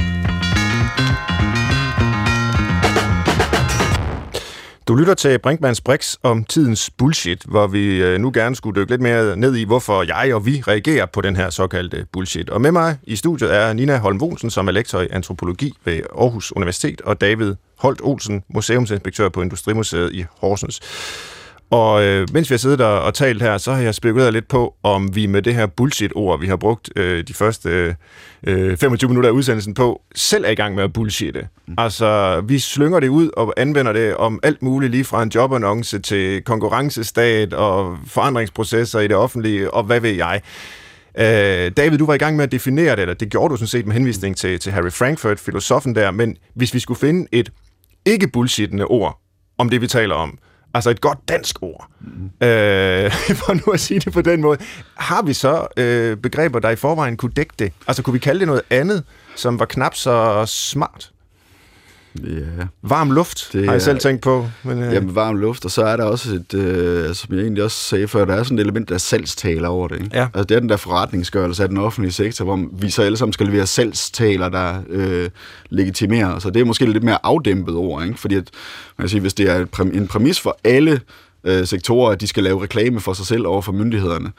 Du 4.87 4.95
lytter 4.95 5.13
til 5.13 5.39
Brinkmanns 5.39 5.81
Brix 5.81 6.15
om 6.23 6.43
tidens 6.43 6.89
bullshit, 6.89 7.43
hvor 7.43 7.67
vi 7.67 8.01
øh, 8.01 8.19
nu 8.19 8.31
gerne 8.33 8.55
skulle 8.55 8.81
dykke 8.81 8.91
lidt 8.91 9.01
mere 9.01 9.37
ned 9.37 9.55
i, 9.55 9.63
hvorfor 9.63 10.03
jeg 10.03 10.35
og 10.35 10.45
vi 10.45 10.63
reagerer 10.67 11.05
på 11.05 11.21
den 11.21 11.35
her 11.35 11.49
såkaldte 11.49 12.05
bullshit. 12.11 12.49
Og 12.49 12.61
med 12.61 12.71
mig 12.71 12.97
i 13.03 13.15
studiet 13.15 13.55
er 13.55 13.73
Nina 13.73 13.97
Holm 13.97 14.21
Olsen, 14.21 14.49
som 14.49 14.67
er 14.67 14.71
lektor 14.71 15.01
i 15.01 15.07
antropologi 15.11 15.73
ved 15.85 16.01
Aarhus 16.19 16.51
Universitet, 16.55 17.01
og 17.01 17.21
David 17.21 17.55
Holt 17.77 18.01
Olsen, 18.03 18.43
museumsinspektør 18.47 19.29
på 19.29 19.41
Industrimuseet 19.41 20.13
i 20.13 20.25
Horsens. 20.39 20.81
Og 21.75 22.03
øh, 22.03 22.27
mens 22.33 22.49
vi 22.49 22.53
har 22.53 22.57
siddet 22.57 22.81
og, 22.81 23.01
og 23.01 23.13
talt 23.13 23.41
her, 23.41 23.57
så 23.57 23.73
har 23.73 23.81
jeg 23.81 23.95
spekuleret 23.95 24.33
lidt 24.33 24.47
på, 24.47 24.75
om 24.83 25.15
vi 25.15 25.25
med 25.25 25.41
det 25.41 25.55
her 25.55 25.65
bullshit-ord, 25.65 26.39
vi 26.39 26.47
har 26.47 26.55
brugt 26.55 26.89
øh, 26.95 27.23
de 27.27 27.33
første 27.33 27.95
øh, 28.43 28.77
25 28.77 29.07
minutter 29.07 29.29
af 29.29 29.33
udsendelsen 29.33 29.73
på, 29.73 30.01
selv 30.15 30.45
er 30.45 30.49
i 30.49 30.55
gang 30.55 30.75
med 30.75 30.83
at 30.83 30.93
bullshitte. 30.93 31.47
Mm. 31.67 31.75
Altså, 31.77 32.41
vi 32.47 32.59
slynger 32.59 32.99
det 32.99 33.07
ud 33.07 33.29
og 33.37 33.53
anvender 33.57 33.93
det 33.93 34.15
om 34.15 34.39
alt 34.43 34.61
muligt, 34.61 34.91
lige 34.91 35.03
fra 35.03 35.23
en 35.23 35.31
jobannonce 35.35 35.99
til 35.99 36.41
konkurrencestat 36.43 37.53
og 37.53 37.97
forandringsprocesser 38.07 38.99
i 38.99 39.07
det 39.07 39.15
offentlige, 39.15 39.73
og 39.73 39.83
hvad 39.83 39.99
ved 39.99 40.11
jeg. 40.11 40.41
Øh, 41.17 41.71
David, 41.77 41.97
du 41.97 42.05
var 42.05 42.13
i 42.13 42.17
gang 42.17 42.35
med 42.35 42.43
at 42.43 42.51
definere 42.51 42.95
det, 42.95 43.01
eller 43.01 43.13
det 43.13 43.29
gjorde 43.29 43.51
du 43.51 43.55
sådan 43.55 43.67
set 43.67 43.85
med 43.85 43.93
henvisning 43.93 44.37
til, 44.37 44.59
til 44.59 44.71
Harry 44.71 44.91
Frankfurt, 44.91 45.39
filosofen 45.39 45.95
der, 45.95 46.11
men 46.11 46.37
hvis 46.53 46.73
vi 46.73 46.79
skulle 46.79 46.99
finde 46.99 47.27
et 47.31 47.51
ikke-bullshittende 48.05 48.85
ord 48.85 49.21
om 49.57 49.69
det, 49.69 49.81
vi 49.81 49.87
taler 49.87 50.15
om, 50.15 50.37
Altså 50.75 50.89
et 50.89 51.01
godt 51.01 51.29
dansk 51.29 51.55
ord. 51.61 51.87
Mm. 52.01 52.47
Øh, 52.47 53.11
for 53.41 53.53
nu 53.53 53.73
at 53.73 53.79
sige 53.79 53.99
det 53.99 54.13
på 54.13 54.21
den 54.21 54.41
måde. 54.41 54.57
Har 54.95 55.21
vi 55.21 55.33
så 55.33 55.67
øh, 55.77 56.17
begreber, 56.17 56.59
der 56.59 56.69
i 56.69 56.75
forvejen 56.75 57.17
kunne 57.17 57.31
dække 57.31 57.53
det? 57.59 57.73
Altså 57.87 58.03
kunne 58.03 58.13
vi 58.13 58.19
kalde 58.19 58.39
det 58.39 58.47
noget 58.47 58.61
andet, 58.69 59.03
som 59.35 59.59
var 59.59 59.65
knap 59.65 59.95
så 59.95 60.45
smart? 60.45 61.11
Ja. 62.23 62.65
Varm 62.81 63.11
luft, 63.11 63.49
det 63.53 63.65
har 63.65 63.71
jeg 63.71 63.79
er- 63.79 63.83
selv 63.83 63.99
tænkt 63.99 64.21
på. 64.21 64.47
Men, 64.63 64.83
øh, 64.83 64.93
Jamen 64.93 65.15
varm 65.15 65.35
luft, 65.35 65.65
og 65.65 65.71
så 65.71 65.83
er 65.83 65.97
der 65.97 66.03
også 66.03 66.29
et, 66.35 66.53
øh, 66.53 67.15
som 67.15 67.35
jeg 67.35 67.41
egentlig 67.41 67.63
også 67.63 67.77
sagde 67.77 68.07
før, 68.07 68.25
der 68.25 68.33
er 68.33 68.43
sådan 68.43 68.59
et 68.59 68.63
element, 68.63 68.89
der 68.89 68.95
er 68.95 68.99
salgstaler 68.99 69.67
over 69.67 69.87
det. 69.87 69.95
Ikke? 70.03 70.09
Ja. 70.17 70.21
Altså 70.33 70.43
det 70.43 70.55
er 70.55 70.59
den 70.59 70.69
der 70.69 70.77
forretningsgørelse 70.77 71.63
af 71.63 71.69
den 71.69 71.77
offentlige 71.77 72.11
sektor, 72.11 72.45
hvor 72.45 72.65
vi 72.73 72.89
så 72.89 73.01
alle 73.01 73.17
sammen 73.17 73.33
skal 73.33 73.45
levere 73.45 73.67
salgstaler, 73.67 74.49
der 74.49 74.73
øh, 74.89 75.29
legitimerer. 75.69 76.39
Så 76.39 76.49
det 76.49 76.59
er 76.61 76.65
måske 76.65 76.85
lidt 76.85 77.03
mere 77.03 77.17
afdæmpet 77.23 77.75
ord, 77.75 78.03
ikke? 78.05 78.17
fordi 78.19 78.35
at, 78.35 78.49
man 78.97 79.03
kan 79.03 79.09
sige, 79.09 79.21
hvis 79.21 79.33
det 79.33 79.49
er 79.49 79.65
en 79.93 80.07
præmis 80.07 80.39
for 80.39 80.57
alle 80.63 81.01
øh, 81.43 81.67
sektorer, 81.67 82.11
at 82.11 82.21
de 82.21 82.27
skal 82.27 82.43
lave 82.43 82.63
reklame 82.63 82.99
for 82.99 83.13
sig 83.13 83.25
selv 83.25 83.47
over 83.47 83.61
for 83.61 83.71
myndighederne, 83.71 84.31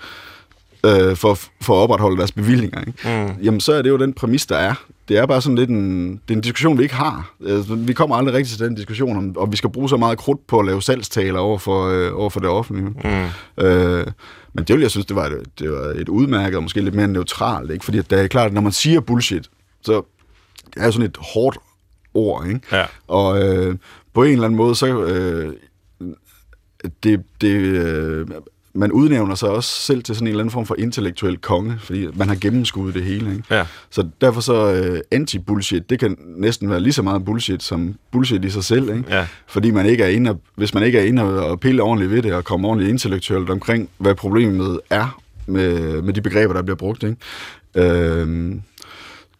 øh, 0.86 1.16
for, 1.16 1.38
for 1.60 1.74
at 1.78 1.82
opretholde 1.82 2.16
deres 2.16 2.32
bevillinger, 2.32 2.80
ikke? 2.80 2.92
Mm. 3.38 3.44
jamen 3.44 3.60
så 3.60 3.72
er 3.72 3.82
det 3.82 3.90
jo 3.90 3.96
den 3.98 4.12
præmis, 4.12 4.46
der 4.46 4.56
er. 4.56 4.74
Det 5.08 5.18
er 5.18 5.26
bare 5.26 5.42
sådan 5.42 5.56
lidt 5.56 5.70
en, 5.70 6.12
det 6.12 6.30
er 6.30 6.34
en 6.34 6.40
diskussion, 6.40 6.78
vi 6.78 6.82
ikke 6.82 6.94
har. 6.94 7.34
Altså, 7.46 7.74
vi 7.74 7.92
kommer 7.92 8.16
aldrig 8.16 8.34
rigtig 8.34 8.56
til 8.56 8.66
den 8.66 8.74
diskussion, 8.74 9.16
om, 9.16 9.36
om 9.38 9.52
vi 9.52 9.56
skal 9.56 9.70
bruge 9.70 9.88
så 9.88 9.96
meget 9.96 10.18
krudt 10.18 10.46
på 10.46 10.58
at 10.58 10.66
lave 10.66 10.82
salgstaler 10.82 11.38
over 11.38 11.58
for, 11.58 11.88
øh, 11.88 12.20
over 12.20 12.30
for 12.30 12.40
det 12.40 12.48
offentlige. 12.48 12.88
Mm. 12.88 13.64
Øh, 13.64 14.06
men 14.52 14.64
det 14.64 14.74
vil 14.74 14.80
jeg 14.80 14.90
synes, 14.90 15.06
det 15.06 15.16
var, 15.16 15.26
et, 15.26 15.42
det 15.58 15.70
var 15.70 15.92
et 15.96 16.08
udmærket 16.08 16.56
og 16.56 16.62
måske 16.62 16.80
lidt 16.80 16.94
mere 16.94 17.08
neutralt. 17.08 17.70
Ikke? 17.70 17.84
Fordi 17.84 17.98
det 17.98 18.12
er 18.12 18.26
klart, 18.26 18.46
at 18.46 18.52
når 18.52 18.60
man 18.60 18.72
siger 18.72 19.00
bullshit, 19.00 19.50
så 19.82 20.02
det 20.74 20.82
er 20.82 20.90
sådan 20.90 21.06
et 21.06 21.18
hårdt 21.20 21.58
ord. 22.14 22.46
Ikke? 22.46 22.60
Ja. 22.72 22.84
Og 23.08 23.42
øh, 23.42 23.76
på 24.14 24.22
en 24.22 24.32
eller 24.32 24.44
anden 24.44 24.56
måde, 24.56 24.74
så... 24.74 25.04
Øh, 25.04 25.52
det, 27.02 27.22
det, 27.40 27.56
øh, 27.56 28.26
man 28.76 28.92
udnævner 28.92 29.34
sig 29.34 29.48
også 29.48 29.70
selv 29.70 30.02
til 30.02 30.14
sådan 30.14 30.26
en 30.26 30.30
eller 30.30 30.42
anden 30.42 30.52
form 30.52 30.66
for 30.66 30.74
intellektuel 30.78 31.38
konge, 31.38 31.78
fordi 31.78 32.06
man 32.14 32.28
har 32.28 32.36
gennemskuddet 32.40 32.94
det 32.94 33.04
hele. 33.04 33.30
Ikke? 33.30 33.54
Ja. 33.54 33.66
Så 33.90 34.08
derfor 34.20 34.40
så 34.40 34.90
uh, 34.92 34.98
anti-bullshit, 35.10 35.90
det 35.90 35.98
kan 35.98 36.16
næsten 36.36 36.70
være 36.70 36.80
lige 36.80 36.92
så 36.92 37.02
meget 37.02 37.24
bullshit 37.24 37.62
som 37.62 37.94
bullshit 38.12 38.44
i 38.44 38.50
sig 38.50 38.64
selv. 38.64 38.96
Ikke? 38.96 39.04
Ja. 39.08 39.26
Fordi 39.46 39.70
man 39.70 39.86
ikke 39.86 40.04
er 40.04 40.08
inde 40.08 40.30
og, 40.30 40.40
hvis 40.54 40.74
man 40.74 40.82
ikke 40.82 40.98
er 40.98 41.04
inde 41.04 41.22
og, 41.22 41.60
pille 41.60 41.82
ordentligt 41.82 42.10
ved 42.10 42.22
det, 42.22 42.34
og 42.34 42.44
komme 42.44 42.68
ordentligt 42.68 42.90
intellektuelt 42.90 43.50
omkring, 43.50 43.88
hvad 43.98 44.14
problemet 44.14 44.80
er 44.90 45.20
med, 45.46 46.02
med 46.02 46.12
de 46.12 46.20
begreber, 46.22 46.54
der 46.54 46.62
bliver 46.62 46.76
brugt. 46.76 47.02
Ikke? 47.02 47.16
Øhm, 47.74 48.62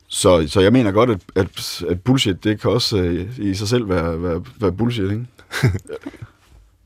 så, 0.09 0.47
så 0.49 0.61
jeg 0.61 0.73
mener 0.73 0.91
godt, 0.91 1.11
at, 1.11 1.21
at, 1.35 1.83
at 1.89 2.01
bullshit, 2.01 2.45
det 2.45 2.61
kan 2.61 2.71
også 2.71 2.97
uh, 2.97 3.47
i 3.47 3.55
sig 3.55 3.69
selv 3.69 3.89
være, 3.89 4.23
være, 4.23 4.43
være 4.61 4.73
bullshit, 4.73 5.11
ikke? 5.11 5.27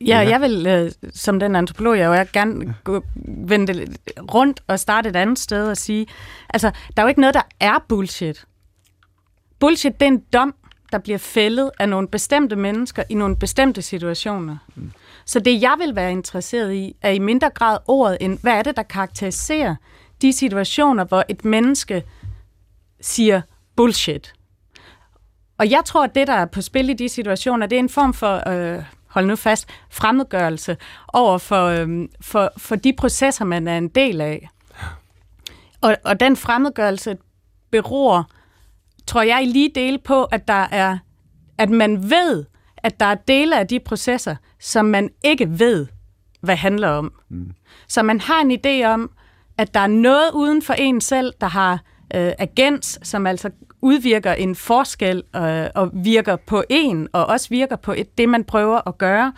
Ja, 0.07 0.19
jeg 0.19 0.41
vil, 0.41 0.67
øh, 0.67 0.91
som 1.13 1.39
den 1.39 1.55
antropolog, 1.55 1.97
jeg 1.97 2.17
er, 2.19 2.23
gerne 2.33 2.75
gå, 2.83 3.03
vende 3.27 3.73
det 3.73 3.97
rundt 4.33 4.63
og 4.67 4.79
starte 4.79 5.09
et 5.09 5.15
andet 5.15 5.39
sted 5.39 5.67
og 5.67 5.77
sige, 5.77 6.07
altså, 6.49 6.71
der 6.97 7.03
er 7.03 7.05
jo 7.05 7.09
ikke 7.09 7.21
noget, 7.21 7.33
der 7.33 7.41
er 7.59 7.85
bullshit. 7.89 8.45
Bullshit, 9.59 9.99
det 9.99 10.05
er 10.05 10.11
en 10.11 10.23
dom, 10.33 10.55
der 10.91 10.97
bliver 10.97 11.17
fældet 11.17 11.71
af 11.79 11.89
nogle 11.89 12.07
bestemte 12.07 12.55
mennesker 12.55 13.03
i 13.09 13.13
nogle 13.13 13.35
bestemte 13.35 13.81
situationer. 13.81 14.57
Mm. 14.75 14.91
Så 15.25 15.39
det, 15.39 15.61
jeg 15.61 15.75
vil 15.79 15.95
være 15.95 16.11
interesseret 16.11 16.73
i, 16.73 16.95
er 17.01 17.09
i 17.09 17.19
mindre 17.19 17.49
grad 17.49 17.77
ordet, 17.87 18.17
end 18.21 18.39
hvad 18.41 18.53
er 18.53 18.63
det, 18.63 18.77
der 18.77 18.83
karakteriserer 18.83 19.75
de 20.21 20.33
situationer, 20.33 21.03
hvor 21.03 21.23
et 21.29 21.45
menneske 21.45 22.03
siger 23.01 23.41
bullshit. 23.75 24.33
Og 25.57 25.71
jeg 25.71 25.81
tror, 25.85 26.03
at 26.03 26.15
det, 26.15 26.27
der 26.27 26.33
er 26.33 26.45
på 26.45 26.61
spil 26.61 26.89
i 26.89 26.93
de 26.93 27.09
situationer, 27.09 27.65
det 27.65 27.75
er 27.75 27.79
en 27.79 27.89
form 27.89 28.13
for... 28.13 28.49
Øh, 28.49 28.83
hold 29.11 29.25
nu 29.25 29.35
fast, 29.35 29.67
fremmedgørelse 29.89 30.77
over 31.13 31.37
for, 31.37 31.65
øhm, 31.65 32.09
for, 32.21 32.51
for 32.57 32.75
de 32.75 32.93
processer, 32.93 33.45
man 33.45 33.67
er 33.67 33.77
en 33.77 33.87
del 33.87 34.21
af. 34.21 34.49
Og, 35.81 35.97
og 36.05 36.19
den 36.19 36.37
fremmedgørelse 36.37 37.17
beror, 37.71 38.29
tror 39.07 39.21
jeg, 39.21 39.43
i 39.43 39.45
lige 39.45 39.71
dele 39.75 39.97
på, 39.97 40.23
at 40.23 40.47
der 40.47 40.67
er, 40.71 40.97
at 41.57 41.69
man 41.69 42.09
ved, 42.09 42.45
at 42.77 42.99
der 42.99 43.05
er 43.05 43.15
dele 43.15 43.59
af 43.59 43.67
de 43.67 43.79
processer, 43.79 44.35
som 44.59 44.85
man 44.85 45.09
ikke 45.23 45.59
ved, 45.59 45.87
hvad 46.41 46.55
handler 46.55 46.87
om. 46.87 47.13
Mm. 47.29 47.51
Så 47.87 48.03
man 48.03 48.21
har 48.21 48.41
en 48.41 48.51
idé 48.51 48.85
om, 48.85 49.11
at 49.57 49.73
der 49.73 49.79
er 49.79 49.87
noget 49.87 50.31
uden 50.33 50.61
for 50.61 50.73
en 50.73 51.01
selv, 51.01 51.33
der 51.41 51.47
har 51.47 51.73
øh, 52.15 52.31
agens, 52.39 52.99
som 53.03 53.27
altså 53.27 53.49
udvirker 53.81 54.33
en 54.33 54.55
forskel 54.55 55.23
øh, 55.35 55.65
og 55.75 55.89
virker 55.93 56.35
på 56.35 56.63
en, 56.69 57.07
og 57.13 57.25
også 57.25 57.49
virker 57.49 57.75
på 57.75 57.93
et, 57.97 58.17
det, 58.17 58.29
man 58.29 58.43
prøver 58.43 58.87
at 58.87 58.97
gøre. 58.97 59.33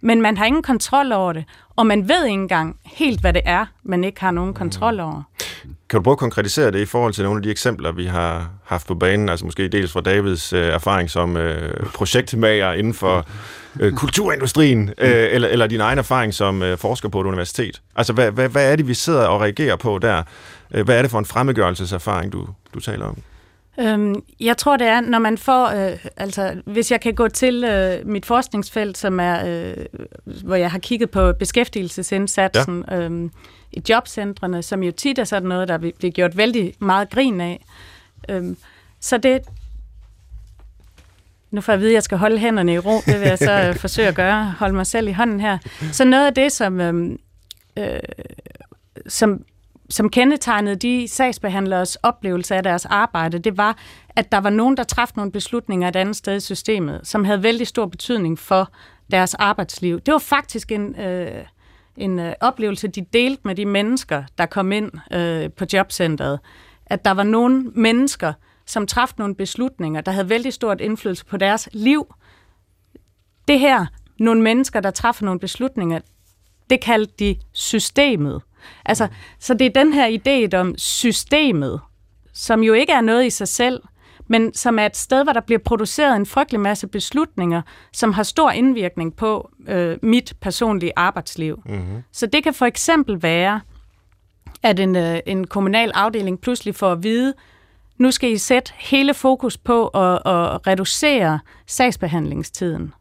Men 0.00 0.22
man 0.22 0.36
har 0.36 0.44
ingen 0.44 0.62
kontrol 0.62 1.12
over 1.12 1.32
det, 1.32 1.44
og 1.76 1.86
man 1.86 2.08
ved 2.08 2.24
ikke 2.24 2.34
engang 2.34 2.76
helt, 2.84 3.20
hvad 3.20 3.32
det 3.32 3.42
er, 3.44 3.66
man 3.82 4.04
ikke 4.04 4.20
har 4.20 4.30
nogen 4.30 4.54
kontrol 4.54 5.00
over. 5.00 5.22
Kan 5.88 5.98
du 5.98 6.02
prøve 6.02 6.12
at 6.12 6.18
konkretisere 6.18 6.70
det 6.70 6.80
i 6.80 6.84
forhold 6.84 7.12
til 7.12 7.24
nogle 7.24 7.38
af 7.38 7.42
de 7.42 7.50
eksempler, 7.50 7.92
vi 7.92 8.06
har 8.06 8.50
haft 8.64 8.86
på 8.86 8.94
banen, 8.94 9.28
altså 9.28 9.44
måske 9.44 9.68
dels 9.68 9.92
fra 9.92 10.00
Davids 10.00 10.52
øh, 10.52 10.66
erfaring 10.66 11.10
som 11.10 11.36
øh, 11.36 11.86
projektmager 11.86 12.72
inden 12.72 12.94
for 12.94 13.26
øh, 13.80 13.92
kulturindustrien, 13.92 14.88
øh, 14.98 15.28
eller, 15.30 15.48
eller 15.48 15.66
din 15.66 15.80
egen 15.80 15.98
erfaring 15.98 16.34
som 16.34 16.62
øh, 16.62 16.78
forsker 16.78 17.08
på 17.08 17.20
et 17.20 17.26
universitet? 17.26 17.82
Altså, 17.96 18.12
hvad, 18.12 18.30
hvad, 18.30 18.48
hvad 18.48 18.72
er 18.72 18.76
det, 18.76 18.88
vi 18.88 18.94
sidder 18.94 19.26
og 19.26 19.40
reagerer 19.40 19.76
på 19.76 19.98
der? 19.98 20.22
Øh, 20.74 20.84
hvad 20.84 20.98
er 20.98 21.02
det 21.02 21.10
for 21.10 21.18
en 21.18 21.24
fremmedgørelseserfaring, 21.24 22.32
du, 22.32 22.48
du 22.74 22.80
taler 22.80 23.06
om? 23.06 23.16
Øhm, 23.80 24.22
jeg 24.40 24.56
tror, 24.56 24.76
det 24.76 24.86
er, 24.86 25.00
når 25.00 25.18
man 25.18 25.38
får, 25.38 25.66
øh, 25.66 26.06
altså 26.16 26.62
hvis 26.64 26.90
jeg 26.90 27.00
kan 27.00 27.14
gå 27.14 27.28
til 27.28 27.64
øh, 27.64 28.06
mit 28.06 28.26
forskningsfelt, 28.26 28.98
som 28.98 29.20
er, 29.20 29.46
øh, 29.46 29.86
hvor 30.24 30.54
jeg 30.54 30.70
har 30.70 30.78
kigget 30.78 31.10
på 31.10 31.32
beskæftigelsesindsatsen 31.32 32.84
ja. 32.88 33.00
øh, 33.00 33.30
i 33.72 33.82
jobcentrene, 33.88 34.62
som 34.62 34.82
jo 34.82 34.92
tit 34.92 35.18
er 35.18 35.24
sådan 35.24 35.48
noget, 35.48 35.68
der 35.68 35.78
bliver 35.78 36.12
gjort 36.12 36.36
vældig 36.36 36.74
meget 36.78 37.10
grin 37.10 37.40
af. 37.40 37.64
Øh, 38.28 38.56
så 39.00 39.18
det, 39.18 39.40
nu 41.50 41.60
får 41.60 41.72
jeg 41.72 41.76
at 41.76 41.80
vide, 41.80 41.90
at 41.90 41.94
jeg 41.94 42.02
skal 42.02 42.18
holde 42.18 42.38
hænderne 42.38 42.74
i 42.74 42.78
ro, 42.78 43.00
det 43.06 43.20
vil 43.20 43.28
jeg 43.28 43.38
så 43.38 43.52
øh, 43.68 43.74
forsøge 43.84 44.08
at 44.08 44.14
gøre, 44.14 44.54
holde 44.58 44.74
mig 44.74 44.86
selv 44.86 45.08
i 45.08 45.12
hånden 45.12 45.40
her. 45.40 45.58
Så 45.92 46.04
noget 46.04 46.26
af 46.26 46.34
det, 46.34 46.52
som, 46.52 46.80
øh, 46.80 47.18
øh, 47.76 48.00
som 49.06 49.44
som 49.90 50.08
kendetegnede 50.08 50.76
de 50.76 51.08
sagsbehandleres 51.08 51.96
oplevelse 51.96 52.56
af 52.56 52.62
deres 52.62 52.84
arbejde, 52.86 53.38
det 53.38 53.56
var, 53.56 53.78
at 54.08 54.32
der 54.32 54.38
var 54.38 54.50
nogen, 54.50 54.76
der 54.76 54.84
træffede 54.84 55.18
nogle 55.18 55.32
beslutninger 55.32 55.88
et 55.88 55.96
andet 55.96 56.16
sted 56.16 56.36
i 56.36 56.40
systemet, 56.40 57.00
som 57.04 57.24
havde 57.24 57.42
vældig 57.42 57.66
stor 57.66 57.86
betydning 57.86 58.38
for 58.38 58.72
deres 59.10 59.34
arbejdsliv. 59.34 60.00
Det 60.00 60.12
var 60.12 60.18
faktisk 60.18 60.72
en, 60.72 61.00
øh, 61.00 61.44
en 61.96 62.18
øh, 62.18 62.32
oplevelse, 62.40 62.88
de 62.88 63.06
delte 63.12 63.42
med 63.44 63.54
de 63.54 63.66
mennesker, 63.66 64.24
der 64.38 64.46
kom 64.46 64.72
ind 64.72 64.90
øh, 65.12 65.50
på 65.52 65.64
jobcentret. 65.72 66.40
At 66.86 67.04
der 67.04 67.10
var 67.10 67.22
nogle 67.22 67.62
mennesker, 67.74 68.32
som 68.66 68.86
træffede 68.86 69.20
nogle 69.20 69.34
beslutninger, 69.34 70.00
der 70.00 70.12
havde 70.12 70.28
vældig 70.28 70.52
stort 70.52 70.80
indflydelse 70.80 71.26
på 71.26 71.36
deres 71.36 71.68
liv. 71.72 72.14
Det 73.48 73.60
her, 73.60 73.86
nogle 74.18 74.42
mennesker, 74.42 74.80
der 74.80 74.90
træffer 74.90 75.24
nogle 75.24 75.40
beslutninger, 75.40 76.00
det 76.70 76.80
kaldte 76.80 77.14
de 77.18 77.36
systemet. 77.52 78.42
Altså, 78.84 79.08
så 79.38 79.54
det 79.54 79.66
er 79.66 79.84
den 79.84 79.92
her 79.92 80.18
idé 80.18 80.56
om 80.56 80.74
systemet, 80.78 81.80
som 82.32 82.62
jo 82.62 82.72
ikke 82.72 82.92
er 82.92 83.00
noget 83.00 83.26
i 83.26 83.30
sig 83.30 83.48
selv, 83.48 83.82
men 84.28 84.54
som 84.54 84.78
er 84.78 84.86
et 84.86 84.96
sted, 84.96 85.24
hvor 85.24 85.32
der 85.32 85.40
bliver 85.40 85.58
produceret 85.58 86.16
en 86.16 86.26
frygtelig 86.26 86.60
masse 86.60 86.86
beslutninger, 86.86 87.62
som 87.92 88.12
har 88.12 88.22
stor 88.22 88.50
indvirkning 88.50 89.16
på 89.16 89.50
øh, 89.68 89.98
mit 90.02 90.32
personlige 90.40 90.92
arbejdsliv. 90.96 91.62
Mm-hmm. 91.66 92.02
Så 92.12 92.26
det 92.26 92.44
kan 92.44 92.54
for 92.54 92.66
eksempel 92.66 93.22
være, 93.22 93.60
at 94.62 94.80
en, 94.80 94.96
øh, 94.96 95.20
en 95.26 95.46
kommunal 95.46 95.92
afdeling 95.94 96.40
pludselig 96.40 96.74
får 96.74 96.92
at 96.92 97.02
vide, 97.02 97.34
nu 97.98 98.10
skal 98.10 98.30
I 98.30 98.38
sætte 98.38 98.72
hele 98.76 99.14
fokus 99.14 99.56
på 99.56 99.88
at, 99.88 100.12
at 100.12 100.66
reducere 100.66 101.40
sagsbehandlingstiden. 101.66 102.94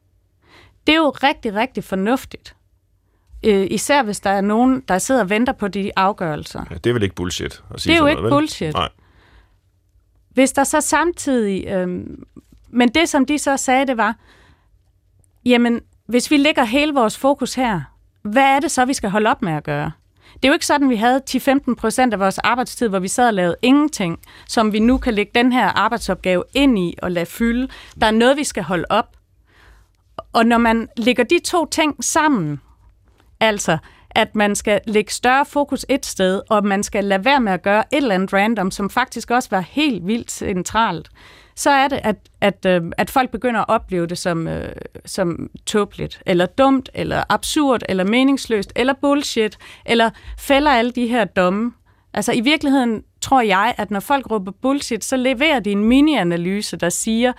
Det 0.88 0.94
er 0.94 0.98
jo 0.98 1.10
rigtig, 1.10 1.56
rigtig 1.56 1.84
fornuftigt. 1.84 2.57
Øh, 3.44 3.68
især 3.72 4.04
hvis 4.04 4.20
der 4.20 4.30
er 4.30 4.42
nogen, 4.42 4.84
der 4.88 4.98
sidder 4.98 5.22
og 5.22 5.30
venter 5.30 5.54
på 5.54 5.68
de 5.68 5.92
afgørelser. 5.96 6.64
Ja, 6.70 6.76
det 6.76 6.90
er 6.90 6.94
vel 6.94 7.04
ikke 7.04 7.16
bullshit 7.16 7.64
at 7.74 7.82
sige 7.82 7.92
Det 7.94 7.98
er 7.98 8.04
jo 8.04 8.06
sådan 8.06 8.10
ikke 8.10 8.22
noget, 8.22 8.34
vel? 8.34 8.38
bullshit. 8.42 8.74
Nej. 8.74 8.90
Hvis 10.30 10.52
der 10.52 10.64
så 10.64 10.82
samtidig... 10.82 11.68
Øh, 11.68 11.88
men 12.70 12.90
det, 12.90 13.10
som 13.10 13.26
de 13.26 13.38
så 13.38 13.58
sagde, 13.58 13.88
det 13.88 13.98
var, 13.98 14.16
jamen, 15.46 15.82
hvis 16.06 16.32
vi 16.32 16.38
lægger 16.38 16.64
hele 16.64 16.94
vores 16.94 17.18
fokus 17.18 17.54
her, 17.54 17.82
hvad 18.22 18.44
er 18.44 18.60
det 18.60 18.72
så, 18.72 18.86
vi 18.86 18.94
skal 18.94 19.10
holde 19.10 19.30
op 19.30 19.42
med 19.42 19.54
at 19.54 19.64
gøre? 19.64 19.92
Det 20.34 20.46
er 20.46 20.48
jo 20.50 20.54
ikke 20.54 20.66
sådan, 20.66 20.90
vi 20.90 20.96
havde 20.96 21.22
10-15 21.30 21.76
procent 21.76 22.14
af 22.14 22.20
vores 22.20 22.38
arbejdstid, 22.38 22.88
hvor 22.90 23.00
vi 23.00 23.08
sad 23.08 23.28
og 23.28 23.34
lavede 23.34 23.56
ingenting, 23.62 24.20
som 24.48 24.74
vi 24.74 24.80
nu 24.80 24.98
kan 24.98 25.14
lægge 25.14 25.32
den 25.36 25.52
her 25.52 25.66
arbejdsopgave 25.68 26.44
ind 26.54 26.80
i 26.80 26.96
og 27.02 27.12
lade 27.12 27.26
fylde. 27.26 27.68
Der 28.02 28.08
er 28.08 28.12
noget, 28.12 28.38
vi 28.38 28.44
skal 28.44 28.64
holde 28.64 28.86
op. 28.90 29.16
Og 30.34 30.46
når 30.46 30.58
man 30.58 30.88
lægger 30.98 31.24
de 31.24 31.40
to 31.46 31.66
ting 31.66 32.04
sammen, 32.04 32.62
Altså, 33.40 33.78
at 34.10 34.36
man 34.36 34.56
skal 34.56 34.82
lægge 34.88 35.12
større 35.12 35.46
fokus 35.46 35.86
et 35.90 36.06
sted, 36.06 36.42
og 36.50 36.66
man 36.66 36.84
skal 36.84 37.04
lade 37.04 37.26
være 37.26 37.42
med 37.42 37.52
at 37.52 37.62
gøre 37.62 37.84
et 37.92 37.98
eller 37.98 38.16
andet 38.16 38.34
random, 38.34 38.72
som 38.72 38.90
faktisk 38.90 39.32
også 39.32 39.50
var 39.52 39.60
helt 39.60 40.08
vildt 40.08 40.32
centralt, 40.32 41.10
så 41.56 41.70
er 41.70 41.88
det, 41.88 42.00
at, 42.04 42.16
at, 42.42 42.66
øh, 42.66 42.82
at 42.98 43.10
folk 43.10 43.32
begynder 43.32 43.60
at 43.60 43.66
opleve 43.68 44.08
det 44.08 44.18
som, 44.18 44.48
øh, 44.48 44.76
som 45.06 45.50
tåbeligt, 45.66 46.22
eller 46.26 46.46
dumt, 46.46 46.90
eller 46.94 47.24
absurd, 47.30 47.84
eller 47.90 48.04
meningsløst, 48.04 48.74
eller 48.76 48.94
bullshit, 49.02 49.58
eller 49.86 50.10
fælder 50.40 50.72
alle 50.72 50.92
de 50.92 51.08
her 51.08 51.26
domme. 51.26 51.74
Altså 52.14 52.34
i 52.34 52.42
virkeligheden 52.42 53.04
tror 53.22 53.42
jeg, 53.42 53.76
at 53.78 53.92
når 53.92 54.00
folk 54.00 54.32
råber 54.32 54.52
bullshit, 54.62 55.04
så 55.04 55.18
leverer 55.18 55.60
de 55.60 55.72
en 55.72 55.84
mini-analyse, 55.84 56.78
der 56.78 56.90
siger, 56.90 57.34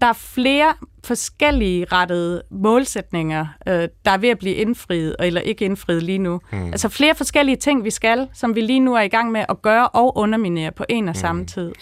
der 0.00 0.06
er 0.06 0.12
flere 0.12 0.74
forskellige 1.04 1.86
rettede 1.92 2.42
målsætninger, 2.50 3.46
øh, 3.68 3.88
der 4.04 4.10
er 4.10 4.18
ved 4.18 4.28
at 4.28 4.38
blive 4.38 4.54
indfriet, 4.54 5.16
eller 5.20 5.40
ikke 5.40 5.64
indfriet 5.64 6.02
lige 6.02 6.18
nu. 6.18 6.40
Mm. 6.52 6.66
Altså 6.66 6.88
flere 6.88 7.14
forskellige 7.14 7.56
ting, 7.56 7.84
vi 7.84 7.90
skal, 7.90 8.28
som 8.34 8.54
vi 8.54 8.60
lige 8.60 8.80
nu 8.80 8.94
er 8.94 9.00
i 9.00 9.08
gang 9.08 9.32
med 9.32 9.44
at 9.48 9.62
gøre 9.62 9.88
og 9.88 10.18
underminere 10.18 10.72
på 10.72 10.84
en 10.88 11.08
og 11.08 11.12
mm. 11.12 11.20
samme 11.20 11.46
tid. 11.46 11.72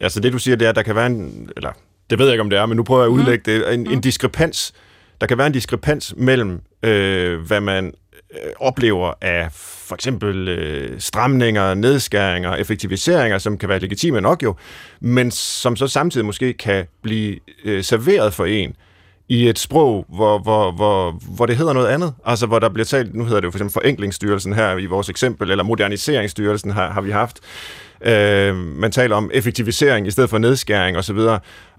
Ja, 0.00 0.08
så 0.08 0.20
det 0.20 0.32
du 0.32 0.38
siger, 0.38 0.56
det 0.56 0.64
er, 0.64 0.68
at 0.68 0.76
der 0.76 0.82
kan 0.82 0.94
være 0.94 1.06
en, 1.06 1.50
eller 1.56 1.72
det 2.10 2.18
ved 2.18 2.26
jeg 2.26 2.34
ikke, 2.34 2.42
om 2.42 2.50
det 2.50 2.58
er, 2.58 2.66
men 2.66 2.76
nu 2.76 2.82
prøver 2.82 3.02
jeg 3.02 3.06
at 3.06 3.12
mm. 3.12 3.20
udlægge 3.20 3.58
mm. 3.58 3.62
det, 3.62 3.74
en, 3.74 3.86
en 3.86 3.94
mm. 3.94 4.00
diskrepans, 4.00 4.72
der 5.20 5.26
kan 5.26 5.38
være 5.38 5.46
en 5.46 5.52
diskrepans 5.52 6.14
mellem, 6.16 6.60
øh, 6.82 7.40
hvad 7.40 7.60
man 7.60 7.92
øh, 8.32 8.52
oplever 8.60 9.12
af 9.20 9.48
for 9.52 9.94
eksempel 9.94 10.48
øh, 10.48 11.00
stramninger, 11.00 11.74
nedskæringer, 11.74 12.54
effektiviseringer, 12.54 13.38
som 13.38 13.58
kan 13.58 13.68
være 13.68 13.78
legitime 13.78 14.20
nok 14.20 14.42
jo, 14.42 14.54
men 15.00 15.30
som 15.30 15.76
så 15.76 15.88
samtidig 15.88 16.26
måske 16.26 16.52
kan 16.52 16.86
blive 17.02 17.38
øh, 17.64 17.84
serveret 17.84 18.34
for 18.34 18.44
en 18.44 18.76
i 19.28 19.48
et 19.48 19.58
sprog, 19.58 20.06
hvor, 20.08 20.38
hvor, 20.38 20.72
hvor, 20.72 21.10
hvor 21.10 21.46
det 21.46 21.56
hedder 21.56 21.72
noget 21.72 21.88
andet. 21.88 22.14
Altså 22.24 22.46
hvor 22.46 22.58
der 22.58 22.68
bliver 22.68 22.84
talt, 22.84 23.14
nu 23.14 23.24
hedder 23.24 23.40
det 23.40 23.46
jo 23.46 23.50
for 23.50 23.58
eksempel 23.58 23.72
Forenklingsstyrelsen 23.72 24.52
her 24.52 24.76
i 24.76 24.86
vores 24.86 25.08
eksempel, 25.08 25.50
eller 25.50 25.64
Moderniseringsstyrelsen 25.64 26.70
har, 26.70 26.90
har 26.90 27.00
vi 27.00 27.10
haft. 27.10 27.40
Øh, 28.02 28.56
man 28.56 28.92
taler 28.92 29.16
om 29.16 29.30
effektivisering 29.34 30.06
i 30.06 30.10
stedet 30.10 30.30
for 30.30 30.38
nedskæring 30.38 30.96
osv. 30.96 31.18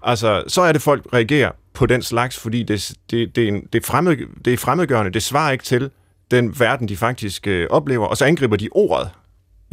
Altså, 0.02 0.42
så 0.46 0.60
er 0.60 0.72
det 0.72 0.82
folk 0.82 1.06
reagerer 1.12 1.50
på 1.74 1.86
den 1.86 2.02
slags, 2.02 2.38
fordi 2.38 2.62
det, 2.62 2.92
det, 3.10 3.36
det, 3.36 3.44
er, 3.44 3.48
en, 3.48 3.66
det, 3.72 3.82
er, 3.82 3.86
fremmed, 3.86 4.16
det 4.44 4.52
er 4.52 4.56
fremmedgørende, 4.56 5.12
det 5.12 5.22
svarer 5.22 5.52
ikke 5.52 5.64
til 5.64 5.90
den 6.36 6.60
verden, 6.60 6.88
de 6.88 6.96
faktisk 6.96 7.46
øh, 7.46 7.66
oplever, 7.70 8.06
og 8.06 8.16
så 8.16 8.24
angriber 8.24 8.56
de 8.56 8.68
ordet, 8.72 9.08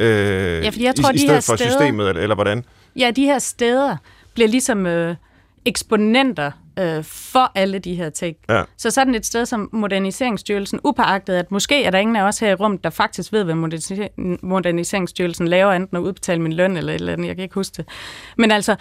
øh, 0.00 0.08
Ja, 0.08 0.68
fordi 0.68 0.84
jeg 0.84 0.94
tror, 0.94 1.10
i, 1.10 1.12
i 1.12 1.14
de 1.14 1.18
stedet 1.18 1.34
her 1.34 1.40
for 1.40 1.56
steder- 1.56 1.70
systemet, 1.70 2.08
eller, 2.08 2.22
eller 2.22 2.34
hvordan? 2.34 2.64
Ja, 2.96 3.10
de 3.10 3.24
her 3.24 3.38
steder 3.38 3.96
bliver 4.34 4.48
ligesom 4.48 4.86
øh, 4.86 5.16
eksponenter 5.64 6.50
øh, 6.78 7.04
for 7.04 7.52
alle 7.54 7.78
de 7.78 7.94
her 7.94 8.10
ting. 8.10 8.36
Ja. 8.48 8.62
Så 8.78 8.90
sådan 8.90 9.14
et 9.14 9.26
sted 9.26 9.46
som 9.46 9.68
Moderniseringsstyrelsen, 9.72 10.80
upåagtet 10.84 11.34
at 11.34 11.50
måske 11.52 11.84
er 11.84 11.90
der 11.90 11.98
ingen 11.98 12.16
af 12.16 12.22
os 12.22 12.38
her 12.38 12.50
i 12.50 12.54
rummet, 12.54 12.84
der 12.84 12.90
faktisk 12.90 13.32
ved, 13.32 13.44
hvad 13.44 13.54
Modernisering- 13.54 14.38
Moderniseringsstyrelsen 14.46 15.48
laver, 15.48 15.72
enten 15.72 15.96
at 15.96 16.00
udbetale 16.00 16.40
min 16.42 16.52
løn 16.52 16.76
eller 16.76 16.92
eller 16.92 17.12
andet, 17.12 17.26
jeg 17.26 17.36
kan 17.36 17.42
ikke 17.42 17.54
huske 17.54 17.74
det. 17.76 17.88
Men 18.38 18.50
altså, 18.50 18.76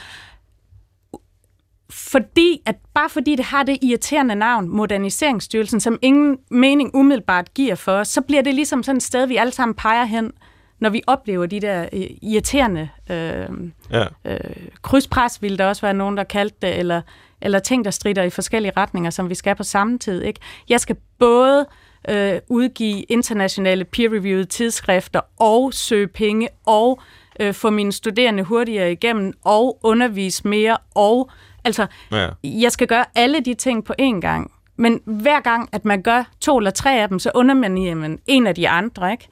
fordi, 1.90 2.62
at 2.66 2.76
bare 2.94 3.10
fordi 3.10 3.36
det 3.36 3.46
har 3.46 3.64
det 3.64 3.78
irriterende 3.82 4.36
navn, 4.36 4.70
Moderniseringsstyrelsen, 4.70 5.80
som 5.80 6.00
ingen 6.02 6.38
mening 6.52 6.96
umiddelbart 6.96 7.54
giver 7.54 7.76
for 7.76 7.92
os, 7.92 8.08
så 8.08 8.22
bliver 8.22 8.42
det 8.42 8.56
ligesom 8.56 8.84
sådan 8.84 8.98
et 8.98 9.04
sted, 9.04 9.26
vi 9.28 9.36
alle 9.36 9.54
sammen 9.54 9.76
peger 9.76 10.06
hen, 10.06 10.32
når 10.80 10.90
vi 10.90 11.02
oplever 11.08 11.46
de 11.46 11.60
der 11.60 11.90
øh, 11.94 12.08
irriterende 12.22 12.90
øh, 13.12 13.46
Ja. 13.92 14.06
øh, 14.26 14.40
krydspres, 14.82 15.42
ville 15.42 15.58
der 15.58 15.66
også 15.66 15.82
være 15.82 15.94
nogen, 15.94 16.18
der 16.18 16.24
kaldte 16.24 16.58
det, 16.62 16.80
eller, 16.80 17.02
eller 17.42 17.60
ting, 17.60 17.86
der 17.86 17.92
strider 17.92 18.24
i 18.24 18.30
forskellige 18.30 18.72
retninger, 18.78 19.10
som 19.10 19.30
vi 19.30 19.36
skal 19.36 19.56
på 19.56 19.64
samme 19.64 19.98
tid. 19.98 20.24
Ikke? 20.24 20.40
Jeg 20.70 20.80
skal 20.80 20.96
både 21.20 21.66
øh, 22.10 22.40
udgive 22.50 23.02
internationale 23.02 23.86
peer-reviewede 23.86 24.46
tidsskrifter 24.46 25.22
og 25.40 25.74
søge 25.74 26.08
penge 26.08 26.48
og 26.66 27.02
øh, 27.40 27.54
få 27.54 27.70
mine 27.70 27.92
studerende 27.92 28.44
hurtigere 28.44 28.92
igennem 28.92 29.34
og 29.44 29.80
undervise 29.84 30.48
mere 30.48 30.78
og 30.96 31.30
altså 31.66 31.88
Ja. 32.12 32.30
jeg 32.44 32.72
skal 32.72 32.88
gøre 32.88 33.06
alle 33.16 33.40
de 33.46 33.54
ting 33.54 33.86
på 33.86 33.94
én 34.02 34.20
gang. 34.20 34.52
Men 34.78 35.02
hver 35.06 35.40
gang, 35.42 35.70
at 35.72 35.86
man 35.86 36.02
gør 36.02 36.24
to 36.42 36.58
eller 36.58 36.72
tre 36.72 37.02
af 37.02 37.10
dem, 37.10 37.20
så 37.20 37.32
underminerer 37.36 37.96
man 37.96 38.20
en 38.28 38.48
af 38.48 38.56
de 38.56 38.70
andre, 38.70 39.12
ikke? 39.12 39.28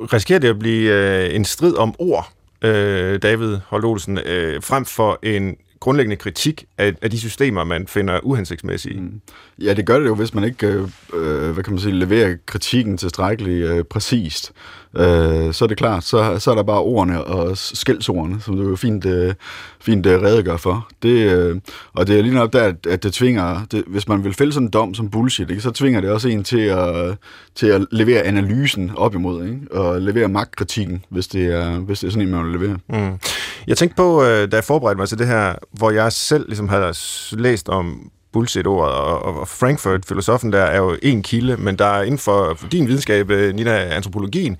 risikerer 0.00 0.38
det 0.38 0.48
at 0.48 0.58
blive 0.58 0.92
øh, 0.92 1.34
en 1.34 1.44
strid 1.44 1.76
om 1.76 1.94
ord, 1.98 2.32
øh, 2.62 3.22
David 3.22 3.58
Holt 3.66 3.84
Olsen, 3.84 4.18
øh, 4.18 4.62
frem 4.62 4.84
for 4.84 5.18
en 5.22 5.56
grundlæggende 5.80 6.16
kritik 6.16 6.64
af, 6.78 6.94
af 7.02 7.10
de 7.10 7.18
systemer, 7.20 7.64
man 7.64 7.86
finder 7.88 8.20
uhensigtsmæssige. 8.22 9.00
Mm. 9.00 9.20
Ja, 9.58 9.74
det 9.74 9.86
gør 9.86 9.98
det 9.98 10.06
jo, 10.06 10.14
hvis 10.14 10.34
man 10.34 10.44
ikke, 10.44 10.66
øh, 10.66 10.88
øh, 11.14 11.50
hvad 11.50 11.64
kan 11.64 11.72
man 11.72 11.80
sige, 11.80 11.94
leverer 11.94 12.36
kritikken 12.46 12.98
tilstrækkeligt 12.98 13.66
øh, 13.66 13.84
præcist. 13.84 14.52
Øh, 14.96 15.52
så 15.52 15.64
er 15.64 15.66
det 15.66 15.76
klart, 15.76 16.04
så, 16.04 16.38
så 16.38 16.50
er 16.50 16.54
der 16.54 16.62
bare 16.62 16.80
ordene 16.80 17.24
og 17.24 17.58
skældsordene, 17.58 18.40
som 18.40 18.56
du 18.56 18.68
jo 18.68 18.76
fint, 18.76 19.06
øh, 19.06 19.34
fint 19.80 20.06
øh, 20.06 20.22
redegør 20.22 20.56
for. 20.56 20.88
Det, 21.02 21.32
øh, 21.32 21.60
og 21.92 22.06
det 22.06 22.18
er 22.18 22.22
lige 22.22 22.34
nok 22.34 22.52
der, 22.52 22.62
at, 22.62 22.86
at 22.86 23.02
det 23.02 23.12
tvinger, 23.12 23.60
det, 23.72 23.84
hvis 23.86 24.08
man 24.08 24.24
vil 24.24 24.34
fælde 24.34 24.52
sådan 24.52 24.66
en 24.66 24.70
dom 24.70 24.94
som 24.94 25.10
bullshit, 25.10 25.50
ikke, 25.50 25.62
så 25.62 25.70
tvinger 25.70 26.00
det 26.00 26.10
også 26.10 26.28
en 26.28 26.44
til 26.44 26.60
at, 26.60 27.16
til 27.54 27.66
at 27.66 27.86
levere 27.90 28.22
analysen 28.22 28.90
op 28.96 29.14
imod, 29.14 29.44
ikke? 29.44 29.60
og 29.70 30.00
levere 30.00 30.28
magtkritikken, 30.28 31.04
hvis 31.08 31.28
det 31.28 31.46
er, 31.46 31.78
hvis 31.78 32.00
det 32.00 32.06
er 32.06 32.10
sådan 32.10 32.28
en, 32.28 32.34
man 32.34 32.44
vil 32.44 32.60
levere. 32.60 32.78
Mm. 32.88 33.18
Jeg 33.66 33.76
tænkte 33.76 33.96
på, 33.96 34.24
øh, 34.24 34.50
da 34.50 34.56
jeg 34.56 34.64
forberedte 34.64 34.98
mig 34.98 35.08
til 35.08 35.18
det 35.18 35.26
her, 35.26 35.54
hvor 35.72 35.90
jeg 35.90 36.12
selv 36.12 36.46
ligesom 36.48 36.68
havde 36.68 36.94
læst 37.32 37.68
om 37.68 38.10
bullshit-ordet, 38.34 38.94
og, 38.94 39.22
og 39.40 39.48
Frankfurt, 39.48 40.04
filosofen 40.08 40.52
der, 40.52 40.62
er 40.62 40.76
jo 40.78 40.96
en 41.02 41.22
kilde, 41.22 41.56
men 41.56 41.76
der 41.76 41.84
er 41.86 42.02
inden 42.02 42.18
for, 42.18 42.54
for 42.54 42.68
din 42.68 42.88
videnskab, 42.88 43.30
øh, 43.30 43.54
Nina, 43.54 43.70
antropologien, 43.96 44.56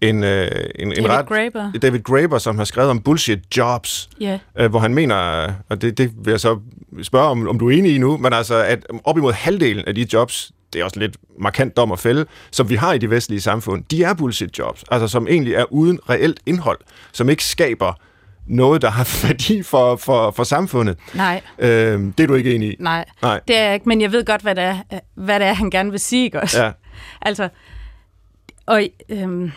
en, 0.00 0.24
øh, 0.24 0.48
en, 0.78 0.88
en 0.88 0.94
David 0.96 1.10
ret... 1.10 1.26
Graeber. 1.26 1.72
David 1.82 2.00
Graeber, 2.00 2.38
som 2.38 2.58
har 2.58 2.64
skrevet 2.64 2.90
om 2.90 3.00
bullshit 3.00 3.38
jobs, 3.56 4.08
Ja. 4.20 4.38
øh, 4.58 4.70
hvor 4.70 4.78
han 4.78 4.94
mener, 4.94 5.48
og 5.68 5.82
det, 5.82 5.98
det 5.98 6.12
vil 6.24 6.30
jeg 6.30 6.40
så 6.40 6.58
spørge, 7.02 7.28
om, 7.28 7.48
om 7.48 7.58
du 7.58 7.70
er 7.70 7.72
enig 7.78 7.94
i 7.94 7.98
nu, 7.98 8.16
men 8.16 8.32
altså, 8.32 8.54
at 8.54 8.86
op 9.04 9.18
imod 9.18 9.32
halvdelen 9.32 9.84
af 9.86 9.94
de 9.94 10.06
jobs, 10.12 10.52
det 10.72 10.80
er 10.80 10.84
også 10.84 11.00
lidt 11.00 11.16
markant 11.40 11.76
dom 11.76 11.92
at 11.92 11.98
fælde, 11.98 12.26
som 12.50 12.68
vi 12.68 12.74
har 12.74 12.92
i 12.92 12.98
de 12.98 13.10
vestlige 13.10 13.40
samfund, 13.40 13.84
de 13.90 14.02
er 14.04 14.14
bullshit 14.14 14.58
jobs, 14.58 14.84
altså 14.90 15.08
som 15.08 15.26
egentlig 15.28 15.54
er 15.54 15.72
uden 15.72 15.98
reelt 16.10 16.40
indhold, 16.46 16.78
som 17.12 17.28
ikke 17.28 17.44
skaber 17.44 17.92
noget, 18.46 18.82
der 18.82 18.90
har 18.90 19.08
værdi 19.26 19.62
for, 19.62 19.96
for, 19.96 20.30
for 20.30 20.44
samfundet. 20.44 20.98
Nej, 21.14 21.40
Øh, 21.58 22.00
det 22.18 22.20
er 22.20 22.26
du 22.26 22.34
ikke 22.34 22.54
enig 22.54 22.68
i? 22.72 22.76
nej, 22.80 23.04
Nej. 23.22 23.40
det 23.48 23.56
er 23.58 23.64
jeg 23.64 23.74
ikke, 23.74 23.88
men 23.88 24.00
jeg 24.00 24.12
ved 24.12 24.24
godt, 24.24 24.42
hvad 24.42 24.54
det 24.54 24.64
er, 24.64 24.78
hvad 25.14 25.40
det 25.40 25.48
er 25.48 25.52
han 25.52 25.70
gerne 25.70 25.90
vil 25.90 26.00
sige, 26.00 26.24
ikke 26.24 26.40
også? 26.40 26.64
Ja. 26.64 26.70
Altså, 27.22 27.48
og, 28.66 28.82
øhm, 29.08 29.52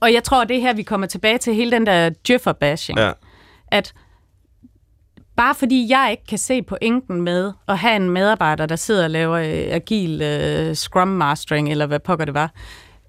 og 0.00 0.12
jeg 0.12 0.24
tror, 0.24 0.44
det 0.44 0.56
er 0.56 0.60
her, 0.60 0.74
vi 0.74 0.82
kommer 0.82 1.06
tilbage 1.06 1.38
til 1.38 1.54
hele 1.54 1.70
den 1.70 1.86
der 1.86 2.10
djøffer-bashing. 2.28 2.98
Ja. 2.98 3.12
At 3.68 3.94
bare 5.36 5.54
fordi 5.54 5.86
jeg 5.90 6.08
ikke 6.10 6.26
kan 6.28 6.38
se 6.38 6.62
pointen 6.62 7.22
med 7.22 7.52
at 7.68 7.78
have 7.78 7.96
en 7.96 8.10
medarbejder, 8.10 8.66
der 8.66 8.76
sidder 8.76 9.04
og 9.04 9.10
laver 9.10 9.36
øh, 9.36 9.74
agil 9.74 10.22
øh, 10.22 10.74
scrum 10.74 11.08
mastering, 11.08 11.70
eller 11.70 11.86
hvad 11.86 12.00
pokker 12.00 12.24
det 12.24 12.34
var, 12.34 12.50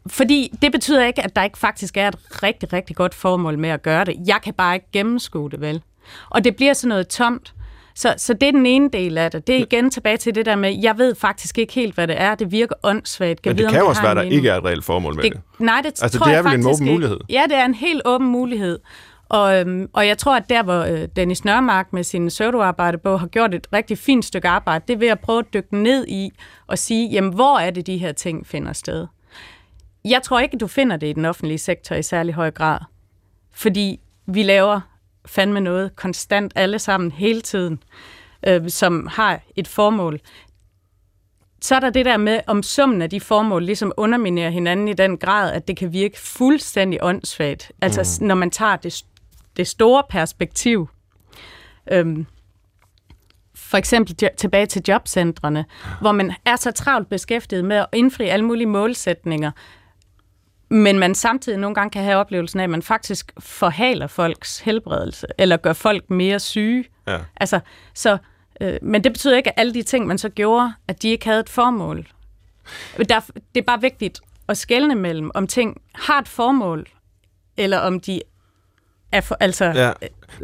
fordi 0.08 0.52
det 0.62 0.72
betyder 0.72 1.06
ikke, 1.06 1.24
at 1.24 1.36
der 1.36 1.44
ikke 1.44 1.58
faktisk 1.58 1.98
er 1.98 2.08
et 2.08 2.16
rigtig, 2.44 2.74
rigtig 2.74 2.96
godt 2.96 3.14
formål 3.16 3.60
med 3.60 3.70
at 3.70 3.82
gøre 3.82 4.06
det. 4.06 4.16
Jeg 4.28 4.40
kan 4.44 4.54
bare 4.54 4.76
ikke 4.76 4.88
gennemskue 4.94 5.50
det, 5.52 5.62
vel? 5.62 5.82
Og 6.30 6.44
det 6.44 6.56
bliver 6.56 6.74
sådan 6.74 6.90
noget 6.90 7.08
tomt. 7.08 7.54
Så, 7.98 8.14
så 8.18 8.34
det 8.34 8.48
er 8.48 8.52
den 8.52 8.66
ene 8.66 8.90
del 8.94 9.18
af 9.18 9.32
det. 9.32 9.48
Det 9.48 9.56
er 9.56 9.60
igen 9.60 9.90
tilbage 9.92 10.18
til 10.18 10.36
det 10.36 10.46
der 10.46 10.56
med, 10.56 10.80
jeg 10.82 10.98
ved 10.98 11.16
faktisk 11.16 11.58
ikke 11.58 11.74
helt, 11.74 11.96
hvad 11.96 12.08
det 12.08 12.22
er. 12.22 12.36
Det 12.36 12.52
virker 12.52 12.76
åndssvagt. 12.84 13.42
Kan 13.42 13.50
Men 13.50 13.58
vide, 13.58 13.64
det 13.64 13.68
om 13.68 13.74
kan 13.74 13.82
jo 13.82 13.88
også 13.88 14.02
være, 14.02 14.12
at 14.12 14.18
der 14.18 14.24
mening. 14.24 14.36
ikke 14.38 14.50
er 14.50 14.56
et 14.58 14.66
reelt 14.66 14.86
formål 14.86 15.16
med 15.16 15.24
det. 15.24 15.34
Det, 15.34 15.42
nej, 15.60 15.82
det 15.82 16.02
Altså, 16.02 16.18
tror 16.18 16.26
det 16.26 16.32
er 16.34 16.38
jeg 16.38 16.44
vel 16.46 16.54
en 16.54 16.66
åben 16.66 16.88
ikke. 16.88 16.94
mulighed? 16.94 17.18
Ja, 17.30 17.44
det 17.50 17.56
er 17.58 17.66
en 17.66 17.74
helt 17.74 18.02
åben 18.06 18.28
mulighed. 18.28 18.80
Og, 19.30 19.60
øhm, 19.60 19.90
og 19.94 20.08
jeg 20.08 20.18
tror, 20.18 20.36
at 20.36 20.50
der, 20.50 20.64
hvor 20.64 20.80
øh, 20.82 21.08
Dennis 21.16 21.46
Nørmark 21.46 21.94
med 21.94 22.04
sin 22.04 22.28
pseudoarbejdebog 22.28 23.20
har 23.20 23.28
gjort 23.28 23.54
et 23.54 23.68
rigtig 23.74 23.98
fint 23.98 24.26
stykke 24.26 24.48
arbejde, 24.48 24.84
det 24.88 24.94
er 24.94 24.98
ved 24.98 25.08
at 25.08 25.20
prøve 25.20 25.40
at 25.40 25.46
dykke 25.54 25.78
ned 25.84 26.08
i 26.08 26.30
og 26.68 26.78
sige, 26.78 27.10
jamen, 27.10 27.34
hvor 27.34 27.60
er 27.60 27.72
det, 27.72 27.88
de 27.88 27.98
her 27.98 28.12
ting 28.12 28.48
finder 28.48 28.74
sted? 28.74 29.08
Jeg 30.06 30.22
tror 30.24 30.40
ikke, 30.40 30.58
du 30.58 30.68
finder 30.68 30.98
det 30.98 31.08
i 31.08 31.14
den 31.14 31.26
offentlige 31.26 31.58
sektor 31.58 31.96
i 31.96 32.04
særlig 32.04 32.34
høj 32.34 32.52
grad. 32.52 32.80
Fordi 33.52 34.00
vi 34.26 34.44
laver 34.44 34.82
fandme 35.26 35.60
noget 35.60 35.96
konstant 35.96 36.52
alle 36.56 36.80
sammen 36.80 37.12
hele 37.12 37.42
tiden, 37.42 37.84
øh, 38.48 38.70
som 38.70 39.08
har 39.08 39.42
et 39.56 39.68
formål 39.68 40.20
så 41.66 41.76
er 41.76 41.80
der 41.80 41.90
det 41.90 42.06
der 42.06 42.18
med, 42.18 42.40
om 42.48 42.64
summen 42.64 43.02
af 43.02 43.10
de 43.10 43.20
formål 43.20 43.64
ligesom 43.64 43.92
underminerer 43.98 44.50
hinanden 44.50 44.88
i 44.88 44.94
den 44.94 45.18
grad, 45.18 45.52
at 45.54 45.68
det 45.68 45.78
kan 45.78 45.94
virke 45.94 46.22
fuldstændig 46.22 47.00
åndssvagt. 47.04 47.72
Altså 47.82 48.18
mm. 48.22 48.28
når 48.28 48.36
man 48.36 48.52
tager 48.52 48.76
det, 48.76 49.06
det 49.58 49.68
store 49.68 50.04
perspektiv. 50.10 50.90
Øhm, 51.92 52.26
for 53.56 53.78
eksempel 53.78 54.16
jo- 54.22 54.30
tilbage 54.38 54.66
til 54.66 54.82
jobcentrene, 54.88 55.66
hvor 56.02 56.12
man 56.12 56.34
er 56.46 56.56
så 56.56 56.72
travlt 56.72 57.10
beskæftiget 57.10 57.66
med 57.66 57.78
at 57.78 57.86
indfri 57.94 58.26
alle 58.26 58.46
mulige 58.46 58.68
målsætninger, 58.68 59.52
men 60.70 61.00
man 61.00 61.16
samtidig 61.16 61.58
nogle 61.60 61.76
gange 61.76 61.90
kan 61.92 62.04
have 62.04 62.18
oplevelsen 62.18 62.60
af, 62.60 62.64
at 62.64 62.70
man 62.70 62.82
faktisk 62.82 63.32
forhaler 63.40 64.08
folks 64.08 64.60
helbredelse, 64.60 65.28
eller 65.38 65.58
gør 65.58 65.74
folk 65.74 66.10
mere 66.10 66.40
syge. 66.40 66.86
Ja. 67.08 67.18
Altså, 67.38 67.60
så, 67.94 68.18
øh, 68.62 68.78
men 68.82 69.04
det 69.04 69.14
betyder 69.14 69.38
ikke, 69.38 69.50
at 69.50 69.60
alle 69.60 69.74
de 69.74 69.84
ting, 69.84 70.08
man 70.08 70.18
så 70.18 70.30
gjorde, 70.30 70.74
at 70.88 71.02
de 71.02 71.10
ikke 71.10 71.26
havde 71.26 71.40
et 71.40 71.50
formål. 71.50 72.08
Der, 72.98 73.20
det 73.56 73.62
er 73.62 73.66
bare 73.66 73.82
vigtigt 73.82 74.20
at 74.48 74.58
skelne 74.58 74.96
mellem, 74.96 75.32
om 75.34 75.48
ting 75.48 75.82
har 75.96 76.20
et 76.22 76.28
formål, 76.28 76.88
eller 77.58 77.78
om 77.78 78.00
de 78.00 78.22
er 79.12 79.22
for, 79.22 79.38
altså, 79.40 79.66
Ja. 79.66 79.92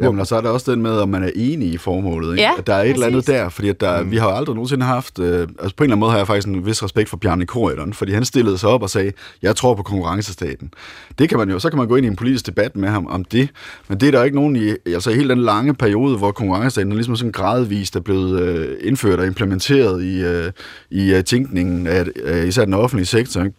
Jamen, 0.02 0.20
og 0.20 0.26
så 0.26 0.36
er 0.36 0.40
der 0.40 0.48
også 0.48 0.72
den 0.72 0.82
med, 0.82 0.90
om 0.90 1.08
man 1.08 1.22
er 1.22 1.30
enig 1.34 1.72
i 1.72 1.76
formålet. 1.76 2.30
Ikke? 2.30 2.42
Ja, 2.42 2.50
at 2.58 2.66
der 2.66 2.74
er 2.74 2.82
et 2.82 2.90
eller 2.90 3.06
andet 3.06 3.24
præcis. 3.24 3.34
der, 3.34 3.48
fordi 3.48 3.68
at 3.68 3.80
der, 3.80 4.02
mm. 4.02 4.10
vi 4.10 4.16
har 4.16 4.30
jo 4.30 4.36
aldrig 4.36 4.54
nogensinde 4.54 4.84
haft... 4.84 5.18
Øh, 5.18 5.40
altså 5.40 5.56
på 5.58 5.60
en 5.64 5.68
eller 5.68 5.82
anden 5.82 5.98
måde 5.98 6.10
har 6.10 6.18
jeg 6.18 6.26
faktisk 6.26 6.48
en 6.48 6.66
vis 6.66 6.82
respekt 6.82 7.08
for 7.08 7.16
Bjarne 7.16 7.46
Korydon, 7.46 7.92
fordi 7.92 8.12
han 8.12 8.24
stillede 8.24 8.58
sig 8.58 8.68
op 8.68 8.82
og 8.82 8.90
sagde, 8.90 9.12
jeg 9.42 9.56
tror 9.56 9.74
på 9.74 9.82
konkurrencestaten. 9.82 10.74
Det 11.18 11.28
kan 11.28 11.38
man 11.38 11.50
jo, 11.50 11.58
så 11.58 11.70
kan 11.70 11.78
man 11.78 11.88
gå 11.88 11.96
ind 11.96 12.06
i 12.06 12.08
en 12.08 12.16
politisk 12.16 12.46
debat 12.46 12.76
med 12.76 12.88
ham 12.88 13.06
om 13.06 13.24
det, 13.24 13.48
men 13.88 14.00
det 14.00 14.06
er 14.06 14.10
der 14.10 14.24
ikke 14.24 14.36
nogen 14.36 14.56
i, 14.56 14.70
altså 14.86 15.10
i 15.10 15.14
hele 15.14 15.28
den 15.28 15.42
lange 15.42 15.74
periode, 15.74 16.16
hvor 16.16 16.32
konkurrencestaten 16.32 16.92
er 16.92 16.96
ligesom 16.96 17.16
sådan 17.16 17.32
gradvist 17.32 17.96
er 17.96 18.00
blevet 18.00 18.40
øh, 18.40 18.76
indført 18.80 19.18
og 19.18 19.26
implementeret 19.26 20.04
i, 20.04 20.22
øh, 20.22 20.52
i 20.90 21.14
øh, 21.14 21.24
tænkningen 21.24 21.86
af 21.86 22.06
øh, 22.22 22.48
især 22.48 22.64
den 22.64 22.74
offentlige 22.74 23.06
sektor, 23.06 23.44
ikke? 23.44 23.56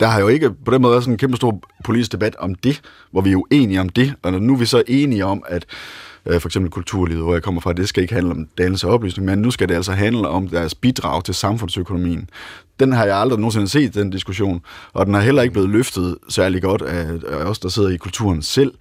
der 0.00 0.06
har 0.06 0.20
jo 0.20 0.28
ikke 0.28 0.50
på 0.64 0.70
den 0.70 0.82
måde 0.82 0.90
været 0.90 1.04
sådan 1.04 1.14
en 1.14 1.18
kæmpe 1.18 1.36
stor 1.36 1.60
politisk 1.84 2.12
debat 2.12 2.36
om 2.36 2.54
det, 2.54 2.80
hvor 3.10 3.20
vi 3.20 3.32
er 3.32 3.36
uenige 3.36 3.80
om 3.80 3.88
det, 3.88 4.14
og 4.22 4.32
nu 4.32 4.52
er 4.52 4.58
vi 4.58 4.66
så 4.66 4.82
enige 4.86 5.24
om, 5.24 5.42
at 5.48 5.66
øh, 6.26 6.40
for 6.40 6.48
eksempel 6.48 6.70
kulturlivet, 6.70 7.22
hvor 7.22 7.32
jeg 7.32 7.42
kommer 7.42 7.60
fra, 7.60 7.72
det 7.72 7.88
skal 7.88 8.02
ikke 8.02 8.14
handle 8.14 8.30
om 8.32 8.48
dannelse 8.58 8.86
og 8.86 8.92
oplysning, 8.94 9.26
men 9.26 9.38
nu 9.38 9.50
skal 9.50 9.68
det 9.68 9.74
altså 9.74 9.92
handle 9.92 10.28
om 10.28 10.48
deres 10.48 10.74
bidrag 10.74 11.24
til 11.24 11.34
samfundsøkonomien. 11.34 12.28
Den 12.80 12.92
har 12.92 13.04
jeg 13.04 13.16
aldrig 13.16 13.38
nogensinde 13.38 13.68
set, 13.68 13.94
den 13.94 14.10
diskussion, 14.10 14.60
og 14.92 15.06
den 15.06 15.14
har 15.14 15.20
heller 15.20 15.42
ikke 15.42 15.52
blevet 15.52 15.70
løftet 15.70 16.16
særlig 16.28 16.62
godt 16.62 16.82
af, 16.82 17.06
af 17.28 17.44
os, 17.44 17.58
der 17.58 17.68
sidder 17.68 17.88
i 17.88 17.96
kulturen 17.96 18.42
selv. 18.42 18.72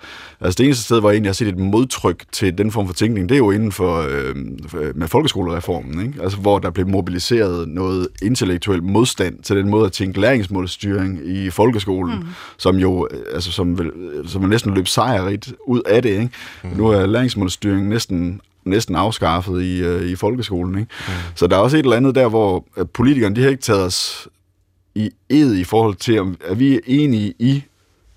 Altså 0.42 0.58
det 0.58 0.66
eneste 0.66 0.84
sted, 0.84 1.00
hvor 1.00 1.10
jeg 1.10 1.16
egentlig 1.16 1.30
har 1.30 1.34
set 1.34 1.48
et 1.48 1.58
modtryk 1.58 2.24
til 2.32 2.58
den 2.58 2.72
form 2.72 2.88
for 2.88 2.94
tænkning, 2.94 3.30
det 3.30 3.36
er 3.36 3.40
jo 3.40 3.52
inden 3.52 3.72
for 3.72 4.06
øh, 4.10 4.36
med 4.96 5.08
folkeskolereformen, 5.08 6.08
ikke? 6.08 6.24
Altså, 6.24 6.38
hvor 6.38 6.60
der 6.60 6.70
blev 6.70 6.88
mobiliseret 6.88 7.68
noget 7.68 8.08
intellektuel 8.22 8.84
modstand 8.84 9.44
til 9.44 9.56
den 9.56 9.70
måde 9.70 9.86
at 9.86 9.92
tænke 9.92 10.20
læringsmålstyring 10.22 11.20
i 11.28 11.50
folkeskolen, 11.50 12.16
mm. 12.20 12.26
som 12.58 12.76
jo 12.76 13.08
øh, 13.12 13.20
altså, 13.34 13.52
som, 13.52 13.80
vil, 13.80 13.92
som 14.26 14.44
er 14.44 14.48
næsten 14.48 14.74
løb 14.74 14.88
sejrigt 14.88 15.54
ud 15.68 15.82
af 15.86 16.02
det. 16.02 16.10
Ikke? 16.10 16.30
Mm. 16.64 16.70
Nu 16.78 16.88
er 16.88 17.06
læringsmålstyring 17.06 17.90
næsten 17.90 18.42
næsten 18.66 18.96
afskaffet 18.96 19.64
i, 19.64 19.82
øh, 19.82 20.10
i 20.10 20.16
folkeskolen. 20.16 20.80
Ikke? 20.80 20.92
Mm. 21.08 21.14
Så 21.36 21.48
der 21.48 21.56
er 21.56 21.60
også 21.60 21.78
et 21.78 21.84
eller 21.84 21.98
andet 21.98 22.16
der, 22.16 22.28
hvor 22.28 22.66
politikerne 22.94 23.36
de 23.36 23.42
har 23.42 23.50
ikke 23.50 23.62
taget 23.62 23.86
os 23.86 24.28
i 24.96 25.10
ed 25.30 25.56
i 25.56 25.64
forhold 25.64 25.96
til, 25.96 26.20
om 26.20 26.38
er 26.46 26.54
vi 26.56 26.76
er 26.76 26.80
enige 26.86 27.34
i, 27.40 27.64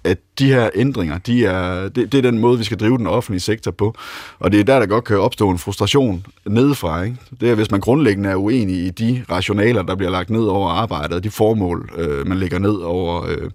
at 0.04 0.18
de 0.38 0.46
her 0.46 0.70
ændringer, 0.74 1.18
de 1.18 1.46
er, 1.46 1.88
det, 1.88 2.12
det 2.12 2.18
er 2.18 2.22
den 2.22 2.38
måde, 2.38 2.58
vi 2.58 2.64
skal 2.64 2.78
drive 2.78 2.98
den 2.98 3.06
offentlige 3.06 3.40
sektor 3.40 3.70
på. 3.70 3.94
Og 4.38 4.52
det 4.52 4.60
er 4.60 4.64
der, 4.64 4.78
der 4.78 4.86
godt 4.86 5.04
kan 5.04 5.18
opstå 5.18 5.50
en 5.50 5.58
frustration 5.58 6.26
nedefra. 6.46 7.02
Ikke? 7.02 7.16
Det 7.40 7.50
er, 7.50 7.54
hvis 7.54 7.70
man 7.70 7.80
grundlæggende 7.80 8.30
er 8.30 8.36
uenig 8.36 8.76
i 8.76 8.90
de 8.90 9.24
rationaler, 9.30 9.82
der 9.82 9.94
bliver 9.94 10.10
lagt 10.10 10.30
ned 10.30 10.44
over 10.44 10.70
arbejdet, 10.70 11.12
og 11.12 11.24
de 11.24 11.30
formål, 11.30 11.90
øh, 11.96 12.26
man 12.26 12.38
lægger 12.38 12.58
ned 12.58 12.74
over... 12.74 13.26
Øh, 13.28 13.50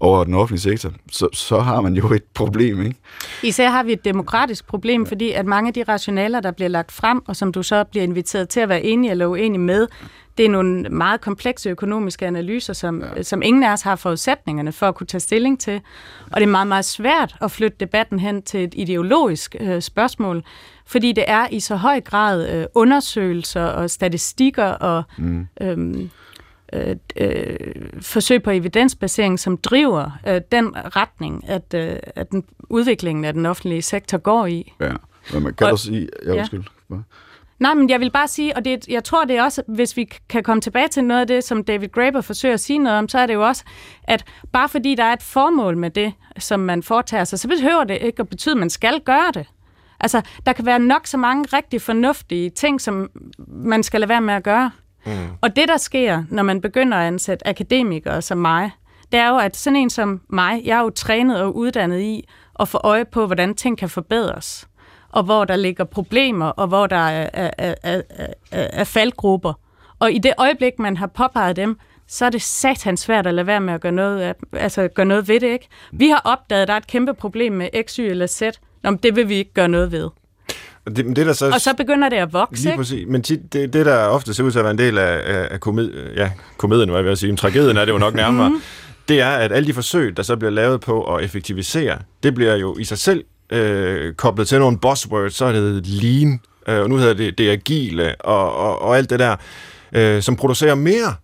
over 0.00 0.24
den 0.24 0.34
offentlige 0.34 0.60
sektor, 0.60 0.92
så, 1.12 1.28
så 1.32 1.60
har 1.60 1.80
man 1.80 1.94
jo 1.94 2.12
et 2.12 2.24
problem, 2.34 2.82
ikke? 2.82 2.96
Især 3.42 3.70
har 3.70 3.82
vi 3.82 3.92
et 3.92 4.04
demokratisk 4.04 4.66
problem, 4.66 5.06
fordi 5.06 5.32
at 5.32 5.46
mange 5.46 5.68
af 5.68 5.74
de 5.74 5.82
rationaler, 5.82 6.40
der 6.40 6.50
bliver 6.50 6.68
lagt 6.68 6.92
frem, 6.92 7.22
og 7.26 7.36
som 7.36 7.52
du 7.52 7.62
så 7.62 7.84
bliver 7.84 8.04
inviteret 8.04 8.48
til 8.48 8.60
at 8.60 8.68
være 8.68 8.82
enig 8.82 9.10
eller 9.10 9.26
uenig 9.26 9.60
med, 9.60 9.86
det 10.38 10.46
er 10.46 10.50
nogle 10.50 10.88
meget 10.88 11.20
komplekse 11.20 11.70
økonomiske 11.70 12.26
analyser, 12.26 12.72
som, 12.72 13.04
ja. 13.16 13.22
som 13.22 13.42
ingen 13.42 13.62
af 13.62 13.72
os 13.72 13.82
har 13.82 13.96
forudsætningerne 13.96 14.72
for 14.72 14.88
at 14.88 14.94
kunne 14.94 15.06
tage 15.06 15.20
stilling 15.20 15.60
til. 15.60 15.80
Og 16.30 16.40
det 16.40 16.42
er 16.42 16.50
meget, 16.50 16.66
meget 16.66 16.84
svært 16.84 17.36
at 17.40 17.50
flytte 17.50 17.76
debatten 17.80 18.18
hen 18.18 18.42
til 18.42 18.64
et 18.64 18.74
ideologisk 18.76 19.56
øh, 19.60 19.82
spørgsmål, 19.82 20.44
fordi 20.86 21.12
det 21.12 21.24
er 21.26 21.46
i 21.50 21.60
så 21.60 21.76
høj 21.76 22.00
grad 22.00 22.48
øh, 22.48 22.66
undersøgelser 22.74 23.64
og 23.64 23.90
statistikker 23.90 24.66
og 24.66 25.02
mm. 25.18 25.46
øhm, 25.60 26.10
øh, 26.76 26.96
øh, 27.16 27.56
forsøg 28.00 28.42
på 28.42 28.50
evidensbasering, 28.50 29.40
som 29.40 29.56
driver 29.56 30.10
øh, 30.28 30.40
den 30.52 30.74
retning, 30.96 31.48
at, 31.48 31.74
øh, 31.74 31.96
at 32.16 32.30
den 32.30 32.44
udviklingen 32.70 33.24
af 33.24 33.32
den 33.32 33.46
offentlige 33.46 33.82
sektor 33.82 34.18
går 34.18 34.46
i. 34.46 34.72
Ja, 34.80 34.92
men 35.32 35.42
man 35.42 35.54
kan 35.54 35.66
og, 35.66 35.72
også 35.72 35.84
sige... 35.84 36.08
Ja, 36.26 36.32
undskyld. 36.32 36.64
Ja. 36.90 36.96
Nej, 37.58 37.74
men 37.74 37.90
jeg 37.90 38.00
vil 38.00 38.10
bare 38.10 38.28
sige, 38.28 38.56
og 38.56 38.64
det, 38.64 38.88
jeg 38.88 39.04
tror 39.04 39.24
det 39.24 39.36
er 39.36 39.42
også, 39.42 39.62
hvis 39.66 39.96
vi 39.96 40.10
kan 40.28 40.42
komme 40.42 40.60
tilbage 40.60 40.88
til 40.88 41.04
noget 41.04 41.20
af 41.20 41.26
det, 41.26 41.44
som 41.44 41.64
David 41.64 41.88
Graeber 41.88 42.20
forsøger 42.20 42.54
at 42.54 42.60
sige 42.60 42.78
noget 42.78 42.98
om, 42.98 43.08
så 43.08 43.18
er 43.18 43.26
det 43.26 43.34
jo 43.34 43.46
også, 43.46 43.64
at 44.04 44.24
bare 44.52 44.68
fordi 44.68 44.94
der 44.94 45.04
er 45.04 45.12
et 45.12 45.22
formål 45.22 45.76
med 45.76 45.90
det, 45.90 46.12
som 46.38 46.60
man 46.60 46.82
foretager 46.82 47.24
sig, 47.24 47.38
så 47.38 47.48
behøver 47.48 47.84
det 47.84 47.98
ikke 48.00 48.20
at 48.20 48.28
betyde, 48.28 48.52
at 48.52 48.58
man 48.58 48.70
skal 48.70 49.00
gøre 49.00 49.30
det. 49.34 49.46
Altså, 50.00 50.22
der 50.46 50.52
kan 50.52 50.66
være 50.66 50.78
nok 50.78 51.06
så 51.06 51.16
mange 51.16 51.44
rigtig 51.52 51.82
fornuftige 51.82 52.50
ting, 52.50 52.80
som 52.80 53.10
man 53.48 53.82
skal 53.82 54.00
lade 54.00 54.08
være 54.08 54.20
med 54.20 54.34
at 54.34 54.42
gøre. 54.42 54.70
Mm. 55.06 55.28
Og 55.40 55.56
det, 55.56 55.68
der 55.68 55.76
sker, 55.76 56.24
når 56.30 56.42
man 56.42 56.60
begynder 56.60 56.98
at 56.98 57.06
ansætte 57.06 57.48
akademikere 57.48 58.22
som 58.22 58.38
mig, 58.38 58.70
det 59.12 59.20
er 59.20 59.28
jo, 59.28 59.38
at 59.38 59.56
sådan 59.56 59.76
en 59.76 59.90
som 59.90 60.20
mig, 60.28 60.62
jeg 60.64 60.78
er 60.78 60.82
jo 60.82 60.90
trænet 60.90 61.42
og 61.42 61.56
uddannet 61.56 62.00
i 62.00 62.28
at 62.60 62.68
få 62.68 62.78
øje 62.84 63.04
på, 63.04 63.26
hvordan 63.26 63.54
ting 63.54 63.78
kan 63.78 63.88
forbedres 63.88 64.68
og 65.16 65.22
hvor 65.22 65.44
der 65.44 65.56
ligger 65.56 65.84
problemer, 65.84 66.46
og 66.46 66.66
hvor 66.66 66.86
der 66.86 66.96
er, 66.96 67.30
er, 67.32 67.50
er, 67.58 67.74
er, 67.82 68.02
er 68.50 68.84
faldgrupper. 68.84 69.52
Og 69.98 70.12
i 70.12 70.18
det 70.18 70.32
øjeblik, 70.38 70.78
man 70.78 70.96
har 70.96 71.06
påpeget 71.06 71.56
dem, 71.56 71.78
så 72.06 72.24
er 72.24 72.30
det 72.30 72.42
satans 72.42 73.00
svært 73.00 73.26
at 73.26 73.34
lade 73.34 73.46
være 73.46 73.60
med 73.60 73.74
at 73.74 73.80
gøre 73.80 73.92
noget, 73.92 74.20
af, 74.20 74.34
altså 74.52 74.88
gøre 74.88 75.06
noget 75.06 75.28
ved 75.28 75.40
det. 75.40 75.46
Ikke? 75.46 75.68
Vi 75.92 76.08
har 76.08 76.20
opdaget, 76.24 76.62
at 76.62 76.68
der 76.68 76.74
er 76.74 76.78
et 76.78 76.86
kæmpe 76.86 77.14
problem 77.14 77.52
med 77.52 77.68
X, 77.86 77.96
Y 77.96 78.00
eller 78.00 78.26
Z. 78.26 78.42
Nå, 78.82 78.90
det 78.90 79.16
vil 79.16 79.28
vi 79.28 79.34
ikke 79.34 79.52
gøre 79.52 79.68
noget 79.68 79.92
ved. 79.92 80.10
Det, 80.86 81.16
det 81.16 81.26
der 81.26 81.32
så, 81.32 81.50
og 81.50 81.60
så 81.60 81.74
begynder 81.76 82.08
det 82.08 82.16
at 82.16 82.32
vokse, 82.32 82.64
lige 82.64 82.76
præcis. 82.76 83.04
Men 83.08 83.22
tit, 83.22 83.52
det, 83.52 83.72
det, 83.72 83.86
der 83.86 84.04
ofte 84.06 84.34
ser 84.34 84.44
ud 84.44 84.50
til 84.50 84.58
at 84.58 84.64
være 84.64 84.72
en 84.72 84.78
del 84.78 84.98
af, 84.98 85.20
af, 85.24 85.48
af 85.50 85.60
komed, 85.60 85.90
ja, 86.16 86.30
komedien, 86.56 86.88
hvad 86.88 87.00
jeg 87.00 87.08
vil 87.08 87.16
sige, 87.16 87.32
men 87.32 87.36
tragedien 87.36 87.76
er 87.76 87.84
det 87.84 87.92
jo 87.92 87.98
nok 87.98 88.14
nærmere, 88.14 88.48
mm. 88.48 88.62
det 89.08 89.20
er, 89.20 89.30
at 89.30 89.52
alle 89.52 89.66
de 89.66 89.74
forsøg, 89.74 90.16
der 90.16 90.22
så 90.22 90.36
bliver 90.36 90.50
lavet 90.50 90.80
på 90.80 91.14
at 91.14 91.24
effektivisere, 91.24 91.98
det 92.22 92.34
bliver 92.34 92.56
jo 92.56 92.76
i 92.78 92.84
sig 92.84 92.98
selv 92.98 93.24
øh, 93.52 94.14
koblet 94.14 94.48
til 94.48 94.58
nogle 94.58 94.78
buzzwords, 94.78 95.34
så 95.34 95.44
er 95.44 95.52
det 95.52 95.86
lean, 95.86 96.40
øh, 96.68 96.80
og 96.80 96.88
nu 96.88 96.96
hedder 96.96 97.14
det 97.14 97.38
det 97.38 97.50
agile, 97.50 98.14
og, 98.20 98.56
og, 98.56 98.82
og 98.82 98.96
alt 98.96 99.10
det 99.10 99.18
der, 99.18 99.36
øh, 99.92 100.22
som 100.22 100.36
producerer 100.36 100.74
mere 100.74 101.14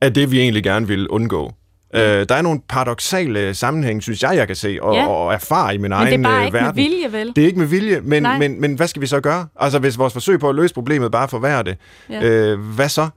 af 0.00 0.14
det, 0.14 0.30
vi 0.30 0.40
egentlig 0.40 0.62
gerne 0.62 0.86
vil 0.86 1.08
undgå. 1.08 1.52
Øh, 1.94 2.26
der 2.28 2.34
er 2.34 2.42
nogle 2.42 2.60
paradoxale 2.68 3.54
sammenhæng, 3.54 4.02
synes 4.02 4.22
jeg, 4.22 4.36
jeg 4.36 4.46
kan 4.46 4.56
se, 4.56 4.78
og, 4.82 4.94
ja. 4.94 5.06
og 5.06 5.32
erfare 5.32 5.74
i 5.74 5.78
min 5.78 5.82
men 5.82 5.92
egen 5.92 6.04
verden. 6.06 6.24
Det 6.24 6.30
er 6.30 6.32
bare 6.32 6.44
ikke 6.44 6.58
verden. 6.58 6.76
med 6.76 6.84
vilje, 6.84 7.12
vel? 7.12 7.32
Det 7.36 7.42
er 7.42 7.46
ikke 7.46 7.58
med 7.58 7.66
vilje, 7.66 8.00
men, 8.00 8.26
men, 8.38 8.60
men 8.60 8.74
hvad 8.74 8.86
skal 8.86 9.02
vi 9.02 9.06
så 9.06 9.20
gøre? 9.20 9.46
Altså, 9.56 9.78
hvis 9.78 9.98
vores 9.98 10.12
forsøg 10.12 10.40
på 10.40 10.48
at 10.48 10.54
løse 10.54 10.74
problemet 10.74 11.12
bare 11.12 11.28
forværrer 11.28 11.62
det, 11.62 11.76
ja. 12.10 12.24
øh, 12.24 12.60
hvad 12.60 12.88
så? 12.88 13.08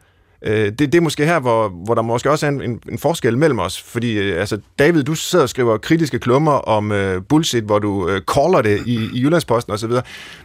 Øh, 0.44 0.66
det, 0.66 0.80
det 0.80 0.96
er 0.96 1.02
måske 1.02 1.26
her, 1.26 1.40
hvor, 1.40 1.70
hvor 1.70 1.96
der 1.96 2.02
måske 2.02 2.32
også 2.32 2.46
er 2.46 2.50
en, 2.50 2.62
en, 2.62 2.82
en 2.90 2.98
forskel 2.98 3.38
mellem 3.38 3.60
os. 3.60 3.82
Fordi, 3.82 4.18
øh, 4.18 4.40
altså, 4.40 4.60
David, 4.80 5.04
du 5.04 5.16
sidder 5.16 5.44
og 5.44 5.50
skriver 5.50 5.78
kritiske 5.78 6.20
klummer 6.20 6.52
om 6.52 6.92
øh, 6.92 7.22
bullshit, 7.30 7.64
hvor 7.64 7.80
du 7.80 8.10
øh, 8.10 8.22
caller 8.36 8.62
det 8.62 8.82
i, 8.86 9.10
i 9.14 9.22
Jyllandsposten 9.22 9.74
osv. 9.74 9.92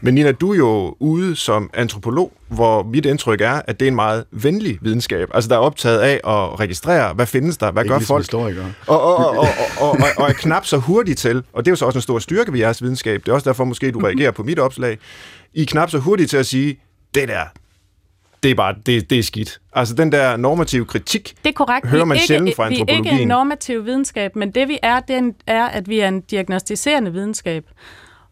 Men 0.00 0.14
Nina, 0.14 0.32
du 0.32 0.52
er 0.52 0.56
jo 0.56 0.96
ude 1.00 1.36
som 1.36 1.70
antropolog, 1.74 2.32
hvor 2.48 2.82
mit 2.82 3.06
indtryk 3.06 3.40
er, 3.40 3.62
at 3.66 3.80
det 3.80 3.86
er 3.86 3.90
en 3.90 3.94
meget 3.94 4.24
venlig 4.30 4.78
videnskab. 4.82 5.28
Altså, 5.34 5.48
der 5.48 5.56
er 5.56 5.60
optaget 5.60 5.98
af 5.98 6.14
at 6.14 6.60
registrere, 6.60 7.14
hvad 7.14 7.26
findes 7.26 7.56
der, 7.56 7.70
hvad 7.70 7.84
gør 7.84 7.98
folk? 8.06 8.24
Og, 8.86 9.02
og, 9.02 9.16
og, 9.16 9.28
og, 9.38 9.48
og, 9.80 9.90
og, 9.90 9.98
og 10.16 10.28
er 10.28 10.32
knap 10.32 10.66
så 10.66 10.76
hurtigt 10.76 11.18
til, 11.18 11.42
og 11.52 11.64
det 11.64 11.70
er 11.70 11.72
jo 11.72 11.76
så 11.76 11.84
også 11.84 11.98
en 11.98 12.02
stor 12.02 12.18
styrke 12.18 12.52
ved 12.52 12.58
jeres 12.58 12.82
videnskab, 12.82 13.20
det 13.24 13.28
er 13.28 13.34
også 13.34 13.50
derfor 13.50 13.64
måske, 13.64 13.90
du 13.90 13.98
reagerer 13.98 14.30
på 14.30 14.42
mit 14.42 14.58
opslag, 14.58 14.98
I 15.54 15.62
er 15.62 15.66
knap 15.66 15.90
så 15.90 15.98
hurtigt 15.98 16.30
til 16.30 16.36
at 16.36 16.46
sige, 16.46 16.80
det 17.14 17.28
der, 17.28 17.44
det 18.42 18.50
er 18.50 18.54
bare, 18.54 18.74
det, 18.86 19.10
det 19.10 19.18
er 19.18 19.22
skidt. 19.22 19.60
Altså 19.72 19.94
den 19.94 20.12
der 20.12 20.36
normative 20.36 20.84
kritik, 20.84 21.34
det 21.44 21.48
er 21.48 21.54
korrekt. 21.54 21.86
hører 21.86 22.04
man 22.04 22.14
vi 22.14 22.20
sjældent 22.20 22.56
fra 22.56 22.66
antropologien. 22.66 23.04
Vi 23.04 23.08
er 23.08 23.12
ikke 23.12 23.22
en 23.22 23.28
normativ 23.28 23.84
videnskab, 23.84 24.36
men 24.36 24.50
det 24.50 24.68
vi 24.68 24.78
er, 24.82 25.00
det 25.00 25.34
er, 25.46 25.64
at 25.64 25.88
vi 25.88 26.00
er 26.00 26.08
en 26.08 26.20
diagnostiserende 26.20 27.12
videnskab. 27.12 27.64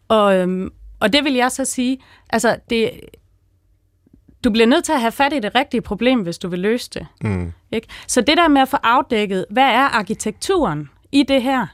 Og, 0.07 0.35
øhm, 0.35 0.69
og 0.99 1.13
det 1.13 1.23
vil 1.23 1.33
jeg 1.33 1.51
så 1.51 1.65
sige, 1.65 1.97
altså 2.29 2.57
det, 2.69 2.91
du 4.43 4.49
bliver 4.51 4.67
nødt 4.67 4.83
til 4.85 4.91
at 4.91 5.01
have 5.01 5.11
fat 5.11 5.33
i 5.33 5.39
det 5.39 5.55
rigtige 5.55 5.81
problem, 5.81 6.19
hvis 6.19 6.37
du 6.37 6.47
vil 6.47 6.59
løse 6.59 6.89
det. 6.93 7.07
Mm. 7.21 7.53
Ikke? 7.71 7.87
Så 8.07 8.21
det 8.21 8.37
der 8.37 8.47
med 8.47 8.61
at 8.61 8.69
få 8.69 8.77
afdækket, 8.83 9.45
hvad 9.49 9.63
er 9.63 9.97
arkitekturen 9.97 10.89
i 11.11 11.23
det 11.23 11.41
her? 11.41 11.67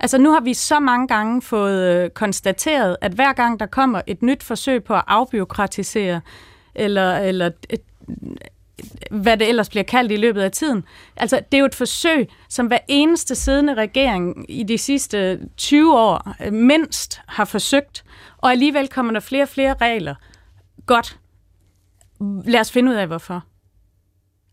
Altså 0.00 0.18
nu 0.18 0.32
har 0.32 0.40
vi 0.40 0.54
så 0.54 0.80
mange 0.80 1.08
gange 1.08 1.42
fået 1.42 1.94
øh, 1.94 2.10
konstateret, 2.10 2.96
at 3.00 3.12
hver 3.12 3.32
gang 3.32 3.60
der 3.60 3.66
kommer 3.66 4.00
et 4.06 4.22
nyt 4.22 4.42
forsøg 4.42 4.84
på 4.84 4.94
at 4.94 5.02
afbiokratisere, 5.06 6.20
eller, 6.74 7.16
eller 7.16 7.50
hvad 9.10 9.36
det 9.36 9.48
ellers 9.48 9.68
bliver 9.68 9.84
kaldt 9.84 10.12
i 10.12 10.16
løbet 10.16 10.42
af 10.42 10.52
tiden. 10.52 10.84
Altså, 11.16 11.40
det 11.52 11.58
er 11.58 11.60
jo 11.60 11.66
et 11.66 11.74
forsøg, 11.74 12.28
som 12.48 12.66
hver 12.66 12.78
eneste 12.88 13.34
siddende 13.34 13.74
regering 13.74 14.46
i 14.48 14.62
de 14.62 14.78
sidste 14.78 15.40
20 15.56 15.98
år 15.98 16.34
øh, 16.44 16.52
mindst 16.52 17.20
har 17.26 17.44
forsøgt, 17.44 18.04
og 18.38 18.50
alligevel 18.50 18.88
kommer 18.88 19.12
der 19.12 19.20
flere 19.20 19.42
og 19.42 19.48
flere 19.48 19.74
regler. 19.80 20.14
Godt. 20.86 21.18
Lad 22.44 22.60
os 22.60 22.72
finde 22.72 22.92
ud 22.92 22.96
af, 22.96 23.06
hvorfor. 23.06 23.44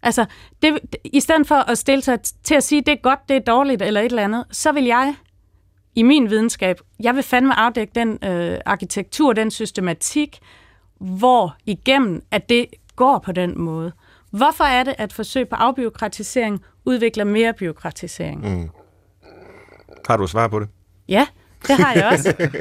Altså, 0.03 0.25
det, 0.61 0.79
i 1.03 1.19
stedet 1.19 1.47
for 1.47 1.55
at 1.55 1.77
stille 1.77 2.01
sig 2.01 2.19
til 2.43 2.55
at 2.55 2.63
sige, 2.63 2.81
det 2.81 2.91
er 2.91 3.01
godt, 3.01 3.19
det 3.29 3.35
er 3.35 3.41
dårligt 3.41 3.81
eller 3.81 4.01
et 4.01 4.05
eller 4.05 4.23
andet, 4.23 4.45
så 4.51 4.71
vil 4.71 4.83
jeg 4.83 5.15
i 5.95 6.03
min 6.03 6.29
videnskab, 6.29 6.79
jeg 6.99 7.15
vil 7.15 7.23
fandme 7.23 7.59
afdække 7.59 7.91
den 7.95 8.19
øh, 8.23 8.59
arkitektur, 8.65 9.33
den 9.33 9.51
systematik, 9.51 10.39
hvor 10.99 11.55
igennem 11.65 12.21
at 12.31 12.49
det 12.49 12.65
går 12.95 13.19
på 13.19 13.31
den 13.31 13.59
måde. 13.59 13.91
Hvorfor 14.31 14.63
er 14.63 14.83
det, 14.83 14.95
at 14.97 15.13
forsøg 15.13 15.49
på 15.49 15.55
afbiokratisering 15.55 16.63
udvikler 16.85 17.23
mere 17.23 17.53
byråkratisering? 17.53 18.59
Mm. 18.59 18.69
Har 20.07 20.17
du 20.17 20.27
svar 20.27 20.47
på 20.47 20.59
det? 20.59 20.69
Ja, 21.07 21.27
det 21.67 21.75
har 21.75 21.93
jeg 21.93 22.05
også. 22.05 22.33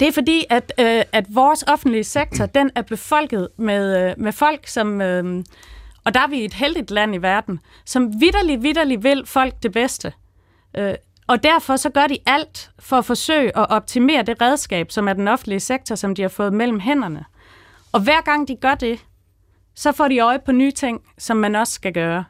Det 0.00 0.08
er 0.08 0.12
fordi, 0.12 0.44
at, 0.50 0.72
øh, 0.80 1.02
at 1.12 1.24
vores 1.28 1.62
offentlige 1.62 2.04
sektor, 2.04 2.46
den 2.46 2.70
er 2.74 2.82
befolket 2.82 3.48
med, 3.56 4.10
øh, 4.10 4.14
med 4.18 4.32
folk, 4.32 4.66
som, 4.66 5.00
øh, 5.00 5.44
og 6.04 6.14
der 6.14 6.20
er 6.20 6.28
vi 6.28 6.44
et 6.44 6.54
heldigt 6.54 6.90
land 6.90 7.14
i 7.14 7.18
verden, 7.18 7.60
som 7.84 8.20
vidderligt, 8.20 8.62
vidderligt 8.62 9.02
vil 9.02 9.22
folk 9.26 9.62
det 9.62 9.72
bedste. 9.72 10.12
Øh, 10.76 10.94
og 11.26 11.42
derfor 11.42 11.76
så 11.76 11.90
gør 11.90 12.06
de 12.06 12.18
alt 12.26 12.70
for 12.78 12.96
at 12.96 13.04
forsøge 13.04 13.58
at 13.58 13.70
optimere 13.70 14.22
det 14.22 14.42
redskab, 14.42 14.90
som 14.90 15.08
er 15.08 15.12
den 15.12 15.28
offentlige 15.28 15.60
sektor, 15.60 15.94
som 15.94 16.14
de 16.14 16.22
har 16.22 16.28
fået 16.28 16.52
mellem 16.52 16.80
hænderne. 16.80 17.24
Og 17.92 18.00
hver 18.00 18.20
gang 18.20 18.48
de 18.48 18.56
gør 18.56 18.74
det, 18.74 19.04
så 19.74 19.92
får 19.92 20.08
de 20.08 20.18
øje 20.18 20.38
på 20.38 20.52
nye 20.52 20.72
ting, 20.72 21.00
som 21.18 21.36
man 21.36 21.54
også 21.54 21.72
skal 21.72 21.92
gøre. 21.92 22.24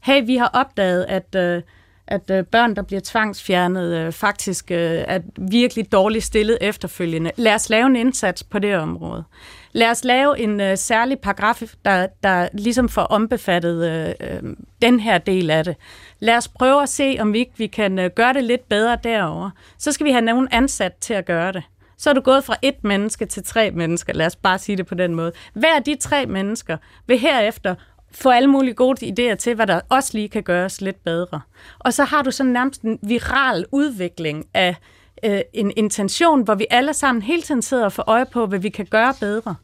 Hey, 0.00 0.26
vi 0.26 0.36
har 0.36 0.50
opdaget, 0.54 1.04
at, 1.08 1.34
øh, 1.34 1.62
at 2.06 2.30
øh, 2.30 2.44
børn, 2.44 2.76
der 2.76 2.82
bliver 2.82 3.00
tvangsfjernet, 3.04 3.94
øh, 3.94 4.12
faktisk 4.12 4.70
øh, 4.70 5.04
er 5.08 5.20
virkelig 5.38 5.92
dårligt 5.92 6.24
stillet 6.24 6.58
efterfølgende. 6.60 7.30
Lad 7.36 7.54
os 7.54 7.70
lave 7.70 7.86
en 7.86 7.96
indsats 7.96 8.42
på 8.42 8.58
det 8.58 8.76
område. 8.76 9.24
Lad 9.72 9.90
os 9.90 10.04
lave 10.04 10.38
en 10.38 10.60
uh, 10.60 10.66
særlig 10.74 11.18
paragraf, 11.18 11.62
der, 11.84 12.06
der 12.22 12.48
ligesom 12.52 12.88
får 12.88 13.02
ombefattet 13.02 14.14
uh, 14.20 14.50
den 14.82 15.00
her 15.00 15.18
del 15.18 15.50
af 15.50 15.64
det. 15.64 15.76
Lad 16.24 16.36
os 16.36 16.48
prøve 16.48 16.82
at 16.82 16.88
se, 16.88 17.16
om 17.20 17.32
vi 17.32 17.38
ikke 17.38 17.52
vi 17.56 17.66
kan 17.66 17.98
øh, 17.98 18.10
gøre 18.16 18.32
det 18.32 18.44
lidt 18.44 18.68
bedre 18.68 18.98
derover. 19.04 19.50
Så 19.78 19.92
skal 19.92 20.06
vi 20.06 20.10
have 20.10 20.24
nogen 20.24 20.48
ansat 20.50 20.92
til 21.00 21.14
at 21.14 21.26
gøre 21.26 21.52
det. 21.52 21.62
Så 21.98 22.10
er 22.10 22.14
du 22.14 22.20
gået 22.20 22.44
fra 22.44 22.56
et 22.62 22.84
menneske 22.84 23.26
til 23.26 23.44
tre 23.44 23.70
mennesker. 23.70 24.12
Lad 24.12 24.26
os 24.26 24.36
bare 24.36 24.58
sige 24.58 24.76
det 24.76 24.86
på 24.86 24.94
den 24.94 25.14
måde. 25.14 25.32
Hver 25.54 25.76
af 25.76 25.82
de 25.82 25.94
tre 25.94 26.26
mennesker 26.26 26.76
vil 27.06 27.18
herefter 27.18 27.74
få 28.12 28.30
alle 28.30 28.50
mulige 28.50 28.74
gode 28.74 29.06
idéer 29.06 29.34
til, 29.34 29.54
hvad 29.54 29.66
der 29.66 29.80
også 29.88 30.10
lige 30.14 30.28
kan 30.28 30.42
gøres 30.42 30.80
lidt 30.80 31.04
bedre. 31.04 31.40
Og 31.78 31.92
så 31.92 32.04
har 32.04 32.22
du 32.22 32.30
sådan 32.30 32.52
nærmest 32.52 32.82
en 32.82 32.98
viral 33.02 33.66
udvikling 33.72 34.44
af 34.54 34.76
øh, 35.24 35.40
en 35.52 35.72
intention, 35.76 36.42
hvor 36.42 36.54
vi 36.54 36.66
alle 36.70 36.94
sammen 36.94 37.22
hele 37.22 37.42
tiden 37.42 37.62
sidder 37.62 37.84
og 37.84 37.92
får 37.92 38.04
øje 38.06 38.26
på, 38.26 38.46
hvad 38.46 38.58
vi 38.58 38.68
kan 38.68 38.86
gøre 38.86 39.14
bedre. 39.20 39.54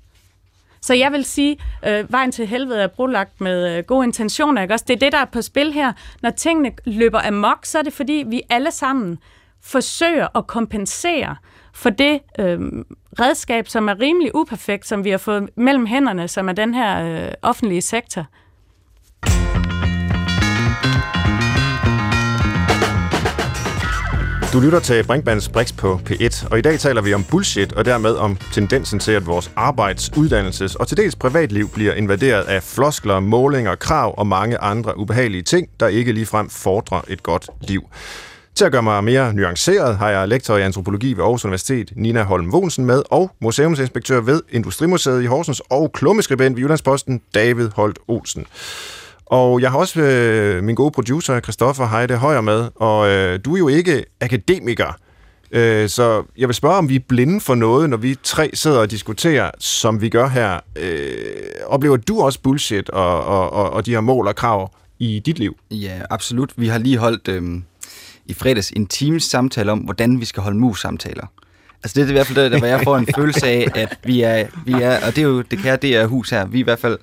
Så 0.82 0.94
jeg 0.94 1.12
vil 1.12 1.24
sige, 1.24 1.56
øh, 1.86 2.12
vejen 2.12 2.32
til 2.32 2.46
helvede 2.46 2.82
er 2.82 2.86
brolagt 2.86 3.40
med 3.40 3.76
øh, 3.76 3.84
gode 3.84 4.04
intentioner. 4.04 4.62
Ikke? 4.62 4.74
Også 4.74 4.84
det 4.88 4.94
er 4.94 4.98
det, 4.98 5.12
der 5.12 5.18
er 5.18 5.24
på 5.24 5.42
spil 5.42 5.72
her. 5.72 5.92
Når 6.22 6.30
tingene 6.30 6.72
løber 6.84 7.20
amok, 7.26 7.64
så 7.64 7.78
er 7.78 7.82
det 7.82 7.92
fordi, 7.92 8.24
vi 8.26 8.42
alle 8.50 8.70
sammen 8.70 9.18
forsøger 9.62 10.38
at 10.38 10.46
kompensere 10.46 11.36
for 11.74 11.90
det 11.90 12.20
øh, 12.38 12.60
redskab, 13.20 13.68
som 13.68 13.88
er 13.88 14.00
rimelig 14.00 14.34
uperfekt, 14.34 14.86
som 14.86 15.04
vi 15.04 15.10
har 15.10 15.18
fået 15.18 15.48
mellem 15.56 15.86
hænderne, 15.86 16.28
som 16.28 16.48
er 16.48 16.52
den 16.52 16.74
her 16.74 17.26
øh, 17.26 17.32
offentlige 17.42 17.82
sektor. 17.82 18.26
Du 24.52 24.60
lytter 24.60 24.80
til 24.80 25.06
Brinkmanns 25.06 25.48
Brix 25.48 25.72
på 25.76 26.00
P1, 26.10 26.48
og 26.50 26.58
i 26.58 26.60
dag 26.60 26.78
taler 26.78 27.02
vi 27.02 27.14
om 27.14 27.24
bullshit, 27.24 27.72
og 27.72 27.84
dermed 27.84 28.14
om 28.14 28.38
tendensen 28.52 28.98
til, 28.98 29.12
at 29.12 29.26
vores 29.26 29.50
arbejds-, 29.56 30.10
uddannelses- 30.16 30.76
og 30.80 30.88
til 30.88 30.96
dels 30.96 31.16
privatliv 31.16 31.68
bliver 31.68 31.94
invaderet 31.94 32.42
af 32.42 32.62
floskler, 32.62 33.20
målinger, 33.20 33.74
krav 33.74 34.14
og 34.18 34.26
mange 34.26 34.58
andre 34.58 34.98
ubehagelige 34.98 35.42
ting, 35.42 35.68
der 35.80 35.88
ikke 35.88 36.12
ligefrem 36.12 36.50
fordrer 36.50 37.00
et 37.08 37.22
godt 37.22 37.48
liv. 37.60 37.82
Til 38.54 38.64
at 38.64 38.72
gøre 38.72 38.82
mig 38.82 39.04
mere 39.04 39.34
nuanceret 39.34 39.96
har 39.96 40.10
jeg 40.10 40.28
lektor 40.28 40.56
i 40.56 40.62
antropologi 40.62 41.12
ved 41.12 41.24
Aarhus 41.24 41.44
Universitet, 41.44 41.92
Nina 41.96 42.22
Holm 42.22 42.54
Wohnsen 42.54 42.84
med, 42.84 43.02
og 43.10 43.30
museumsinspektør 43.40 44.20
ved 44.20 44.42
Industrimuseet 44.50 45.22
i 45.22 45.26
Horsens 45.26 45.62
og 45.70 45.92
klummeskribent 45.92 46.56
ved 46.56 46.62
Jyllandsposten, 46.62 47.20
David 47.34 47.68
Holt 47.74 47.98
Olsen. 48.08 48.46
Og 49.30 49.60
jeg 49.60 49.70
har 49.70 49.78
også 49.78 50.00
øh, 50.00 50.64
min 50.64 50.74
gode 50.74 50.90
producer, 50.90 51.40
Christoffer 51.40 51.86
Heide 51.86 52.16
Højer 52.16 52.40
med, 52.40 52.68
og 52.74 53.08
øh, 53.08 53.40
du 53.44 53.54
er 53.54 53.58
jo 53.58 53.68
ikke 53.68 54.04
akademiker, 54.20 54.96
øh, 55.50 55.88
så 55.88 56.24
jeg 56.38 56.48
vil 56.48 56.54
spørge, 56.54 56.76
om 56.76 56.88
vi 56.88 56.96
er 56.96 57.00
blinde 57.08 57.40
for 57.40 57.54
noget, 57.54 57.90
når 57.90 57.96
vi 57.96 58.16
tre 58.22 58.50
sidder 58.54 58.78
og 58.78 58.90
diskuterer, 58.90 59.50
som 59.58 60.00
vi 60.00 60.08
gør 60.08 60.28
her. 60.28 60.60
Øh, 60.76 61.10
oplever 61.66 61.96
du 61.96 62.20
også 62.20 62.40
bullshit 62.42 62.90
og, 62.90 63.24
og, 63.24 63.52
og, 63.52 63.70
og 63.70 63.86
de 63.86 63.90
her 63.90 64.00
mål 64.00 64.26
og 64.26 64.36
krav 64.36 64.70
i 64.98 65.22
dit 65.26 65.38
liv? 65.38 65.56
Ja, 65.70 66.00
absolut. 66.10 66.52
Vi 66.56 66.68
har 66.68 66.78
lige 66.78 66.96
holdt 66.96 67.28
øh, 67.28 67.42
i 68.26 68.34
fredags 68.34 68.70
en 68.70 68.86
times 68.86 69.24
samtale 69.24 69.72
om, 69.72 69.78
hvordan 69.78 70.20
vi 70.20 70.24
skal 70.24 70.42
holde 70.42 70.58
mus-samtaler. 70.58 71.26
Altså 71.84 72.00
det 72.00 72.04
er 72.04 72.08
i 72.08 72.12
hvert 72.12 72.26
fald 72.26 72.50
der, 72.50 72.58
hvor 72.58 72.66
jeg 72.66 72.80
får 72.84 72.96
en 72.96 73.08
følelse 73.16 73.46
af, 73.46 73.68
at 73.74 73.98
vi 74.04 74.20
er, 74.20 74.46
vi 74.66 74.72
er 74.72 75.06
og 75.06 75.16
det 75.16 75.18
er 75.18 75.28
jo 75.28 75.42
det 75.42 75.58
kære 75.58 75.76
det 75.76 75.96
er 75.96 76.06
hus 76.06 76.30
her, 76.30 76.46
vi 76.46 76.58
er 76.58 76.60
i 76.60 76.64
hvert 76.64 76.78
fald 76.78 76.98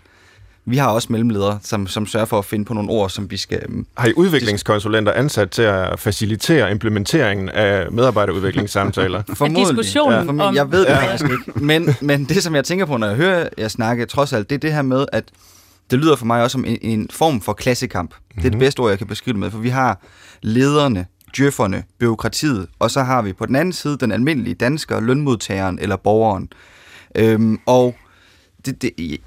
vi 0.69 0.77
har 0.77 0.87
også 0.87 1.07
mellemledere, 1.11 1.59
som, 1.63 1.87
som 1.87 2.05
sørger 2.05 2.25
for 2.25 2.39
at 2.39 2.45
finde 2.45 2.65
på 2.65 2.73
nogle 2.73 2.89
ord, 2.89 3.09
som 3.09 3.31
vi 3.31 3.37
skal... 3.37 3.59
Øhm, 3.69 3.85
har 3.97 4.07
I 4.07 4.13
udviklingskonsulenter 4.13 5.13
ansat 5.13 5.51
til 5.51 5.61
at 5.61 5.99
facilitere 5.99 6.71
implementeringen 6.71 7.49
af 7.49 7.91
medarbejderudviklingssamtaler? 7.91 9.23
Formodentlig. 9.33 9.77
Diskussionen 9.77 10.19
ja, 10.19 10.23
formodentlig. 10.23 10.57
Jeg 10.57 10.71
ved 10.71 10.79
det 10.79 10.91
ja. 10.91 11.11
faktisk 11.11 11.31
ikke. 11.31 11.65
Men, 11.65 11.95
men 12.01 12.25
det, 12.25 12.43
som 12.43 12.55
jeg 12.55 12.65
tænker 12.65 12.85
på, 12.85 12.97
når 12.97 13.07
jeg 13.07 13.15
hører 13.15 13.49
jer 13.57 13.67
snakke, 13.67 14.05
trods 14.05 14.33
alt, 14.33 14.49
det 14.49 14.55
er 14.55 14.59
det 14.59 14.73
her 14.73 14.81
med, 14.81 15.05
at 15.11 15.23
det 15.91 15.99
lyder 15.99 16.15
for 16.15 16.25
mig 16.25 16.43
også 16.43 16.51
som 16.51 16.65
en, 16.65 16.77
en 16.81 17.09
form 17.11 17.41
for 17.41 17.53
klassekamp. 17.53 18.13
Mm-hmm. 18.13 18.35
Det 18.35 18.45
er 18.45 18.49
det 18.49 18.57
mhm. 18.57 18.59
bedste 18.59 18.79
ord, 18.79 18.89
jeg 18.89 18.97
kan 18.97 19.07
beskrive 19.07 19.33
det 19.33 19.39
med, 19.39 19.51
for 19.51 19.57
vi 19.57 19.69
har 19.69 20.01
lederne, 20.41 21.05
djøfferne, 21.37 21.83
byråkratiet, 21.99 22.67
og 22.79 22.91
så 22.91 23.03
har 23.03 23.21
vi 23.21 23.33
på 23.33 23.45
den 23.45 23.55
anden 23.55 23.73
side 23.73 23.97
den 23.97 24.11
almindelige 24.11 24.55
dansker, 24.55 24.99
lønmodtageren 24.99 25.79
eller 25.79 25.95
borgeren. 25.95 26.49
Øhm, 27.15 27.59
og 27.65 27.95
det, 28.65 28.81
det, 28.81 29.17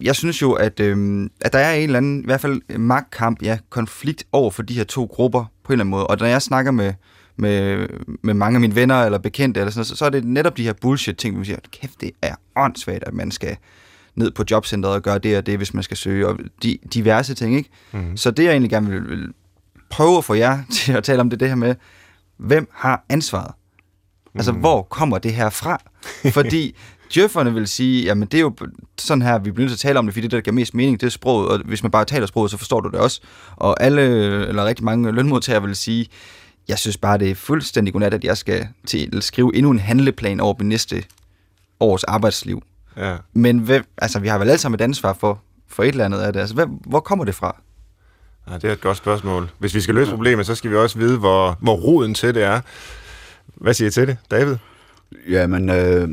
jeg 0.00 0.16
synes 0.16 0.42
jo, 0.42 0.52
at, 0.52 0.80
øh, 0.80 1.26
at 1.40 1.52
der 1.52 1.58
er 1.58 1.74
en 1.74 1.82
eller 1.82 1.96
anden, 1.96 2.20
i 2.20 2.24
hvert 2.24 2.40
fald 2.40 2.78
magtkamp, 2.78 3.42
ja, 3.42 3.58
konflikt 3.70 4.24
over 4.32 4.50
for 4.50 4.62
de 4.62 4.74
her 4.74 4.84
to 4.84 5.04
grupper 5.04 5.44
på 5.64 5.72
en 5.72 5.74
eller 5.74 5.82
anden 5.82 5.90
måde. 5.90 6.06
Og 6.06 6.16
når 6.20 6.26
jeg 6.26 6.42
snakker 6.42 6.70
med, 6.70 6.92
med, 7.36 7.86
med 8.22 8.34
mange 8.34 8.56
af 8.56 8.60
mine 8.60 8.74
venner 8.74 9.02
eller 9.02 9.18
bekendte, 9.18 9.60
eller 9.60 9.70
sådan, 9.70 9.84
så, 9.84 9.96
så 9.96 10.04
er 10.04 10.10
det 10.10 10.24
netop 10.24 10.56
de 10.56 10.62
her 10.62 10.72
bullshit-ting, 10.72 11.34
hvor 11.34 11.40
vi 11.40 11.46
siger, 11.46 11.58
kæft, 11.72 12.00
det 12.00 12.10
er 12.22 12.34
åndssvagt, 12.56 13.04
at 13.04 13.14
man 13.14 13.30
skal 13.30 13.56
ned 14.14 14.30
på 14.30 14.44
jobcentret 14.50 14.94
og 14.94 15.02
gøre 15.02 15.18
det 15.18 15.36
og 15.36 15.46
det, 15.46 15.56
hvis 15.56 15.74
man 15.74 15.82
skal 15.82 15.96
søge, 15.96 16.28
og 16.28 16.38
de, 16.62 16.78
diverse 16.94 17.34
ting, 17.34 17.56
ikke? 17.56 17.70
Mm. 17.92 18.16
Så 18.16 18.30
det, 18.30 18.44
jeg 18.44 18.50
egentlig 18.50 18.70
gerne 18.70 18.90
vil, 18.90 19.08
vil 19.08 19.32
prøve 19.90 20.18
at 20.18 20.24
få 20.24 20.34
jer 20.34 20.62
til 20.72 20.92
at 20.92 21.04
tale 21.04 21.20
om, 21.20 21.30
det 21.30 21.40
det 21.40 21.48
her 21.48 21.54
med, 21.54 21.74
hvem 22.36 22.68
har 22.72 23.04
ansvaret? 23.08 23.50
Altså, 24.34 24.52
mm. 24.52 24.58
hvor 24.58 24.82
kommer 24.82 25.18
det 25.18 25.32
her 25.32 25.50
fra? 25.50 25.78
Fordi 26.30 26.76
Djøfferne 27.14 27.54
vil 27.54 27.68
sige, 27.68 28.04
jamen 28.04 28.28
det 28.28 28.38
er 28.38 28.42
jo 28.42 28.56
sådan 28.98 29.22
her, 29.22 29.38
vi 29.38 29.50
bliver 29.50 29.68
nødt 29.68 29.78
til 29.78 29.86
at 29.86 29.88
tale 29.88 29.98
om 29.98 30.06
det, 30.06 30.14
fordi 30.14 30.26
det, 30.26 30.32
der 30.32 30.40
giver 30.40 30.54
mest 30.54 30.74
mening, 30.74 31.00
det 31.00 31.06
er 31.06 31.10
sproget, 31.10 31.48
og 31.48 31.60
hvis 31.64 31.82
man 31.82 31.90
bare 31.90 32.04
taler 32.04 32.26
sproget, 32.26 32.50
så 32.50 32.56
forstår 32.56 32.80
du 32.80 32.88
det 32.88 33.00
også. 33.00 33.20
Og 33.56 33.82
alle, 33.82 34.02
eller 34.46 34.64
rigtig 34.64 34.84
mange 34.84 35.12
lønmodtagere 35.12 35.62
vil 35.62 35.76
sige, 35.76 36.08
jeg 36.68 36.78
synes 36.78 36.96
bare, 36.96 37.18
det 37.18 37.30
er 37.30 37.34
fuldstændig 37.34 37.92
godnat, 37.92 38.14
at 38.14 38.24
jeg 38.24 38.36
skal 38.36 38.68
til 38.86 39.16
at 39.16 39.24
skrive 39.24 39.56
endnu 39.56 39.70
en 39.70 39.78
handleplan 39.78 40.40
over 40.40 40.54
min 40.58 40.68
næste 40.68 41.04
års 41.80 42.04
arbejdsliv. 42.04 42.62
Ja. 42.96 43.16
Men 43.32 43.58
hvem, 43.58 43.84
altså, 43.98 44.18
vi 44.18 44.28
har 44.28 44.38
vel 44.38 44.48
alle 44.48 44.58
sammen 44.58 44.80
et 44.80 44.84
ansvar 44.84 45.12
for, 45.12 45.42
for 45.68 45.82
et 45.82 45.88
eller 45.88 46.04
andet 46.04 46.18
af 46.18 46.32
det. 46.32 46.40
Altså, 46.40 46.54
hvem, 46.54 46.68
hvor 46.68 47.00
kommer 47.00 47.24
det 47.24 47.34
fra? 47.34 47.56
Ja, 48.50 48.54
det 48.54 48.64
er 48.64 48.72
et 48.72 48.80
godt 48.80 48.96
spørgsmål. 48.96 49.50
Hvis 49.58 49.74
vi 49.74 49.80
skal 49.80 49.94
løse 49.94 50.10
problemet, 50.10 50.46
så 50.46 50.54
skal 50.54 50.70
vi 50.70 50.76
også 50.76 50.98
vide, 50.98 51.18
hvor, 51.18 51.58
hvor 51.60 51.74
roden 51.74 52.14
til 52.14 52.34
det 52.34 52.42
er. 52.42 52.60
Hvad 53.46 53.74
siger 53.74 53.88
I 53.88 53.90
til 53.90 54.06
det, 54.06 54.16
David? 54.30 54.56
Ja, 55.30 55.46
men 55.46 55.70
øh, 55.70 56.08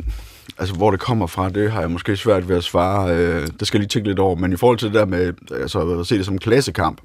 Altså, 0.57 0.75
hvor 0.75 0.91
det 0.91 0.99
kommer 0.99 1.27
fra, 1.27 1.49
det 1.49 1.71
har 1.71 1.79
jeg 1.79 1.91
måske 1.91 2.15
svært 2.15 2.49
ved 2.49 2.55
at 2.55 2.63
svare. 2.63 3.15
Øh, 3.15 3.47
det 3.59 3.67
skal 3.67 3.77
jeg 3.77 3.81
lige 3.81 3.89
tænke 3.89 4.07
lidt 4.07 4.19
over. 4.19 4.35
Men 4.35 4.53
i 4.53 4.55
forhold 4.55 4.77
til 4.77 4.87
det 4.87 4.95
der 4.95 5.05
med 5.05 5.33
altså, 5.51 5.99
at 5.99 6.07
se 6.07 6.17
det 6.17 6.25
som 6.25 6.35
en 6.35 6.39
klassekamp, 6.39 7.01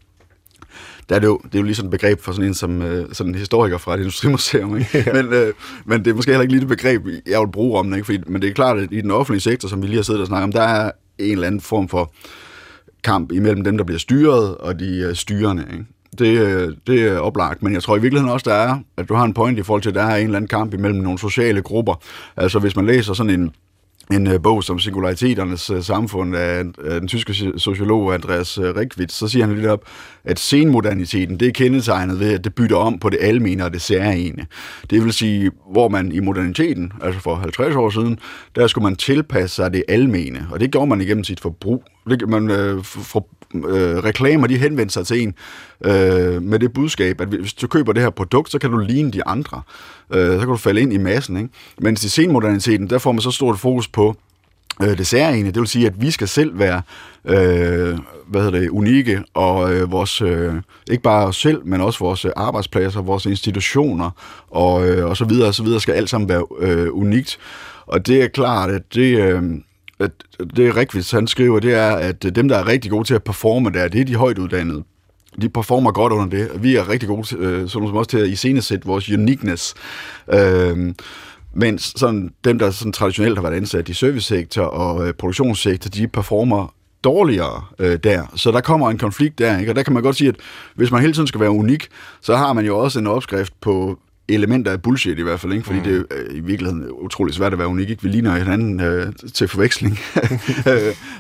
der 1.09 1.15
er 1.15 1.19
det, 1.19 1.27
jo, 1.27 1.41
det 1.45 1.55
er 1.55 1.59
jo 1.59 1.65
lige 1.65 1.75
sådan 1.75 1.87
et 1.87 1.91
begreb 1.91 2.21
for 2.21 2.33
sådan 2.33 2.49
en 2.49 2.55
som 2.55 2.83
øh, 2.83 3.07
sådan 3.13 3.33
en 3.33 3.39
historiker 3.39 3.79
fra 3.79 3.95
et 3.95 3.99
industrimuseum. 3.99 4.77
Ikke? 4.79 5.05
Ja. 5.07 5.23
Men, 5.23 5.33
øh, 5.33 5.53
men 5.85 6.05
det 6.05 6.11
er 6.11 6.15
måske 6.15 6.31
heller 6.31 6.43
ikke 6.43 6.53
lige 6.53 6.61
det 6.61 6.69
begreb, 6.69 7.03
jeg 7.27 7.41
vil 7.41 7.53
bruge 7.53 7.79
om 7.79 7.91
det. 7.91 7.97
Ikke? 7.97 8.07
Fordi, 8.07 8.19
men 8.27 8.43
det 8.43 8.51
er 8.51 8.55
klart, 8.55 8.79
at 8.79 8.89
i 8.93 9.01
den 9.01 9.11
offentlige 9.11 9.41
sektor, 9.41 9.69
som 9.69 9.83
vi 9.83 9.87
lige 9.87 9.97
har 9.97 10.03
siddet 10.03 10.21
og 10.21 10.27
snakket 10.27 10.45
om, 10.45 10.53
der 10.53 10.63
er 10.63 10.91
en 11.19 11.33
eller 11.33 11.47
anden 11.47 11.61
form 11.61 11.89
for 11.89 12.13
kamp 13.05 13.33
imellem 13.33 13.65
dem, 13.65 13.77
der 13.77 13.85
bliver 13.85 13.99
styret, 13.99 14.57
og 14.57 14.81
de 14.81 14.99
øh, 14.99 15.15
styrende. 15.15 15.67
Ikke? 15.73 15.85
Det, 16.19 16.41
øh, 16.41 16.75
det 16.87 17.03
er 17.03 17.19
oplagt, 17.19 17.63
men 17.63 17.75
jeg 17.75 17.83
tror 17.83 17.97
i 17.97 18.01
virkeligheden 18.01 18.33
også, 18.33 18.51
der 18.51 18.57
er, 18.57 18.79
at 18.97 19.09
du 19.09 19.15
har 19.15 19.25
en 19.25 19.35
point 19.35 19.59
i 19.59 19.63
forhold 19.63 19.83
til, 19.83 19.89
at 19.89 19.95
der 19.95 20.03
er 20.03 20.17
en 20.17 20.25
eller 20.25 20.37
anden 20.37 20.49
kamp 20.49 20.75
imellem 20.75 21.01
nogle 21.01 21.19
sociale 21.19 21.63
grupper. 21.63 21.95
Altså 22.37 22.59
hvis 22.59 22.77
man 22.77 22.87
læser 22.87 23.15
sådan 23.15 23.41
en, 23.41 23.53
en 24.13 24.27
øh, 24.27 24.43
bog 24.43 24.65
som 24.65 24.79
Singulariteternes 24.79 25.71
øh, 25.71 25.83
samfund 25.83 26.37
af, 26.37 26.65
den 27.01 27.09
tyske 27.09 27.35
sociolog 27.57 28.15
Andreas 28.15 28.59
uh, 28.59 28.65
Rikvits, 28.65 29.15
så 29.15 29.29
siger 29.29 29.47
han 29.47 29.55
lidt 29.55 29.67
op, 29.67 29.85
at 30.25 30.39
senmoderniteten, 30.39 31.41
det 31.41 31.49
er 31.49 31.53
kendetegnet 31.53 32.21
ved, 32.21 32.33
at 32.33 32.45
det 32.45 32.55
bytter 32.55 32.77
om 32.77 32.99
på 32.99 33.11
det 33.11 33.19
almene 33.21 33.65
og 33.65 33.73
det 33.73 33.83
særlige. 33.83 34.47
Det 34.91 35.05
vil 35.05 35.13
sige, 35.13 35.51
hvor 35.73 35.89
man 35.89 36.13
i 36.13 36.21
moderniteten, 36.21 36.93
altså 37.03 37.21
for 37.21 37.35
50 37.35 37.77
år 37.77 37.91
siden, 37.91 38.19
der 38.57 38.67
skulle 38.67 38.83
man 38.83 38.97
tilpasse 38.97 39.57
sig 39.57 39.73
det 39.73 39.83
almene, 39.89 40.47
og 40.51 40.61
det 40.61 40.71
gjorde 40.71 40.87
man 40.87 41.01
igennem 41.01 41.25
sit 41.25 41.41
forbrug. 41.41 41.85
Det, 42.11 42.29
man 42.29 42.51
øh, 42.51 42.85
for, 42.85 43.29
øh, 43.65 43.97
reklamer, 44.05 44.47
de 44.47 44.59
henvender 44.59 44.93
sig 44.93 45.07
til 45.07 45.23
en 45.23 45.35
øh, 45.85 46.43
med 46.43 46.59
det 46.59 46.73
budskab, 46.73 47.21
at 47.21 47.29
hvis 47.29 47.55
du 47.55 47.67
køber 47.67 47.93
det 47.93 48.03
her 48.03 48.11
produkt, 48.11 48.51
så 48.51 48.59
kan 48.59 48.71
du 48.71 48.79
ligne 48.79 49.11
de 49.11 49.27
andre. 49.27 49.63
Øh, 50.15 50.33
så 50.33 50.39
kan 50.39 50.49
du 50.49 50.57
falde 50.57 50.81
ind 50.81 50.93
i 50.93 50.99
massen. 50.99 51.37
Ikke? 51.37 51.49
Mens 51.81 52.05
i 52.05 52.09
senmoderniteten, 52.09 52.91
der 52.91 52.99
får 52.99 53.13
man 53.13 53.21
så 53.21 53.31
stort 53.31 53.59
fokus 53.59 53.89
på 53.89 54.17
øh, 54.83 54.99
det 54.99 55.07
særlige. 55.07 55.45
Det 55.45 55.61
vil 55.61 55.67
sige, 55.67 55.87
at 55.87 56.03
vi 56.03 56.11
skal 56.11 56.29
selv 56.29 56.59
være 56.59 56.83
øh, 57.25 57.99
hvad 58.27 58.43
hedder 58.43 58.61
det, 58.61 58.69
unikke, 58.69 59.23
og 59.35 59.75
øh, 59.75 59.93
vores, 59.93 60.23
øh, 60.23 60.55
ikke 60.91 61.03
bare 61.03 61.27
os 61.27 61.37
selv, 61.37 61.67
men 61.67 61.81
også 61.81 61.99
vores 61.99 62.25
øh, 62.25 62.31
arbejdspladser, 62.37 63.03
vores 63.03 63.27
institutioner, 63.27 64.11
og, 64.51 64.89
øh, 64.89 65.07
og 65.07 65.17
så 65.17 65.25
videre, 65.25 65.49
og 65.49 65.55
så 65.55 65.63
videre, 65.63 65.81
skal 65.81 65.95
alt 65.95 66.11
sammen 66.11 66.29
være 66.29 66.47
øh, 66.59 66.89
unikt. 66.93 67.39
Og 67.87 68.07
det 68.07 68.23
er 68.23 68.29
klart, 68.29 68.71
at 68.71 68.83
det, 68.95 69.19
øh, 69.19 69.43
at 69.99 70.11
det 70.57 70.77
Rikvist, 70.77 71.13
han 71.13 71.27
skriver, 71.27 71.61
det 71.61 71.75
er, 71.75 71.91
at 71.91 72.25
øh, 72.25 72.33
dem, 72.33 72.49
der 72.49 72.57
er 72.57 72.67
rigtig 72.67 72.91
gode 72.91 73.05
til 73.05 73.15
at 73.15 73.25
performe 73.25 73.71
der, 73.71 73.89
det 73.89 74.01
er 74.01 74.05
de 74.05 74.17
højt 74.17 74.39
uddannede. 74.39 74.85
De 75.43 75.49
performer 75.49 75.93
godt 75.93 76.13
under 76.13 76.27
det. 76.27 76.63
Vi 76.63 76.77
er 76.77 76.89
rigtig 76.89 77.09
gode 77.09 77.27
til, 77.27 77.37
øh, 77.37 77.69
som 77.69 77.85
også 77.85 78.11
til 78.11 78.19
at 78.19 78.29
iscenesætte 78.29 78.87
vores 78.87 79.11
uniqueness. 79.11 79.75
Øh, 80.33 80.95
mens 81.55 81.93
sådan, 81.97 82.33
dem, 82.45 82.59
der 82.59 82.71
sådan 82.71 82.93
traditionelt 82.93 83.37
har 83.39 83.43
været 83.43 83.57
ansat 83.57 83.89
i 83.89 83.95
servicesektor 83.95 84.63
og 84.63 85.09
øh, 85.09 85.15
produktionssektor, 85.15 85.91
de 85.91 86.09
performer 86.09 86.75
dårligere 87.05 87.65
øh, 87.79 87.99
der. 88.05 88.33
Så 88.35 88.51
der 88.51 88.61
kommer 88.61 88.91
en 88.91 88.99
konflikt 88.99 89.39
der, 89.39 89.59
ikke? 89.59 89.73
og 89.73 89.77
der 89.77 89.83
kan 89.83 89.93
man 89.93 90.03
godt 90.03 90.17
sige, 90.17 90.29
at 90.29 90.37
hvis 90.75 90.91
man 90.91 91.01
hele 91.01 91.13
tiden 91.13 91.27
skal 91.27 91.41
være 91.41 91.51
unik, 91.51 91.89
så 92.21 92.37
har 92.37 92.53
man 92.53 92.67
jo 92.67 92.79
også 92.79 92.99
en 92.99 93.07
opskrift 93.07 93.53
på 93.61 93.99
elementer 94.29 94.73
af 94.73 94.83
bullshit 94.83 95.19
i 95.19 95.23
hvert 95.23 95.41
fald, 95.41 95.53
ikke? 95.53 95.65
fordi 95.65 95.79
mm. 95.79 95.85
det 95.85 96.07
er 96.11 96.17
i 96.31 96.41
virkeligheden 96.41 96.91
utrolig 96.91 97.35
svært 97.35 97.53
at 97.53 97.59
være 97.59 97.69
unik. 97.69 97.91
Ikke? 97.91 98.03
Vi 98.03 98.09
ligner 98.09 98.37
hinanden 98.37 98.81
øh, 98.81 99.13
til 99.35 99.49
forveksling. 99.49 99.99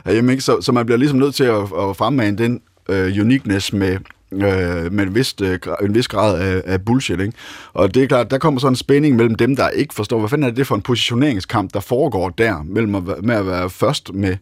øh, 0.06 0.30
ikke? 0.30 0.40
Så, 0.40 0.60
så 0.60 0.72
man 0.72 0.86
bliver 0.86 0.98
ligesom 0.98 1.18
nødt 1.18 1.34
til 1.34 1.44
at, 1.44 1.60
at 1.60 1.96
fremmane 1.96 2.38
den 2.38 2.60
øh, 2.88 3.12
uniqueness 3.20 3.72
med, 3.72 3.98
øh, 4.32 4.92
med 4.92 5.06
en, 5.06 5.14
vis, 5.14 5.34
øh, 5.42 5.58
en 5.82 5.94
vis 5.94 6.08
grad 6.08 6.40
af, 6.40 6.62
af 6.64 6.84
bullshit. 6.84 7.20
Ikke? 7.20 7.32
Og 7.72 7.94
det 7.94 8.02
er 8.02 8.06
klart, 8.06 8.30
der 8.30 8.38
kommer 8.38 8.60
sådan 8.60 8.72
en 8.72 8.76
spænding 8.76 9.16
mellem 9.16 9.34
dem, 9.34 9.56
der 9.56 9.68
ikke 9.68 9.94
forstår, 9.94 10.18
hvad 10.18 10.28
fanden 10.28 10.48
er 10.48 10.54
det 10.54 10.66
for 10.66 10.74
en 10.74 10.82
positioneringskamp, 10.82 11.74
der 11.74 11.80
foregår 11.80 12.28
der, 12.28 12.62
mellem 12.62 12.94
at, 12.94 13.02
med 13.22 13.34
at 13.34 13.46
være 13.46 13.70
først 13.70 14.14
med 14.14 14.36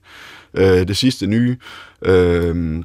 øh, 0.54 0.88
det 0.88 0.96
sidste 0.96 1.26
nye, 1.26 1.56
øh, 2.02 2.82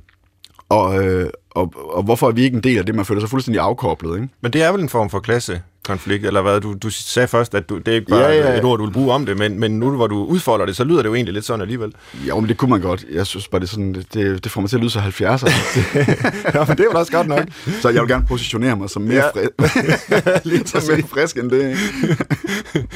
og, 0.69 1.03
øh, 1.05 1.29
og, 1.51 1.73
og 1.93 2.03
hvorfor 2.03 2.27
er 2.27 2.31
vi 2.31 2.43
ikke 2.43 2.55
en 2.55 2.63
del 2.63 2.77
af 2.77 2.85
det? 2.85 2.95
Man 2.95 3.05
føler 3.05 3.19
sig 3.21 3.29
fuldstændig 3.29 3.61
afkoblet, 3.61 4.15
ikke? 4.15 4.27
Men 4.41 4.53
det 4.53 4.63
er 4.63 4.71
vel 4.71 4.81
en 4.81 4.89
form 4.89 5.09
for 5.09 5.19
klassekonflikt, 5.19 6.25
eller 6.25 6.41
hvad? 6.41 6.61
Du, 6.61 6.73
du 6.73 6.89
sagde 6.89 7.27
først, 7.27 7.55
at 7.55 7.69
du, 7.69 7.77
det 7.77 7.87
er 7.87 7.95
ikke 7.95 8.07
bare 8.07 8.19
Ja, 8.19 8.31
ja, 8.31 8.51
ja. 8.51 8.57
et 8.57 8.63
ord, 8.63 8.79
du 8.79 8.85
vil 8.85 8.91
bruge 8.93 9.13
om 9.13 9.25
det, 9.25 9.37
men, 9.37 9.59
men 9.59 9.79
nu 9.79 9.89
hvor 9.95 10.07
du 10.07 10.25
udfolder 10.25 10.65
det, 10.65 10.75
så 10.75 10.83
lyder 10.83 11.01
det 11.01 11.09
jo 11.09 11.15
egentlig 11.15 11.33
lidt 11.33 11.45
sådan 11.45 11.61
alligevel. 11.61 11.93
Jo, 12.27 12.39
men 12.39 12.49
det 12.49 12.57
kunne 12.57 12.69
man 12.69 12.81
godt. 12.81 13.05
Jeg 13.11 13.25
synes 13.27 13.47
bare, 13.47 13.61
det, 13.61 13.69
sådan, 13.69 13.93
det, 14.13 14.43
det 14.43 14.51
får 14.51 14.61
mig 14.61 14.69
til 14.69 14.77
at 14.77 14.81
lyde 14.81 14.91
så 14.91 14.99
70'er. 14.99 15.51
ja, 16.59 16.65
men 16.67 16.77
det 16.77 16.79
er 16.79 16.83
jo 16.93 16.99
også 16.99 17.11
godt 17.11 17.27
nok. 17.27 17.43
så 17.81 17.89
jeg 17.89 18.01
vil 18.01 18.09
gerne 18.09 18.25
positionere 18.27 18.75
mig 18.75 18.89
som 18.89 19.01
mere, 19.01 19.23
Ja. 19.35 19.45
fri- 19.45 20.67
som 20.81 20.95
mere 20.95 21.07
frisk 21.07 21.37
end 21.37 21.49
det. 21.51 21.69
Ikke? 21.69 21.77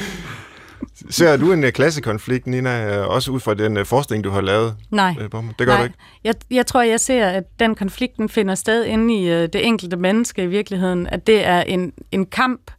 Ser 1.10 1.36
du 1.36 1.52
en 1.52 1.64
uh, 1.64 1.70
klassekonflikt, 1.70 2.46
Nina, 2.46 3.00
uh, 3.00 3.14
også 3.14 3.30
ud 3.30 3.40
fra 3.40 3.54
den 3.54 3.76
uh, 3.76 3.86
forskning, 3.86 4.24
du 4.24 4.30
har 4.30 4.40
lavet? 4.40 4.76
Nej. 4.90 5.14
Det 5.18 5.30
gør 5.30 5.66
Nej. 5.66 5.78
du 5.78 5.84
ikke? 5.84 5.96
Jeg, 6.24 6.34
jeg 6.50 6.66
tror, 6.66 6.82
jeg 6.82 7.00
ser, 7.00 7.26
at 7.26 7.44
den 7.58 7.74
konflikten 7.74 8.28
finder 8.28 8.54
sted 8.54 8.84
inde 8.84 9.14
i 9.14 9.28
øh, 9.28 9.42
det 9.42 9.66
enkelte 9.66 9.96
menneske 9.96 10.42
i 10.42 10.46
virkeligheden. 10.46 11.06
At 11.06 11.26
det 11.26 11.46
er 11.46 11.60
en, 11.60 11.92
en 12.12 12.26
kamp 12.26 12.70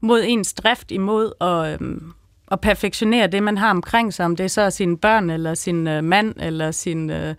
mod 0.00 0.22
ens 0.26 0.54
drift 0.54 0.90
imod 0.90 1.32
at, 1.40 1.72
øhm, 1.72 2.12
at 2.52 2.60
perfektionere 2.60 3.26
det, 3.26 3.42
man 3.42 3.58
har 3.58 3.70
omkring 3.70 4.14
sig. 4.14 4.24
Om 4.24 4.36
det 4.36 4.44
er 4.44 4.48
så 4.48 4.70
sine 4.70 4.98
børn, 4.98 5.30
eller 5.30 5.54
sin 5.54 5.86
øh, 5.86 6.04
mand, 6.04 6.34
eller 6.40 6.70
sin 6.70 7.10
øh, 7.10 7.34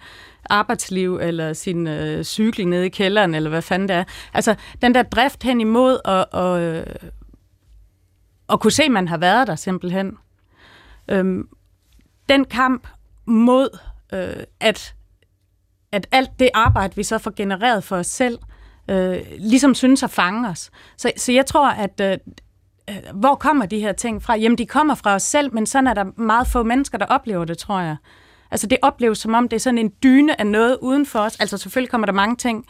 arbejdsliv, 0.49 1.19
eller 1.21 1.53
sin 1.53 1.87
øh, 1.87 2.23
cykling 2.23 2.69
nede 2.69 2.85
i 2.85 2.89
kælderen, 2.89 3.35
eller 3.35 3.49
hvad 3.49 3.61
fanden 3.61 3.89
det 3.89 3.95
er. 3.95 4.03
Altså, 4.33 4.55
den 4.81 4.95
der 4.95 5.03
drift 5.03 5.43
hen 5.43 5.61
imod 5.61 5.97
at, 6.05 6.25
og, 8.49 8.59
kunne 8.59 8.71
se, 8.71 8.83
at 8.83 8.91
man 8.91 9.07
har 9.07 9.17
været 9.17 9.47
der 9.47 9.55
simpelthen. 9.55 10.17
Øhm, 11.07 11.47
den 12.29 12.45
kamp 12.45 12.87
mod, 13.25 13.77
øh, 14.13 14.43
at 14.59 14.95
at 15.91 16.07
alt 16.11 16.29
det 16.39 16.49
arbejde, 16.53 16.95
vi 16.95 17.03
så 17.03 17.17
får 17.17 17.33
genereret 17.35 17.83
for 17.83 17.95
os 17.95 18.07
selv, 18.07 18.39
øh, 18.89 19.21
ligesom 19.39 19.75
synes 19.75 20.03
at 20.03 20.11
fange 20.11 20.49
os. 20.49 20.71
Så, 20.97 21.11
så 21.17 21.31
jeg 21.31 21.45
tror, 21.45 21.69
at 21.69 22.01
øh, 22.01 22.17
øh, 22.89 22.95
hvor 23.13 23.35
kommer 23.35 23.65
de 23.65 23.79
her 23.79 23.91
ting 23.91 24.23
fra? 24.23 24.35
Jamen, 24.35 24.57
de 24.57 24.65
kommer 24.65 24.95
fra 24.95 25.15
os 25.15 25.23
selv, 25.23 25.53
men 25.53 25.65
sådan 25.65 25.87
er 25.87 25.93
der 25.93 26.21
meget 26.21 26.47
få 26.47 26.63
mennesker, 26.63 26.97
der 26.97 27.05
oplever 27.05 27.45
det, 27.45 27.57
tror 27.57 27.79
jeg. 27.79 27.95
Altså, 28.51 28.67
det 28.67 28.77
opleves 28.81 29.17
som 29.17 29.33
om, 29.33 29.49
det 29.49 29.55
er 29.55 29.59
sådan 29.59 29.77
en 29.77 29.93
dyne 30.03 30.39
af 30.39 30.47
noget 30.47 30.77
uden 30.81 31.05
for 31.05 31.19
os. 31.19 31.39
Altså, 31.39 31.57
selvfølgelig 31.57 31.91
kommer 31.91 32.05
der 32.05 32.13
mange 32.13 32.35
ting. 32.35 32.65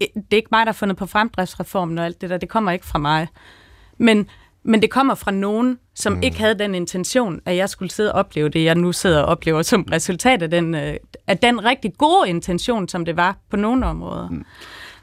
Det 0.00 0.32
er 0.32 0.36
ikke 0.36 0.48
mig, 0.52 0.66
der 0.66 0.72
har 0.72 0.76
fundet 0.76 0.96
på 0.96 1.06
fremdriftsreformen 1.06 1.98
og 1.98 2.04
alt 2.04 2.20
det 2.20 2.30
der. 2.30 2.36
Det 2.36 2.48
kommer 2.48 2.72
ikke 2.72 2.86
fra 2.86 2.98
mig. 2.98 3.28
Men, 3.98 4.28
men 4.66 4.82
det 4.82 4.90
kommer 4.90 5.14
fra 5.14 5.30
nogen, 5.30 5.78
som 5.94 6.12
mm. 6.12 6.22
ikke 6.22 6.38
havde 6.38 6.58
den 6.58 6.74
intention, 6.74 7.40
at 7.44 7.56
jeg 7.56 7.68
skulle 7.68 7.90
sidde 7.90 8.12
og 8.12 8.18
opleve 8.18 8.48
det, 8.48 8.64
jeg 8.64 8.74
nu 8.74 8.92
sidder 8.92 9.22
og 9.22 9.26
oplever 9.26 9.62
som 9.62 9.82
resultat 9.92 10.42
af 10.42 10.50
den, 10.50 10.74
øh, 10.74 10.96
af 11.26 11.38
den 11.38 11.64
rigtig 11.64 11.92
gode 11.98 12.28
intention, 12.28 12.88
som 12.88 13.04
det 13.04 13.16
var 13.16 13.36
på 13.50 13.56
nogle 13.56 13.86
områder. 13.86 14.28
Mm. 14.28 14.44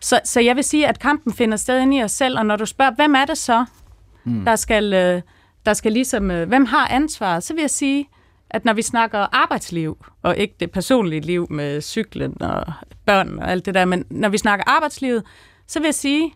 Så, 0.01 0.19
så 0.25 0.41
jeg 0.41 0.55
vil 0.55 0.63
sige, 0.63 0.87
at 0.87 0.99
kampen 0.99 1.33
finder 1.33 1.57
sted 1.57 1.81
inde 1.81 1.97
i 1.97 2.03
os 2.03 2.11
selv, 2.11 2.39
og 2.39 2.45
når 2.45 2.55
du 2.55 2.65
spørger, 2.65 2.91
hvem 2.95 3.15
er 3.15 3.25
det 3.25 3.37
så, 3.37 3.65
mm. 4.23 4.45
der 4.45 4.55
skal, 4.55 4.93
øh, 4.93 5.21
der 5.65 5.73
skal 5.73 5.91
ligesom, 5.91 6.31
øh, 6.31 6.47
hvem 6.47 6.65
har 6.65 6.87
ansvaret, 6.87 7.43
så 7.43 7.53
vil 7.53 7.61
jeg 7.61 7.69
sige, 7.69 8.09
at 8.49 8.65
når 8.65 8.73
vi 8.73 8.81
snakker 8.81 9.19
arbejdsliv, 9.31 10.05
og 10.21 10.37
ikke 10.37 10.55
det 10.59 10.71
personlige 10.71 11.21
liv 11.21 11.47
med 11.49 11.81
cyklen 11.81 12.41
og 12.41 12.73
børn 13.05 13.39
og 13.39 13.51
alt 13.51 13.65
det 13.65 13.73
der, 13.73 13.85
men 13.85 14.05
når 14.09 14.29
vi 14.29 14.37
snakker 14.37 14.63
arbejdslivet, 14.67 15.23
så 15.67 15.79
vil 15.79 15.87
jeg 15.87 15.95
sige, 15.95 16.33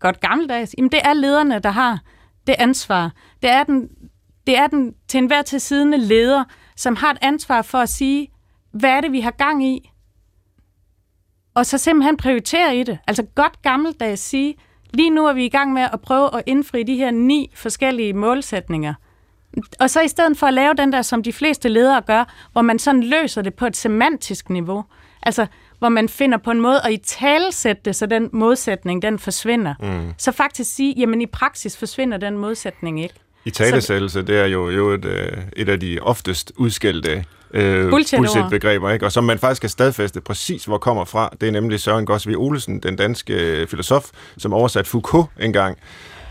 godt 0.00 0.20
gammeldags, 0.20 0.74
jamen 0.78 0.90
det 0.92 1.00
er 1.04 1.12
lederne, 1.12 1.58
der 1.58 1.70
har 1.70 2.00
det 2.46 2.54
ansvar. 2.58 3.12
Det 3.42 3.50
er 3.50 3.64
den, 3.64 3.88
det 4.46 4.58
er 4.58 4.66
den 4.66 4.94
til 5.08 5.18
enhver 5.18 5.42
til 5.42 5.60
siddende 5.60 5.98
leder, 5.98 6.44
som 6.76 6.96
har 6.96 7.10
et 7.10 7.18
ansvar 7.20 7.62
for 7.62 7.78
at 7.78 7.88
sige, 7.88 8.28
hvad 8.72 8.90
er 8.90 9.00
det, 9.00 9.12
vi 9.12 9.20
har 9.20 9.30
gang 9.30 9.66
i? 9.66 9.90
Og 11.54 11.66
så 11.66 11.78
simpelthen 11.78 12.16
prioritere 12.16 12.76
i 12.76 12.82
det. 12.82 12.98
Altså 13.06 13.22
godt 13.34 13.62
gammeldags 13.62 14.22
sige, 14.22 14.54
lige 14.94 15.10
nu 15.10 15.26
er 15.26 15.32
vi 15.32 15.44
i 15.44 15.48
gang 15.48 15.72
med 15.72 15.88
at 15.92 16.00
prøve 16.00 16.36
at 16.36 16.42
indfri 16.46 16.82
de 16.82 16.96
her 16.96 17.10
ni 17.10 17.50
forskellige 17.54 18.12
målsætninger. 18.12 18.94
Og 19.80 19.90
så 19.90 20.00
i 20.00 20.08
stedet 20.08 20.38
for 20.38 20.46
at 20.46 20.54
lave 20.54 20.74
den 20.74 20.92
der, 20.92 21.02
som 21.02 21.22
de 21.22 21.32
fleste 21.32 21.68
ledere 21.68 22.02
gør, 22.02 22.48
hvor 22.52 22.62
man 22.62 22.78
sådan 22.78 23.02
løser 23.02 23.42
det 23.42 23.54
på 23.54 23.66
et 23.66 23.76
semantisk 23.76 24.50
niveau, 24.50 24.84
altså 25.22 25.46
hvor 25.78 25.88
man 25.88 26.08
finder 26.08 26.38
på 26.38 26.50
en 26.50 26.60
måde 26.60 26.80
at 26.84 26.92
i 26.92 26.96
talesætte 26.96 27.82
det, 27.84 27.96
så 27.96 28.06
den 28.06 28.28
modsætning, 28.32 29.02
den 29.02 29.18
forsvinder. 29.18 29.74
Mm. 29.80 30.12
Så 30.18 30.32
faktisk 30.32 30.74
sige, 30.74 30.94
jamen 30.98 31.22
i 31.22 31.26
praksis 31.26 31.76
forsvinder 31.76 32.18
den 32.18 32.38
modsætning 32.38 33.02
ikke. 33.02 33.14
I 33.44 33.50
talesættelse, 33.50 34.22
det 34.22 34.38
er 34.38 34.46
jo, 34.46 34.70
jo 34.70 34.90
et, 34.90 35.04
øh, 35.04 35.32
et 35.56 35.68
af 35.68 35.80
de 35.80 35.98
oftest 36.02 36.52
udskældte 36.56 37.24
øh, 37.50 37.90
bullshit-begreber, 37.90 38.90
ikke? 38.90 39.06
og 39.06 39.12
som 39.12 39.24
man 39.24 39.38
faktisk 39.38 39.60
kan 39.60 39.70
stadfæste 39.70 40.20
præcis, 40.20 40.64
hvor 40.64 40.78
kommer 40.78 41.04
fra. 41.04 41.30
Det 41.40 41.46
er 41.46 41.52
nemlig 41.52 41.80
Søren 41.80 42.06
Gosvig 42.06 42.36
Olesen, 42.36 42.80
den 42.80 42.96
danske 42.96 43.66
filosof, 43.70 44.04
som 44.38 44.52
oversat 44.52 44.86
Foucault 44.86 45.28
engang. 45.40 45.78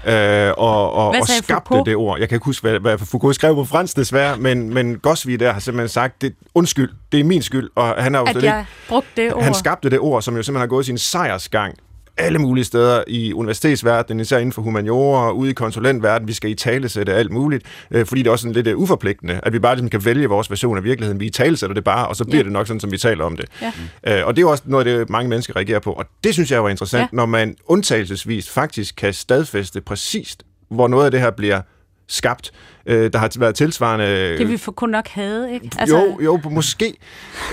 Øh, 0.05 0.53
og, 0.57 0.93
og, 0.93 1.07
og 1.07 1.27
skabte 1.27 1.53
Foucault? 1.53 1.85
det 1.85 1.95
ord. 1.95 2.19
Jeg 2.19 2.29
kan 2.29 2.35
ikke 2.35 2.45
huske, 2.45 2.61
hvad, 2.61 2.79
hvad 2.79 2.97
Foucault 2.97 3.35
skrev 3.35 3.55
på 3.55 3.65
fransk 3.65 3.95
desværre, 3.95 4.37
men, 4.37 4.73
men 4.73 4.99
Gosvig 4.99 5.39
der 5.39 5.53
har 5.53 5.59
simpelthen 5.59 5.89
sagt, 5.89 6.21
det, 6.21 6.35
undskyld, 6.55 6.91
det 7.11 7.19
er 7.19 7.23
min 7.23 7.41
skyld, 7.41 7.69
og 7.75 8.03
han 8.03 8.13
har 8.13 8.21
jo 8.21 8.27
At 8.27 8.43
jeg 8.43 8.65
brugte 8.89 9.09
det 9.15 9.33
ord. 9.33 9.43
han 9.43 9.53
skabte 9.53 9.89
det 9.89 9.99
ord, 9.99 10.21
som 10.21 10.35
jo 10.35 10.43
simpelthen 10.43 10.59
har 10.59 10.67
gået 10.67 10.85
sin 10.85 10.97
sejrsgang 10.97 11.75
alle 12.17 12.39
mulige 12.39 12.63
steder 12.65 13.03
i 13.07 13.33
universitetsverdenen, 13.33 14.19
især 14.19 14.37
inden 14.37 14.51
for 14.51 14.61
humaniora, 14.61 15.31
ude 15.31 15.49
i 15.49 15.53
konsulentverdenen, 15.53 16.27
vi 16.27 16.33
skal 16.33 16.49
i 16.51 16.55
talesætte 16.55 17.13
alt 17.13 17.31
muligt, 17.31 17.65
øh, 17.91 18.05
fordi 18.05 18.21
det 18.21 18.27
er 18.27 18.31
også 18.31 18.41
sådan 18.43 18.53
lidt 18.53 18.67
øh, 18.67 18.77
uforpligtende, 18.77 19.39
at 19.43 19.53
vi 19.53 19.59
bare 19.59 19.75
ligesom 19.75 19.89
kan 19.89 20.05
vælge 20.05 20.27
vores 20.27 20.49
version 20.49 20.77
af 20.77 20.83
virkeligheden. 20.83 21.19
Vi 21.19 21.25
i 21.25 21.29
talesætter 21.29 21.73
det 21.73 21.83
bare, 21.83 22.07
og 22.07 22.15
så 22.15 22.25
bliver 22.25 22.37
Ja. 22.37 22.43
det 22.43 22.51
nok 22.51 22.67
sådan, 22.67 22.79
som 22.79 22.91
vi 22.91 22.97
taler 22.97 23.23
om 23.25 23.37
det. 23.37 23.45
Ja. 23.61 24.19
Øh, 24.19 24.27
og 24.27 24.35
det 24.35 24.39
er 24.41 24.45
jo 24.45 24.51
også 24.51 24.63
noget 24.65 24.85
det, 24.85 25.09
mange 25.09 25.29
mennesker 25.29 25.55
reagerer 25.55 25.79
på, 25.79 25.91
og 25.91 26.05
det 26.23 26.33
synes 26.33 26.51
jeg 26.51 26.63
var 26.63 26.69
interessant, 26.69 27.01
Ja. 27.01 27.07
når 27.11 27.25
man 27.25 27.55
undtagelsesvis 27.65 28.49
faktisk 28.49 28.95
kan 28.95 29.13
stadfæste 29.13 29.81
præcist, 29.81 30.43
hvor 30.69 30.87
noget 30.87 31.05
af 31.05 31.11
det 31.11 31.19
her 31.19 31.31
bliver 31.31 31.61
skabt. 32.07 32.51
Øh, 32.85 33.13
der 33.13 33.19
har 33.19 33.31
været 33.39 33.55
tilsvarende... 33.55 34.37
Det 34.37 34.49
vi 34.49 34.57
for 34.57 34.71
kun 34.71 34.89
nok 34.89 35.07
havde, 35.07 35.53
ikke? 35.53 35.69
Altså, 35.79 35.97
jo, 35.97 36.19
jo, 36.23 36.49
måske. 36.49 36.93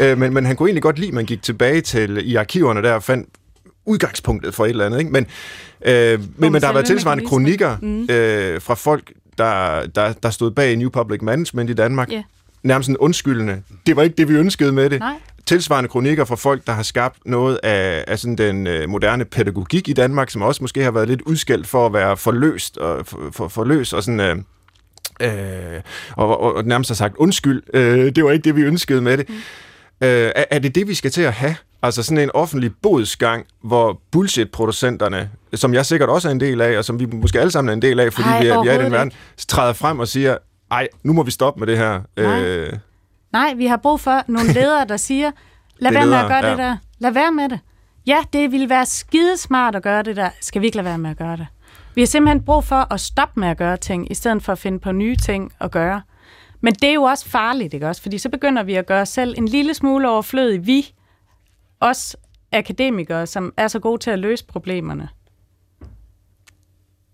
Øh, 0.01 0.19
men, 0.19 0.35
men 0.35 0.47
han 0.47 0.57
kunne 0.57 0.69
egentlig 0.69 0.83
godt 0.83 0.99
lide, 0.99 1.09
at 1.09 1.15
man 1.15 1.25
gik 1.25 1.43
tilbage 1.43 1.81
til 1.81 2.31
i 2.31 2.35
arkiverne 2.35 2.83
der 2.83 2.93
og 2.93 3.03
fandt 3.03 3.29
udgangspunktet 3.87 4.55
for 4.55 4.65
et 4.65 4.71
eller 4.71 4.87
andet. 4.87 4.99
Ikke? 4.99 5.11
Men, 5.11 5.27
øh, 5.87 6.21
men, 6.37 6.53
men 6.53 6.61
der 6.61 6.67
har 6.67 6.75
været 6.75 6.87
tilsvarende 6.87 7.27
kronikker 7.27 7.77
øh, 8.11 8.61
fra 8.61 8.75
folk, 8.75 9.13
der, 9.39 9.87
der, 9.87 10.13
der 10.13 10.31
stod 10.31 10.51
bag 10.51 10.77
New 10.77 10.91
Public 10.91 11.23
Management 11.23 11.71
i 11.71 11.75
Danmark. 11.75 12.13
Ja. 12.13 12.23
Nærmest 12.63 12.87
sådan 12.87 12.97
undskyldende. 12.97 13.63
Det 13.87 13.97
var 13.97 14.03
ikke 14.03 14.17
det, 14.17 14.29
vi 14.29 14.35
ønskede 14.35 14.73
med 14.73 14.91
det. 14.91 15.01
Nej. 15.01 15.15
Tilsvarende 15.47 15.89
kronikker 15.89 16.25
fra 16.25 16.37
folk, 16.37 16.67
der 16.67 16.73
har 16.73 16.83
skabt 16.83 17.19
noget 17.27 17.61
af, 17.63 18.05
af 18.07 18.19
sådan 18.19 18.37
den 18.37 18.67
øh, 18.67 18.89
moderne 18.89 19.25
pædagogik 19.25 19.89
i 19.89 19.93
Danmark, 19.93 20.31
som 20.31 20.43
også 20.43 20.63
måske 20.63 20.83
har 20.83 20.91
været 20.91 21.09
lidt 21.09 21.23
udskældt 21.23 21.67
for 21.67 21.87
at 21.87 21.93
være 21.93 22.17
forløst 22.17 22.79
og 22.79 23.07
for, 23.07 23.31
for, 23.33 23.49
forløs 23.49 23.93
og 23.93 24.03
sådan... 24.03 24.21
Øh, 24.21 24.37
Øh, 25.21 25.81
og, 26.17 26.41
og, 26.41 26.55
og 26.55 26.65
nærmest 26.65 26.91
har 26.91 26.95
sagt 26.95 27.17
undskyld, 27.17 27.63
øh, 27.75 28.17
det 28.17 28.25
var 28.25 28.31
ikke 28.31 28.45
det, 28.45 28.57
vi 28.57 28.63
ønskede 28.63 29.01
med 29.01 29.19
det. 29.19 29.29
Mm. 29.29 29.35
Øh, 30.01 30.33
er, 30.37 30.45
er 30.51 30.59
det 30.59 30.75
det, 30.75 30.89
vi 30.89 30.95
skal 30.95 31.11
til 31.11 31.23
at 31.23 31.33
have? 31.33 31.57
Altså 31.83 32.03
sådan 32.03 32.19
en 32.19 32.31
offentlig 32.35 32.73
bodsgang, 32.83 33.47
hvor 33.65 34.01
bullshit-producenterne, 34.11 35.31
som 35.55 35.75
jeg 35.75 35.87
sikkert 35.87 36.09
også 36.09 36.29
er 36.29 36.33
en 36.33 36.41
del 36.41 36.61
af, 36.61 36.79
og 36.79 36.85
som 36.85 37.01
vi 37.01 37.07
måske 37.07 37.41
alle 37.41 37.51
sammen 37.51 37.69
er 37.69 37.73
en 37.73 37.83
del 37.83 38.01
af, 38.01 38.13
fordi 38.13 38.29
Ej, 38.29 38.43
vi, 38.43 38.49
er, 38.49 38.63
vi 38.63 38.69
er 38.69 38.81
i 38.81 38.85
den 38.85 38.93
verden, 38.93 39.13
træder 39.49 39.73
frem 39.73 39.99
og 39.99 40.09
siger, 40.09 40.37
ej, 40.71 40.89
nu 41.03 41.13
må 41.13 41.23
vi 41.23 41.31
stoppe 41.31 41.61
med 41.61 41.67
det 41.67 41.79
her. 41.79 42.01
Nej. 42.17 42.43
Øh, 42.43 42.73
Nej, 43.33 43.55
vi 43.57 43.67
har 43.67 43.77
brug 43.77 44.01
for 44.01 44.23
nogle 44.29 44.53
ledere, 44.61 44.85
der 44.89 44.97
siger, 44.97 45.31
lad 45.79 45.93
være 45.93 46.07
med 46.07 46.17
at 46.17 46.29
gøre 46.29 46.45
ja. 46.45 46.51
det 46.51 46.59
der. 46.59 46.77
Lad 46.99 47.11
være 47.11 47.33
med 47.33 47.49
det. 47.49 47.61
Ja, 48.07 48.19
det 48.33 48.53
ville 48.53 48.69
være 48.69 48.87
skidesmart 48.87 49.75
at 49.77 49.83
gøre 49.83 50.03
det 50.03 50.17
der. 50.17 50.31
Skal 50.41 50.61
vi 50.61 50.67
ikke 50.67 50.77
lade 50.77 50.85
være 50.85 50.99
med 50.99 51.11
at 51.11 51.17
gøre 51.17 51.37
det? 51.37 51.47
Vi 51.95 52.01
har 52.01 52.07
simpelthen 52.07 52.43
brug 52.45 52.65
for 52.65 52.93
at 52.93 53.01
stoppe 53.01 53.41
med 53.41 53.49
at 53.49 53.57
gøre 53.57 53.77
ting, 53.77 54.11
i 54.11 54.15
stedet 54.15 54.43
for 54.43 54.53
at 54.53 54.59
finde 54.59 54.79
på 54.79 54.93
nye 54.93 55.17
ting 55.17 55.53
at 55.61 55.71
gøre. 55.71 56.03
Men 56.61 56.75
det 56.75 56.89
er 56.89 56.95
jo 56.95 57.03
også 57.03 57.29
farligt, 57.29 57.75
ikke 57.75 57.89
også? 57.89 58.03
Fordi 58.03 58.19
så 58.19 58.29
begynder 58.29 58.63
vi 58.63 58.75
at 58.75 58.87
gøre 58.87 59.07
selv 59.07 59.35
en 59.39 59.49
lille 59.49 59.75
smule 59.75 60.11
overflødig. 60.11 60.67
Vi, 60.67 60.93
os 61.83 62.17
akademikere, 62.53 63.27
som 63.27 63.53
er 63.57 63.69
så 63.69 63.79
gode 63.79 64.03
til 64.03 64.11
at 64.11 64.19
løse 64.19 64.45
problemerne. 64.45 65.09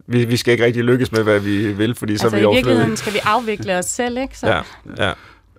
vi, 0.07 0.25
vi 0.25 0.37
skal 0.37 0.53
ikke 0.53 0.65
rigtig 0.65 0.85
lykkes 0.85 1.13
med, 1.13 1.23
hvad 1.23 1.41
vi 1.41 1.73
vil, 1.73 1.95
fordi 1.95 2.17
så 2.17 2.27
altså 2.27 2.37
er 2.37 2.39
vi 2.39 2.43
i 2.43 2.45
overflødige. 2.45 2.67
virkeligheden 2.67 2.97
skal 2.97 3.13
vi 3.13 3.19
afvikle 3.25 3.79
os 3.79 3.85
selv, 3.85 4.19
ikke? 4.19 4.39
Så, 4.39 4.47
Ja, 4.47 4.61
ja. 5.07 5.13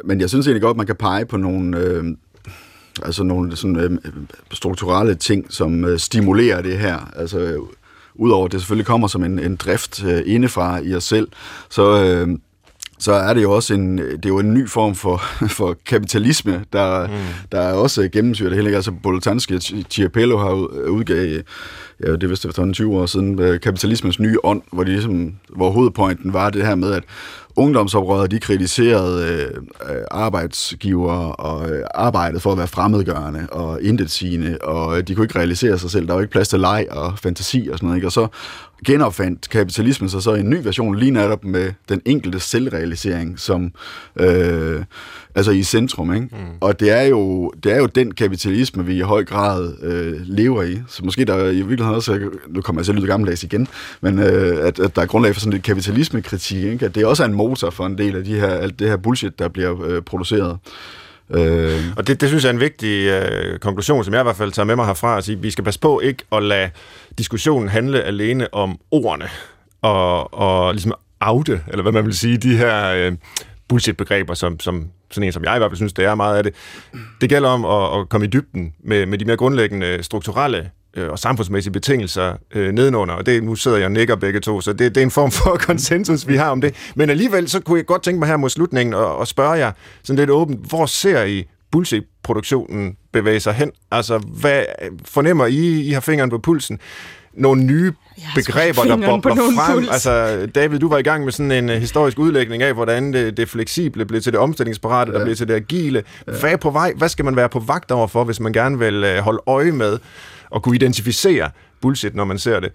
Men 0.03 0.21
jeg 0.21 0.29
synes 0.29 0.47
egentlig 0.47 0.61
godt, 0.61 0.77
man 0.77 0.85
kan 0.85 0.95
pege 0.95 1.25
på 1.25 1.37
nogle, 1.37 1.77
øh, 1.77 2.03
altså 3.03 3.23
nogle 3.23 3.55
sådan, 3.55 3.75
øh, 3.75 3.97
strukturelle 4.51 5.15
ting, 5.15 5.53
som 5.53 5.85
øh, 5.85 5.99
stimulerer 5.99 6.61
det 6.61 6.77
her. 6.77 7.11
Altså, 7.15 7.39
øh, 7.39 7.59
udover 8.15 8.45
at 8.45 8.51
det 8.51 8.61
selvfølgelig 8.61 8.85
kommer 8.85 9.07
som 9.07 9.23
en, 9.23 9.39
en 9.39 9.55
drift 9.55 10.03
øh, 10.03 10.21
indefra 10.25 10.79
i 10.79 10.95
os 10.95 11.03
selv, 11.03 11.27
så, 11.69 12.03
øh, 12.03 12.27
så 12.99 13.13
er 13.13 13.33
det 13.33 13.41
jo 13.41 13.51
også 13.51 13.73
en, 13.73 13.97
det 13.97 14.25
er 14.25 14.29
jo 14.29 14.39
en 14.39 14.53
ny 14.53 14.69
form 14.69 14.95
for, 14.95 15.17
for 15.57 15.77
kapitalisme, 15.85 16.63
der, 16.73 17.07
mm. 17.07 17.13
der 17.51 17.59
er 17.59 17.73
også 17.73 18.09
gennemsyret 18.11 18.51
det 18.51 18.63
hele. 18.63 18.75
Altså 18.75 18.91
Boltanski 18.91 19.55
og 19.55 19.61
Chiapello 19.89 20.37
har 20.37 20.51
ud- 20.51 20.87
udgav 20.89 21.41
ja, 22.05 22.15
det 22.15 22.29
vist 22.29 22.45
efterhånden 22.45 22.73
20 22.73 22.97
år 22.97 23.05
siden, 23.05 23.39
øh, 23.39 23.59
kapitalismens 23.59 24.19
nye 24.19 24.37
ånd, 24.43 24.61
hvor, 24.71 24.83
de 24.83 24.91
ligesom, 24.91 25.33
hvor 25.55 25.71
hovedpointen 25.71 26.33
var 26.33 26.49
det 26.49 26.65
her 26.65 26.75
med, 26.75 26.91
at 26.91 27.03
ungdomsoprøret, 27.55 28.31
de 28.31 28.39
kritiserede 28.39 29.49
øh 29.89 30.01
arbejdsgiver 30.11 31.13
og 31.15 31.69
øh, 31.69 31.83
arbejdet 31.95 32.41
for 32.41 32.51
at 32.51 32.57
være 32.57 32.67
fremmedgørende 32.67 33.47
og 33.51 33.81
intetsigende, 33.81 34.57
og 34.61 34.97
øh, 34.97 35.03
de 35.07 35.15
kunne 35.15 35.25
ikke 35.25 35.39
realisere 35.39 35.79
sig 35.79 35.91
selv. 35.91 36.07
Der 36.07 36.13
var 36.13 36.21
ikke 36.21 36.31
plads 36.31 36.47
til 36.47 36.59
leg 36.59 36.87
og 36.91 37.19
fantasi 37.19 37.67
og 37.71 37.77
sådan 37.77 37.87
noget. 37.87 37.97
Ikke? 37.97 38.07
Og 38.07 38.11
så 38.11 38.27
genopfandt 38.85 39.49
kapitalismen 39.49 40.09
sig 40.09 40.23
så 40.23 40.33
i 40.33 40.39
en 40.39 40.49
ny 40.49 40.57
version, 40.63 40.95
lige 40.95 41.11
netop 41.11 41.43
med 41.43 41.71
den 41.89 42.01
enkelte 42.05 42.39
selvrealisering 42.39 43.39
som 43.39 43.71
øh, 44.15 44.83
altså 45.35 45.51
i 45.51 45.63
centrum. 45.63 46.13
Ikke? 46.13 46.27
Mm. 46.31 46.37
Og 46.61 46.79
det 46.79 46.91
er, 46.91 47.01
jo, 47.01 47.51
det 47.63 47.71
er 47.71 47.77
jo 47.77 47.85
den 47.85 48.13
kapitalisme, 48.13 48.85
vi 48.85 48.97
i 48.97 49.01
høj 49.01 49.23
grad 49.23 49.73
øh, 49.81 50.21
lever 50.23 50.63
i. 50.63 50.81
Så 50.87 51.05
måske 51.05 51.25
der 51.25 51.45
i 51.45 51.55
virkeligheden 51.55 51.95
også, 51.95 52.29
nu 52.47 52.61
kommer 52.61 52.81
jeg 52.81 52.85
selv 52.85 52.99
ud 52.99 53.07
gammeldags 53.07 53.43
igen, 53.43 53.67
men 54.01 54.19
øh, 54.19 54.67
at, 54.67 54.79
at 54.79 54.95
der 54.95 55.01
er 55.01 55.05
grundlag 55.05 55.33
for 55.33 55.39
sådan 55.39 55.53
lidt 55.53 55.63
kapitalismekritik, 55.63 56.63
ikke? 56.63 56.85
at 56.85 56.95
det 56.95 57.05
også 57.05 57.23
er 57.23 57.27
en 57.27 57.33
motor 57.33 57.69
for 57.69 57.85
en 57.85 57.97
del 57.97 58.15
af 58.15 58.23
de 58.23 58.39
her, 58.39 58.47
alt 58.47 58.79
det 58.79 58.89
her 58.89 58.97
bullshit, 58.97 59.39
der 59.39 59.47
bliver 59.47 59.83
øh, 59.83 60.01
produceret. 60.01 60.57
Øh. 61.29 61.83
Og 61.97 62.07
det, 62.07 62.21
det 62.21 62.29
synes 62.29 62.43
jeg 62.43 62.49
er 62.49 62.53
en 62.53 62.59
vigtig 62.59 63.07
øh, 63.07 63.59
konklusion, 63.59 64.03
som 64.03 64.13
jeg 64.13 64.21
i 64.21 64.23
hvert 64.23 64.35
fald 64.35 64.51
tager 64.51 64.65
med 64.65 64.75
mig 64.75 64.85
herfra, 64.85 65.17
at 65.17 65.23
sige, 65.23 65.39
vi 65.39 65.51
skal 65.51 65.63
passe 65.63 65.79
på 65.79 65.99
ikke 65.99 66.23
at 66.31 66.43
lade 66.43 66.69
diskussionen 67.19 67.69
handle 67.69 68.03
alene 68.03 68.53
om 68.53 68.79
ordene, 68.91 69.29
og, 69.81 70.33
og 70.33 70.73
ligesom 70.73 70.93
afte, 71.21 71.61
eller 71.67 71.81
hvad 71.81 71.91
man 71.91 72.05
vil 72.05 72.17
sige, 72.17 72.37
de 72.37 72.57
her 72.57 72.93
øh, 72.93 73.11
bullshit-begreber, 73.67 74.33
som, 74.33 74.59
som 74.59 74.87
sådan 75.11 75.27
en 75.27 75.33
som 75.33 75.43
jeg 75.43 75.55
i 75.55 75.57
hvert 75.57 75.71
fald 75.71 75.75
synes, 75.75 75.93
det 75.93 76.05
er 76.05 76.15
meget 76.15 76.37
af 76.37 76.43
det. 76.43 76.53
Det 77.21 77.29
gælder 77.29 77.49
om 77.49 77.65
at, 77.65 77.99
at 77.99 78.09
komme 78.09 78.27
i 78.27 78.29
dybden 78.29 78.73
med, 78.83 79.05
med 79.05 79.17
de 79.17 79.25
mere 79.25 79.37
grundlæggende 79.37 79.87
øh, 79.87 80.03
strukturelle 80.03 80.69
øh, 80.93 81.09
og 81.09 81.19
samfundsmæssige 81.19 81.73
betingelser 81.73 82.35
øh, 82.55 82.71
nedenunder, 82.71 83.15
og 83.15 83.25
det, 83.25 83.43
nu 83.43 83.55
sidder 83.55 83.77
jeg 83.77 83.85
og 83.85 83.91
nikker 83.91 84.15
begge 84.15 84.39
to, 84.39 84.61
så 84.61 84.73
det, 84.73 84.95
det 84.95 85.01
er 85.01 85.05
en 85.05 85.11
form 85.11 85.31
for 85.31 85.57
konsensus, 85.67 86.27
vi 86.27 86.35
har 86.35 86.49
om 86.49 86.61
det. 86.61 86.91
Men 86.95 87.09
alligevel, 87.09 87.49
så 87.49 87.59
kunne 87.59 87.77
jeg 87.77 87.85
godt 87.85 88.03
tænke 88.03 88.19
mig 88.19 88.27
her 88.27 88.37
mod 88.37 88.49
slutningen 88.49 88.93
og, 88.93 89.17
og 89.17 89.27
spørge 89.27 89.51
jer 89.51 89.71
sådan 90.03 90.19
lidt 90.19 90.29
åbent, 90.29 90.69
hvor 90.69 90.85
ser 90.85 91.23
I 91.23 91.45
bullshit 91.71 92.03
bullshit-produktionen 92.33 92.97
bevæge 93.11 93.39
sig 93.39 93.53
hen? 93.53 93.71
Altså, 93.91 94.17
hvad 94.17 94.63
fornemmer 95.05 95.45
I, 95.45 95.87
I 95.87 95.91
har 95.91 96.01
fingeren 96.01 96.29
på 96.29 96.37
pulsen? 96.37 96.79
nogle 97.33 97.63
nye 97.63 97.93
begreber, 98.35 98.83
der 98.83 98.97
bobler 98.97 99.35
frem. 99.35 99.75
Puls. 99.75 99.89
Altså, 99.89 100.47
David, 100.55 100.79
du 100.79 100.89
var 100.89 100.97
i 100.97 101.01
gang 101.01 101.23
med 101.23 101.31
sådan 101.31 101.51
en 101.51 101.69
uh, 101.69 101.75
historisk 101.75 102.19
udlægning 102.19 102.63
af, 102.63 102.73
hvordan 102.73 103.13
det, 103.13 103.37
det 103.37 103.49
fleksible 103.49 104.05
blev 104.05 104.21
til 104.21 104.31
det 104.31 104.39
omstillingsparate, 104.39 105.11
ja. 105.11 105.17
der 105.17 105.23
blev 105.25 105.35
til 105.35 105.47
det 105.47 105.53
agile. 105.53 106.03
Ja. 106.27 106.31
Hvad 106.39 106.51
er 106.51 106.57
på 106.57 106.69
vej? 106.69 106.93
Hvad 106.97 107.09
skal 107.09 107.25
man 107.25 107.35
være 107.35 107.49
på 107.49 107.59
vagt 107.59 107.91
over 107.91 108.07
for, 108.07 108.23
hvis 108.23 108.39
man 108.39 108.53
gerne 108.53 108.79
vil 108.79 109.03
uh, 109.03 109.23
holde 109.23 109.39
øje 109.47 109.71
med 109.71 109.99
og 110.49 110.63
kunne 110.63 110.75
identificere 110.75 111.49
bullshit, 111.81 112.15
når 112.15 112.25
man 112.25 112.39
ser 112.39 112.59
det? 112.59 112.71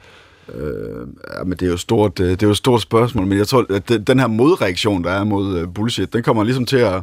Øh, 0.54 1.06
ja, 1.38 1.44
men 1.44 1.52
det 1.52 1.62
er 1.62 1.70
jo 1.70 1.76
stort, 1.76 2.18
det 2.18 2.42
er 2.42 2.46
jo 2.46 2.50
et 2.50 2.56
stort 2.56 2.82
spørgsmål, 2.82 3.26
men 3.26 3.38
jeg 3.38 3.46
tror, 3.46 3.66
at 3.74 4.06
den 4.06 4.20
her 4.20 4.26
modreaktion, 4.26 5.04
der 5.04 5.10
er 5.10 5.24
mod 5.24 5.58
øh, 5.58 5.68
bullshit, 5.74 6.12
den 6.12 6.22
kommer 6.22 6.44
ligesom 6.44 6.66
til 6.66 6.76
at, 6.76 7.02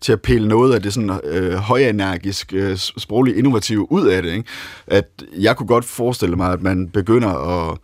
til 0.00 0.12
at 0.12 0.22
pille 0.22 0.48
noget 0.48 0.74
af 0.74 0.82
det 0.82 0.94
sådan 0.94 1.20
øh, 1.24 1.52
højenergisk, 1.52 2.52
øh, 2.54 2.76
sprogligt 2.76 3.36
innovative 3.36 3.92
ud 3.92 4.06
af 4.06 4.22
det. 4.22 4.32
Ikke? 4.32 4.44
At 4.86 5.22
jeg 5.38 5.56
kunne 5.56 5.66
godt 5.66 5.84
forestille 5.84 6.36
mig, 6.36 6.52
at 6.52 6.62
man 6.62 6.88
begynder 6.88 7.28
at 7.28 7.78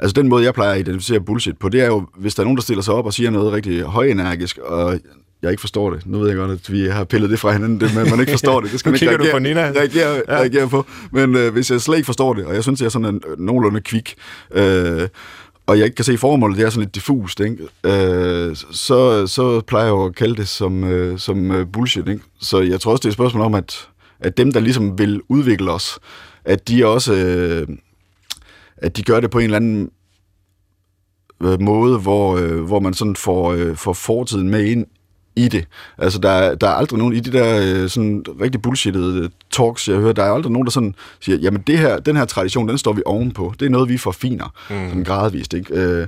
Altså 0.00 0.12
den 0.12 0.28
måde, 0.28 0.44
jeg 0.44 0.54
plejer 0.54 0.72
at 0.72 0.80
identificere 0.80 1.20
bullshit 1.20 1.58
på, 1.58 1.68
det 1.68 1.80
er 1.80 1.86
jo, 1.86 2.06
hvis 2.16 2.34
der 2.34 2.42
er 2.42 2.44
nogen, 2.44 2.56
der 2.56 2.62
stiller 2.62 2.82
sig 2.82 2.94
op 2.94 3.06
og 3.06 3.12
siger 3.12 3.30
noget 3.30 3.52
rigtig 3.52 3.82
højenergisk, 3.82 4.58
og 4.58 5.00
jeg 5.42 5.50
ikke 5.50 5.60
forstår 5.60 5.90
det. 5.90 6.06
Nu 6.06 6.18
ved 6.18 6.28
jeg 6.28 6.36
godt, 6.36 6.50
at 6.50 6.72
vi 6.72 6.86
har 6.86 7.04
pillet 7.04 7.30
det 7.30 7.38
fra 7.38 7.52
hinanden, 7.52 7.80
det, 7.80 7.94
men 7.94 8.10
man 8.10 8.20
ikke 8.20 8.32
forstår 8.32 8.60
det. 8.60 8.72
Det 8.72 8.80
skal 8.80 8.90
man 8.92 8.94
ikke 8.94 9.08
reagere, 9.08 9.26
du 9.26 9.32
på 9.32 9.38
Nina. 9.38 9.60
Reagere, 9.60 10.22
ja. 10.28 10.34
reagere 10.34 10.68
på. 10.68 10.86
Men 11.12 11.34
øh, 11.34 11.52
hvis 11.52 11.70
jeg 11.70 11.80
slet 11.80 11.96
ikke 11.96 12.06
forstår 12.06 12.34
det, 12.34 12.46
og 12.46 12.54
jeg 12.54 12.62
synes, 12.62 12.80
jeg 12.80 12.86
er 12.86 12.90
sådan 12.90 13.14
en, 13.14 13.22
nogenlunde 13.38 13.80
kvik, 13.80 14.14
øh, 14.54 15.08
og 15.68 15.78
jeg 15.78 15.84
ikke 15.84 15.94
kan 15.94 16.04
se 16.04 16.18
formålet, 16.18 16.58
det 16.58 16.66
er 16.66 16.70
sådan 16.70 16.82
lidt 16.82 16.94
diffust, 16.94 17.40
ikke? 17.40 17.68
Øh, 17.84 18.56
så, 18.56 19.26
så 19.26 19.60
plejer 19.60 19.84
jeg 19.84 19.90
jo 19.90 20.04
at 20.04 20.14
kalde 20.14 20.36
det 20.36 20.48
som, 20.48 20.84
øh, 20.84 21.18
som 21.18 21.50
øh, 21.50 21.66
bullshit. 21.72 22.08
Ikke? 22.08 22.22
Så 22.40 22.60
jeg 22.60 22.80
tror 22.80 22.92
også, 22.92 23.02
det 23.02 23.04
er 23.04 23.10
et 23.10 23.14
spørgsmål 23.14 23.42
om, 23.42 23.54
at, 23.54 23.88
at 24.20 24.36
dem, 24.36 24.52
der 24.52 24.60
ligesom 24.60 24.98
vil 24.98 25.20
udvikle 25.28 25.70
os, 25.70 25.98
at 26.44 26.68
de 26.68 26.86
også 26.86 27.14
øh, 27.14 27.76
at 28.82 28.96
de 28.96 29.02
gør 29.02 29.20
det 29.20 29.30
på 29.30 29.38
en 29.38 29.44
eller 29.44 29.56
anden 29.56 29.90
øh, 31.42 31.60
måde, 31.60 31.98
hvor, 31.98 32.36
øh, 32.36 32.60
hvor 32.60 32.80
man 32.80 32.94
sådan 32.94 33.16
får, 33.16 33.52
øh, 33.52 33.76
får 33.76 33.92
fortiden 33.92 34.50
med 34.50 34.64
ind 34.64 34.86
i 35.38 35.48
det. 35.48 35.64
Altså, 35.98 36.18
der, 36.18 36.54
der 36.54 36.66
er 36.66 36.72
aldrig 36.72 36.98
nogen 36.98 37.14
i 37.14 37.20
de 37.20 37.32
der 37.32 37.60
øh, 37.62 37.88
sådan 37.88 38.24
rigtig 38.40 38.62
bullshittede 38.62 39.18
øh, 39.18 39.30
talks, 39.50 39.88
jeg 39.88 39.96
hører, 39.96 40.12
der 40.12 40.22
er 40.22 40.32
aldrig 40.32 40.52
nogen, 40.52 40.66
der 40.66 40.70
sådan 40.70 40.94
siger, 41.20 41.38
jamen 41.38 41.62
det 41.66 41.78
her, 41.78 41.98
den 41.98 42.16
her 42.16 42.24
tradition, 42.24 42.68
den 42.68 42.78
står 42.78 42.92
vi 42.92 43.02
ovenpå. 43.06 43.54
Det 43.60 43.66
er 43.66 43.70
noget, 43.70 43.88
vi 43.88 43.98
forfiner, 43.98 44.54
mm. 44.70 44.88
sådan 44.88 45.04
gradvist, 45.04 45.54
ikke? 45.54 45.74
Øh, 45.74 46.06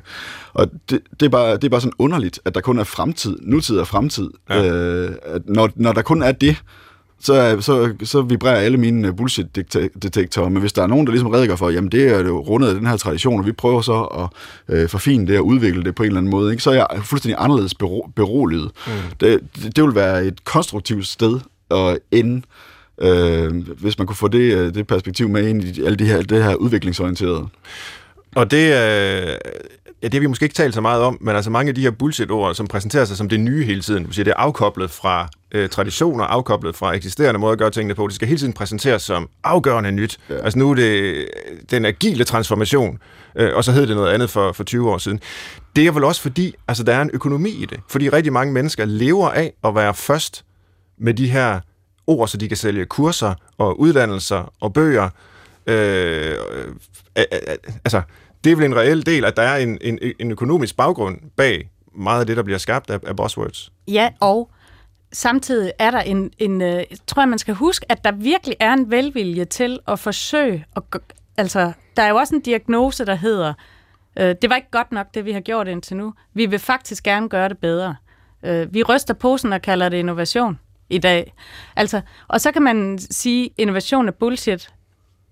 og 0.52 0.70
det, 0.90 1.00
det, 1.20 1.26
er 1.26 1.30
bare, 1.30 1.54
det 1.54 1.64
er 1.64 1.68
bare 1.68 1.80
sådan 1.80 1.92
underligt, 1.98 2.40
at 2.44 2.54
der 2.54 2.60
kun 2.60 2.78
er 2.78 2.84
fremtid, 2.84 3.36
nutid 3.42 3.78
og 3.78 3.86
fremtid. 3.86 4.30
Ja. 4.50 4.66
Øh, 4.66 5.14
at 5.22 5.42
når, 5.48 5.70
når 5.74 5.92
der 5.92 6.02
kun 6.02 6.22
er 6.22 6.32
det, 6.32 6.62
så, 7.20 7.60
så, 7.60 7.94
så 8.04 8.22
vibrerer 8.22 8.56
alle 8.56 8.78
mine 8.78 9.08
øh, 9.08 9.16
bullshit-detektorer. 9.16 10.48
Men 10.48 10.60
hvis 10.60 10.72
der 10.72 10.82
er 10.82 10.86
nogen, 10.86 11.06
der 11.06 11.12
ligesom 11.12 11.30
redegør 11.30 11.56
for, 11.56 11.70
jamen 11.70 11.92
det 11.92 12.08
er 12.08 12.18
jo 12.18 12.40
rundet 12.40 12.68
af 12.68 12.74
den 12.74 12.86
her 12.86 12.96
tradition, 12.96 13.40
og 13.40 13.46
vi 13.46 13.52
prøver 13.52 13.80
så 13.80 14.02
at 14.02 14.28
øh, 14.76 14.88
forfine 14.88 15.26
det 15.26 15.38
og 15.38 15.46
udvikle 15.46 15.84
det 15.84 15.94
på 15.94 16.02
en 16.02 16.06
eller 16.06 16.18
anden 16.18 16.30
måde, 16.30 16.52
ikke? 16.52 16.62
så 16.62 16.70
er 16.70 16.74
jeg 16.74 16.86
fuldstændig 17.04 17.36
anderledes 17.38 17.74
bero, 17.74 18.10
beroliget. 18.16 18.70
Mm. 18.86 18.92
Det, 19.20 19.40
det, 19.56 19.76
det 19.76 19.84
vil 19.84 19.94
være 19.94 20.24
et 20.24 20.44
konstruktivt 20.44 21.06
sted 21.06 21.40
at 21.70 21.98
ende, 22.10 22.42
øh, 23.02 23.68
hvis 23.80 23.98
man 23.98 24.06
kunne 24.06 24.16
få 24.16 24.28
det, 24.28 24.54
øh, 24.54 24.74
det 24.74 24.86
perspektiv 24.86 25.28
med 25.28 25.48
ind 25.48 25.64
i 25.64 25.84
alle 25.84 25.96
de 25.96 26.04
her, 26.04 26.22
det 26.22 26.44
her 26.44 26.54
udviklingsorienterede. 26.54 27.46
Og 28.34 28.50
det, 28.50 28.74
øh, 28.74 29.32
ja, 30.02 30.06
det 30.06 30.14
har 30.14 30.20
vi 30.20 30.26
måske 30.26 30.42
ikke 30.42 30.54
talt 30.54 30.74
så 30.74 30.80
meget 30.80 31.02
om, 31.02 31.18
men 31.20 31.36
altså 31.36 31.50
mange 31.50 31.68
af 31.68 31.74
de 31.74 31.80
her 31.80 31.90
bullshit-ord, 31.90 32.54
som 32.54 32.66
præsenterer 32.66 33.04
sig 33.04 33.16
som 33.16 33.28
det 33.28 33.40
nye 33.40 33.64
hele 33.64 33.80
tiden, 33.80 34.04
det, 34.04 34.16
det 34.16 34.28
er 34.28 34.34
afkoblet 34.34 34.90
fra 34.90 35.28
øh, 35.52 35.68
traditioner, 35.68 36.24
afkoblet 36.24 36.76
fra 36.76 36.94
eksisterende 36.94 37.40
måder 37.40 37.52
at 37.52 37.58
gøre 37.58 37.70
tingene 37.70 37.94
på, 37.94 38.06
det 38.06 38.14
skal 38.14 38.28
hele 38.28 38.38
tiden 38.38 38.52
præsenteres 38.52 39.02
som 39.02 39.28
afgørende 39.44 39.92
nyt. 39.92 40.18
Ja. 40.30 40.34
Altså 40.34 40.58
nu 40.58 40.70
er 40.70 40.74
det 40.74 41.28
den 41.70 41.84
agile 41.84 42.24
transformation, 42.24 42.98
øh, 43.36 43.56
og 43.56 43.64
så 43.64 43.72
hed 43.72 43.86
det 43.86 43.96
noget 43.96 44.12
andet 44.12 44.30
for, 44.30 44.52
for 44.52 44.64
20 44.64 44.90
år 44.90 44.98
siden. 44.98 45.20
Det 45.76 45.86
er 45.86 45.92
vel 45.92 46.04
også 46.04 46.22
fordi, 46.22 46.54
altså 46.68 46.84
der 46.84 46.94
er 46.94 47.02
en 47.02 47.10
økonomi 47.12 47.50
i 47.50 47.66
det, 47.66 47.80
fordi 47.88 48.08
rigtig 48.08 48.32
mange 48.32 48.52
mennesker 48.52 48.84
lever 48.84 49.28
af 49.28 49.52
at 49.64 49.74
være 49.74 49.94
først 49.94 50.44
med 50.98 51.14
de 51.14 51.28
her 51.28 51.60
ord, 52.06 52.28
så 52.28 52.36
de 52.36 52.48
kan 52.48 52.56
sælge 52.56 52.86
kurser 52.86 53.34
og 53.58 53.80
uddannelser 53.80 54.52
og 54.60 54.72
bøger. 54.72 55.08
Øh, 55.66 56.34
øh, 57.18 57.24
øh, 57.32 57.56
altså, 57.84 58.02
det 58.44 58.52
er 58.52 58.56
vel 58.56 58.64
en 58.64 58.76
reel 58.76 59.06
del, 59.06 59.24
at 59.24 59.36
der 59.36 59.42
er 59.42 59.56
en, 59.56 59.78
en, 59.80 59.98
en 60.18 60.30
økonomisk 60.30 60.76
baggrund 60.76 61.18
bag 61.36 61.70
meget 61.94 62.20
af 62.20 62.26
det, 62.26 62.36
der 62.36 62.42
bliver 62.42 62.58
skabt 62.58 62.90
af, 62.90 62.98
af 63.06 63.16
buzzwords. 63.16 63.72
Ja, 63.88 64.10
og 64.20 64.50
samtidig 65.12 65.72
er 65.78 65.90
der 65.90 66.00
en, 66.00 66.30
en 66.38 66.62
øh, 66.62 66.82
tror 67.06 67.22
jeg, 67.22 67.28
man 67.28 67.38
skal 67.38 67.54
huske, 67.54 67.86
at 67.88 68.04
der 68.04 68.12
virkelig 68.12 68.56
er 68.60 68.72
en 68.72 68.90
velvilje 68.90 69.44
til 69.44 69.78
at 69.88 69.98
forsøge, 69.98 70.64
at, 70.76 70.82
altså, 71.36 71.72
der 71.96 72.02
er 72.02 72.08
jo 72.08 72.16
også 72.16 72.34
en 72.34 72.40
diagnose, 72.40 73.04
der 73.04 73.14
hedder, 73.14 73.54
øh, 74.18 74.34
det 74.42 74.50
var 74.50 74.56
ikke 74.56 74.70
godt 74.70 74.92
nok, 74.92 75.06
det 75.14 75.24
vi 75.24 75.32
har 75.32 75.40
gjort 75.40 75.68
indtil 75.68 75.96
nu. 75.96 76.14
Vi 76.34 76.46
vil 76.46 76.58
faktisk 76.58 77.04
gerne 77.04 77.28
gøre 77.28 77.48
det 77.48 77.58
bedre. 77.58 77.96
Øh, 78.44 78.74
vi 78.74 78.82
ryster 78.82 79.14
posen 79.14 79.52
og 79.52 79.62
kalder 79.62 79.88
det 79.88 79.96
innovation 79.96 80.58
i 80.90 80.98
dag. 80.98 81.34
Altså, 81.76 82.00
og 82.28 82.40
så 82.40 82.52
kan 82.52 82.62
man 82.62 82.98
sige, 82.98 83.50
innovation 83.58 84.08
er 84.08 84.12
bullshit. 84.12 84.68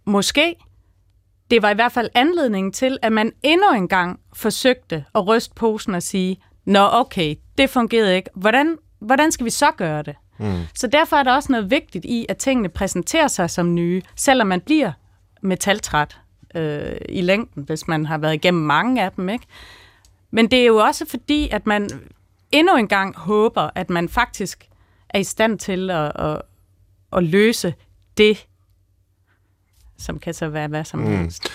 Måske, 0.04 0.54
det 1.50 1.62
var 1.62 1.70
i 1.70 1.74
hvert 1.74 1.92
fald 1.92 2.10
anledningen 2.14 2.72
til, 2.72 2.98
at 3.02 3.12
man 3.12 3.32
endnu 3.42 3.72
en 3.72 3.88
gang 3.88 4.20
forsøgte 4.32 5.04
at 5.14 5.26
ryste 5.26 5.54
posen 5.54 5.94
og 5.94 6.02
sige, 6.02 6.42
nå 6.64 6.88
okay, 6.92 7.34
det 7.58 7.70
fungerede 7.70 8.16
ikke. 8.16 8.30
Hvordan, 8.34 8.76
hvordan 8.98 9.32
skal 9.32 9.44
vi 9.44 9.50
så 9.50 9.70
gøre 9.76 10.02
det? 10.02 10.14
Mm. 10.38 10.62
Så 10.74 10.86
derfor 10.86 11.16
er 11.16 11.22
der 11.22 11.34
også 11.34 11.52
noget 11.52 11.70
vigtigt 11.70 12.04
i, 12.04 12.26
at 12.28 12.36
tingene 12.36 12.68
præsenterer 12.68 13.28
sig 13.28 13.50
som 13.50 13.74
nye, 13.74 14.02
selvom 14.16 14.46
man 14.46 14.60
bliver 14.60 14.92
metaltræt 15.42 16.20
øh, 16.54 16.96
i 17.08 17.20
længden, 17.20 17.62
hvis 17.62 17.88
man 17.88 18.06
har 18.06 18.18
været 18.18 18.34
igennem 18.34 18.62
mange 18.62 19.02
af 19.02 19.12
dem. 19.12 19.28
Ikke? 19.28 19.46
Men 20.30 20.50
det 20.50 20.58
er 20.58 20.66
jo 20.66 20.76
også 20.76 21.06
fordi, 21.06 21.48
at 21.48 21.66
man 21.66 21.90
endnu 22.52 22.76
en 22.76 22.88
gang 22.88 23.16
håber, 23.16 23.70
at 23.74 23.90
man 23.90 24.08
faktisk 24.08 24.68
er 25.08 25.18
i 25.18 25.24
stand 25.24 25.58
til 25.58 25.90
at, 25.90 26.12
at, 26.14 26.42
at 27.12 27.24
løse 27.24 27.74
det, 28.18 28.46
som 29.98 30.18
kan 30.18 30.34
så 30.34 30.48
være 30.48 30.68
hvad 30.68 30.84
som 30.84 31.00
mm. 31.00 31.06
helst. 31.06 31.48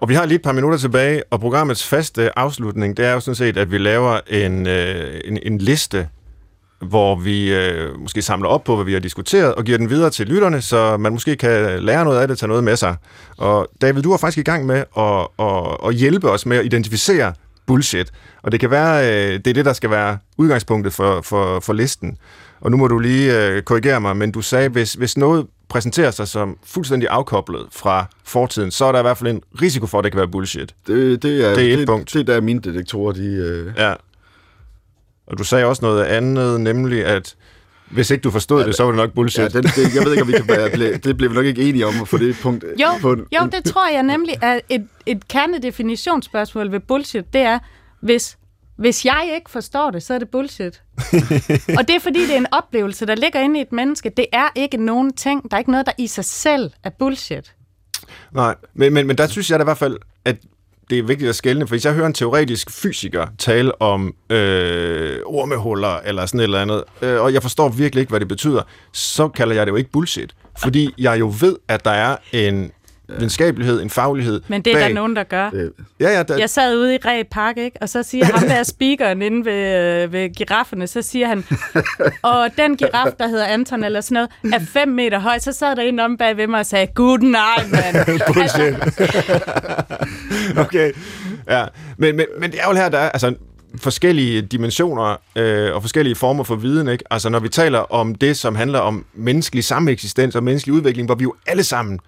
Og 0.00 0.08
vi 0.08 0.14
har 0.14 0.26
lige 0.26 0.36
et 0.36 0.42
par 0.42 0.52
minutter 0.52 0.78
tilbage, 0.78 1.22
og 1.30 1.40
programmets 1.40 1.86
faste 1.86 2.38
afslutning, 2.38 2.96
det 2.96 3.06
er 3.06 3.12
jo 3.12 3.20
sådan 3.20 3.34
set, 3.34 3.56
at 3.56 3.70
vi 3.70 3.78
laver 3.78 4.20
en, 4.26 4.66
øh, 4.66 5.20
en, 5.24 5.38
en 5.42 5.58
liste, 5.58 6.08
hvor 6.80 7.16
vi 7.16 7.54
øh, 7.54 8.00
måske 8.00 8.22
samler 8.22 8.48
op 8.48 8.64
på, 8.64 8.74
hvad 8.74 8.84
vi 8.84 8.92
har 8.92 9.00
diskuteret, 9.00 9.54
og 9.54 9.64
giver 9.64 9.78
den 9.78 9.90
videre 9.90 10.10
til 10.10 10.26
lytterne, 10.26 10.60
så 10.60 10.96
man 10.96 11.12
måske 11.12 11.36
kan 11.36 11.82
lære 11.82 12.04
noget 12.04 12.20
af 12.20 12.28
det, 12.28 12.38
tage 12.38 12.48
noget 12.48 12.64
med 12.64 12.76
sig. 12.76 12.96
Og 13.36 13.68
David, 13.80 14.02
du 14.02 14.12
er 14.12 14.16
faktisk 14.16 14.38
i 14.38 14.50
gang 14.50 14.66
med 14.66 14.84
at, 14.98 15.28
at, 15.38 15.88
at 15.88 15.94
hjælpe 15.94 16.30
os 16.30 16.46
med 16.46 16.56
at 16.56 16.64
identificere 16.64 17.32
bullshit. 17.66 18.10
Og 18.42 18.52
det 18.52 18.60
kan 18.60 18.70
være, 18.70 19.06
øh, 19.06 19.32
det 19.32 19.46
er 19.46 19.54
det, 19.54 19.64
der 19.64 19.72
skal 19.72 19.90
være 19.90 20.18
udgangspunktet 20.38 20.92
for, 20.92 21.20
for, 21.20 21.60
for 21.60 21.72
listen. 21.72 22.16
Og 22.60 22.70
nu 22.70 22.76
må 22.76 22.88
du 22.88 22.98
lige 22.98 23.46
øh, 23.46 23.62
korrigere 23.62 24.00
mig, 24.00 24.16
men 24.16 24.32
du 24.32 24.40
sagde, 24.40 24.68
hvis, 24.68 24.92
hvis 24.92 25.16
noget 25.16 25.46
præsenterer 25.72 26.10
sig 26.10 26.28
som 26.28 26.56
fuldstændig 26.64 27.08
afkoblet 27.08 27.66
fra 27.70 28.06
fortiden, 28.24 28.70
så 28.70 28.84
er 28.84 28.92
der 28.92 28.98
i 28.98 29.02
hvert 29.02 29.18
fald 29.18 29.30
en 29.30 29.42
risiko 29.62 29.86
for, 29.86 29.98
at 29.98 30.04
det 30.04 30.12
kan 30.12 30.18
være 30.18 30.28
bullshit. 30.28 30.74
Det, 30.86 31.22
det, 31.22 31.44
er, 31.50 31.54
Det 31.54 31.68
er 31.68 31.72
et 31.72 31.78
det, 31.78 31.86
punkt. 31.86 32.12
Det 32.12 32.20
er 32.20 32.24
der 32.34 32.40
mine 32.40 32.60
detektorer, 32.60 33.12
de... 33.12 33.24
Øh, 33.26 33.72
Ja. 33.76 33.94
Og 35.26 35.38
du 35.38 35.44
sagde 35.44 35.64
også 35.64 35.84
noget 35.84 36.04
andet, 36.04 36.60
nemlig 36.60 37.04
at 37.04 37.34
hvis 37.90 38.10
ikke 38.10 38.22
du 38.22 38.30
forstod 38.30 38.60
ja, 38.60 38.66
det, 38.66 38.74
så 38.76 38.82
var 38.84 38.90
det 38.90 38.96
nok 38.96 39.12
bullshit. 39.12 39.42
ja, 39.42 39.48
den, 39.48 39.62
det, 39.62 39.94
jeg 39.94 40.04
ved 40.04 40.12
ikke, 40.12 40.22
om 40.22 40.28
vi 40.28 40.32
kan 40.32 40.48
være, 40.48 40.70
blive- 40.70 40.96
det 40.96 41.16
bliver 41.16 41.30
vi 41.30 41.36
nok 41.36 41.44
ikke 41.46 41.62
enige 41.68 41.86
om 41.86 41.94
at 42.02 42.08
få 42.08 42.18
det 42.18 42.36
punkt. 42.42 42.64
Jo, 42.82 42.86
på 43.00 43.12
en, 43.12 43.18
jo, 43.40 43.46
det 43.52 43.64
tror 43.64 43.88
jeg 43.92 44.02
nemlig 44.02 44.34
er 44.42 44.60
et, 44.68 44.86
et 45.06 45.28
kernedefinitionsspørgsmål 45.28 46.72
ved 46.72 46.80
bullshit. 46.80 47.32
Det 47.32 47.40
er, 47.40 47.58
hvis, 48.00 48.38
hvis 48.82 49.04
jeg 49.04 49.32
ikke 49.34 49.50
forstår 49.50 49.90
det, 49.90 50.02
så 50.02 50.14
er 50.14 50.18
det 50.18 50.28
bullshit. 50.28 50.82
og 51.78 51.88
det 51.88 51.96
er 51.96 52.00
fordi, 52.00 52.26
det 52.26 52.32
er 52.32 52.38
en 52.38 52.52
oplevelse, 52.52 53.06
der 53.06 53.14
ligger 53.14 53.40
inde 53.40 53.58
i 53.58 53.62
et 53.62 53.72
menneske. 53.72 54.12
Det 54.16 54.26
er 54.32 54.48
ikke 54.54 54.76
nogen 54.76 55.12
ting. 55.12 55.50
Der 55.50 55.56
er 55.56 55.58
ikke 55.58 55.70
noget, 55.70 55.86
der 55.86 55.92
i 55.98 56.06
sig 56.06 56.24
selv 56.24 56.70
er 56.84 56.90
bullshit. 56.90 57.54
Nej, 58.32 58.54
men, 58.74 58.92
men, 58.92 59.06
men 59.06 59.18
der 59.18 59.26
synes 59.26 59.50
jeg 59.50 59.58
da 59.58 59.62
i 59.62 59.64
hvert 59.64 59.78
fald, 59.78 59.96
at 60.24 60.36
det 60.90 60.98
er 60.98 61.02
vigtigt 61.02 61.28
at 61.28 61.34
skelne, 61.34 61.66
for 61.66 61.74
hvis 61.74 61.84
jeg 61.84 61.94
hører 61.94 62.06
en 62.06 62.14
teoretisk 62.14 62.70
fysiker 62.70 63.26
tale 63.38 63.82
om 63.82 64.14
øh, 64.30 65.18
ormehuller 65.26 66.00
eller 66.04 66.26
sådan 66.26 66.40
et 66.40 66.44
eller 66.44 66.62
andet, 66.62 66.84
øh, 67.02 67.20
og 67.20 67.32
jeg 67.32 67.42
forstår 67.42 67.68
virkelig 67.68 68.00
ikke, 68.00 68.10
hvad 68.10 68.20
det 68.20 68.28
betyder, 68.28 68.62
så 68.92 69.28
kalder 69.28 69.54
jeg 69.54 69.66
det 69.66 69.70
jo 69.70 69.76
ikke 69.76 69.90
bullshit. 69.90 70.34
Fordi 70.58 70.94
jeg 70.98 71.20
jo 71.20 71.32
ved, 71.40 71.56
at 71.68 71.84
der 71.84 71.90
er 71.90 72.16
en 72.32 72.72
videnskabelighed, 73.08 73.82
en 73.82 73.90
faglighed 73.90 74.40
Men 74.48 74.62
det 74.62 74.72
er 74.72 74.76
bag. 74.76 74.88
der 74.88 74.94
nogen, 74.94 75.16
der 75.16 75.22
gør. 75.22 75.50
det, 75.50 75.72
Ja, 76.00 76.10
ja, 76.16 76.22
der, 76.22 76.38
Jeg 76.38 76.50
sad 76.50 76.76
ude 76.76 76.94
i 76.94 76.98
Ræ 77.04 77.22
Park, 77.30 77.56
ikke? 77.56 77.76
og 77.80 77.88
så 77.88 78.02
siger 78.02 78.24
ham 78.24 78.48
der 78.48 78.62
speakeren 78.74 79.22
inde 79.22 79.44
ved, 79.44 80.02
øh, 80.02 80.12
ved 80.12 80.34
girafferne, 80.34 80.86
så 80.86 81.02
siger 81.02 81.26
han, 81.26 81.44
og 82.22 82.48
den 82.58 82.76
giraf, 82.76 83.12
der 83.18 83.28
hedder 83.28 83.44
Anton 83.44 83.84
eller 83.84 84.00
sådan 84.00 84.28
noget, 84.42 84.54
er 84.62 84.64
5 84.66 84.88
meter 84.88 85.18
høj. 85.18 85.38
Så 85.38 85.52
sad 85.52 85.76
der 85.76 85.82
en 85.82 86.00
om 86.00 86.16
bag 86.16 86.36
ved 86.36 86.46
mig 86.46 86.60
og 86.60 86.66
sagde, 86.66 86.86
good 86.94 87.18
night, 87.18 87.70
mand. 87.72 88.20
Bullshit. 88.34 88.74
okay. 90.58 90.92
Ja. 91.48 91.64
Men, 91.96 92.16
men, 92.16 92.26
men 92.40 92.50
det 92.52 92.60
er 92.60 92.64
jo 92.68 92.74
her, 92.74 92.88
der 92.88 92.98
er 92.98 93.10
altså, 93.10 93.34
forskellige 93.76 94.42
dimensioner 94.42 95.16
øh, 95.36 95.74
og 95.74 95.82
forskellige 95.82 96.14
former 96.14 96.44
for 96.44 96.54
viden. 96.56 96.88
Ikke? 96.88 97.04
Altså 97.10 97.28
når 97.28 97.38
vi 97.40 97.48
taler 97.48 97.78
om 97.78 98.14
det, 98.14 98.36
som 98.36 98.54
handler 98.56 98.78
om 98.78 99.04
menneskelig 99.14 99.64
sameksistens 99.64 100.36
og 100.36 100.42
menneskelig 100.42 100.74
udvikling, 100.74 101.08
hvor 101.08 101.14
vi 101.14 101.22
jo 101.22 101.34
alle 101.46 101.64
sammen 101.64 101.98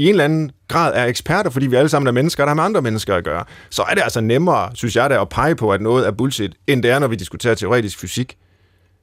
i 0.00 0.04
en 0.04 0.10
eller 0.10 0.24
anden 0.24 0.50
grad 0.68 0.92
er 0.94 1.04
eksperter, 1.04 1.50
fordi 1.50 1.66
vi 1.66 1.76
alle 1.76 1.88
sammen 1.88 2.06
er 2.06 2.12
mennesker, 2.12 2.42
der 2.42 2.48
har 2.48 2.54
med 2.54 2.64
andre 2.64 2.82
mennesker 2.82 3.14
at 3.14 3.24
gøre, 3.24 3.44
så 3.70 3.82
er 3.82 3.94
det 3.94 4.02
altså 4.02 4.20
nemmere, 4.20 4.70
synes 4.74 4.96
jeg, 4.96 5.10
da, 5.10 5.20
at 5.20 5.28
pege 5.28 5.54
på, 5.54 5.72
at 5.72 5.80
noget 5.80 6.06
er 6.06 6.10
bullshit, 6.10 6.52
end 6.66 6.82
det 6.82 6.90
er, 6.90 6.98
når 6.98 7.08
vi 7.08 7.16
diskuterer 7.16 7.54
teoretisk 7.54 7.98
fysik. 7.98 8.36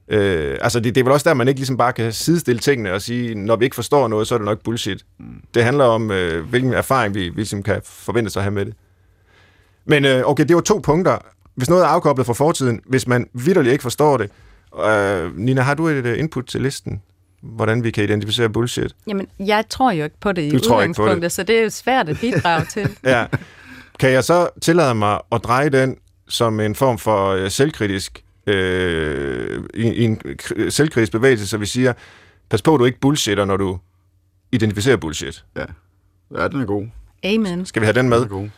Øh, 0.08 0.58
altså 0.60 0.80
det, 0.80 0.94
det 0.94 1.00
er 1.00 1.04
vel 1.04 1.12
også 1.12 1.28
der, 1.28 1.34
man 1.34 1.48
ikke 1.48 1.60
ligesom 1.60 1.76
bare 1.76 1.92
kan 1.92 2.12
sidestille 2.12 2.58
tingene 2.58 2.92
og 2.92 3.02
sige, 3.02 3.34
når 3.34 3.56
vi 3.56 3.64
ikke 3.64 3.74
forstår 3.74 4.08
noget, 4.08 4.26
så 4.26 4.34
er 4.34 4.38
det 4.38 4.44
nok 4.44 4.62
bullshit. 4.64 5.04
Det 5.54 5.64
handler 5.64 5.84
om, 5.84 6.10
øh, 6.10 6.48
hvilken 6.48 6.72
erfaring 6.72 7.14
vi, 7.14 7.20
vi 7.20 7.36
ligesom 7.36 7.62
kan 7.62 7.80
forvente 7.84 8.30
sig 8.30 8.40
at 8.40 8.44
have 8.44 8.54
med 8.54 8.64
det. 8.64 8.74
Men 9.84 10.04
øh, 10.04 10.22
okay, 10.24 10.44
det 10.44 10.56
var 10.56 10.62
to 10.62 10.80
punkter. 10.82 11.18
Hvis 11.54 11.70
noget 11.70 11.84
er 11.84 11.88
afkoblet 11.88 12.26
fra 12.26 12.32
fortiden, 12.32 12.80
hvis 12.86 13.06
man 13.06 13.28
vidderligt 13.32 13.72
ikke 13.72 13.82
forstår 13.82 14.16
det. 14.16 14.30
Øh, 14.86 15.38
Nina, 15.38 15.60
har 15.60 15.74
du 15.74 15.88
et 15.88 16.06
øh, 16.06 16.18
input 16.18 16.46
til 16.46 16.60
listen? 16.60 17.02
Hvordan 17.42 17.84
vi 17.84 17.90
kan 17.90 18.04
identificere 18.04 18.48
bullshit? 18.50 18.94
Jamen, 19.06 19.26
jeg 19.38 19.64
tror 19.70 19.90
jo 19.92 20.04
ikke 20.04 20.16
på 20.20 20.32
det 20.32 20.42
i 20.42 20.50
Du 20.50 20.58
på 20.58 20.58
det. 20.58 20.70
udgangspunktet, 20.70 21.32
så 21.32 21.42
det 21.42 21.58
er 21.58 21.62
jo 21.62 21.70
svært 21.70 22.08
at 22.08 22.18
bidrage 22.20 22.64
til. 22.64 22.88
Ja. 23.04 23.26
Kan 23.98 24.10
jeg 24.10 24.24
så 24.24 24.48
tillade 24.62 24.94
mig 24.94 25.20
at 25.32 25.44
dreje 25.44 25.68
den 25.70 25.96
som 26.28 26.60
en 26.60 26.74
form 26.74 26.98
for 26.98 27.28
øh, 27.28 27.50
selvkritisk, 27.50 28.24
øh, 28.46 29.62
i, 29.74 29.82
i 29.82 30.04
en 30.04 30.20
kri- 30.42 30.70
selvkritisk 30.70 31.12
bevægelse, 31.12 31.46
så 31.46 31.58
vi 31.58 31.66
siger, 31.66 31.92
pas 32.50 32.62
på, 32.62 32.74
at 32.74 32.78
du 32.80 32.84
ikke 32.84 33.00
bullshitter, 33.00 33.44
når 33.44 33.56
du 33.56 33.78
identificerer 34.52 34.96
bullshit. 34.96 35.44
ja. 35.56 35.64
ja, 36.38 36.48
den 36.48 36.60
er 36.60 36.64
god. 36.66 36.86
Amen. 37.24 37.66
Skal 37.66 37.82
vi 37.82 37.86
have 37.86 37.92
den 37.94 38.08
med? 38.08 38.16
Den 38.18 38.24
er 38.24 38.28
god. 38.28 38.48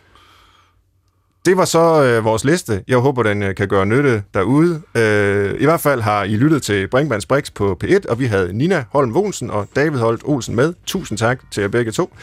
Det 1.47 1.57
var 1.57 1.65
så 1.65 2.03
øh, 2.03 2.25
vores 2.25 2.45
liste. 2.45 2.83
Jeg 2.89 2.99
håber, 2.99 3.23
den 3.23 3.43
øh, 3.43 3.55
kan 3.55 3.69
gøre 3.69 3.87
nytte 3.87 4.23
derude. 4.35 4.83
Øh, 4.95 5.61
I 5.61 5.65
hvert 5.65 5.81
fald 5.81 6.01
har 6.01 6.25
I 6.25 6.37
lyttet 6.37 6.63
til 6.63 6.89
Brinkmanns 6.89 7.27
Brix 7.27 7.53
på 7.55 7.79
P1, 7.85 8.11
og 8.11 8.19
vi 8.19 8.27
havde 8.27 8.53
Nina 8.53 8.85
Holm 8.93 9.17
Olsen 9.17 9.51
og 9.51 9.69
David 9.77 9.99
Holt 9.99 10.23
Olsen 10.25 10.57
med. 10.57 10.75
Tusind 10.87 11.19
tak 11.19 11.41
til 11.51 11.61
jer 11.61 11.69
begge 11.69 11.93
to. 11.93 12.15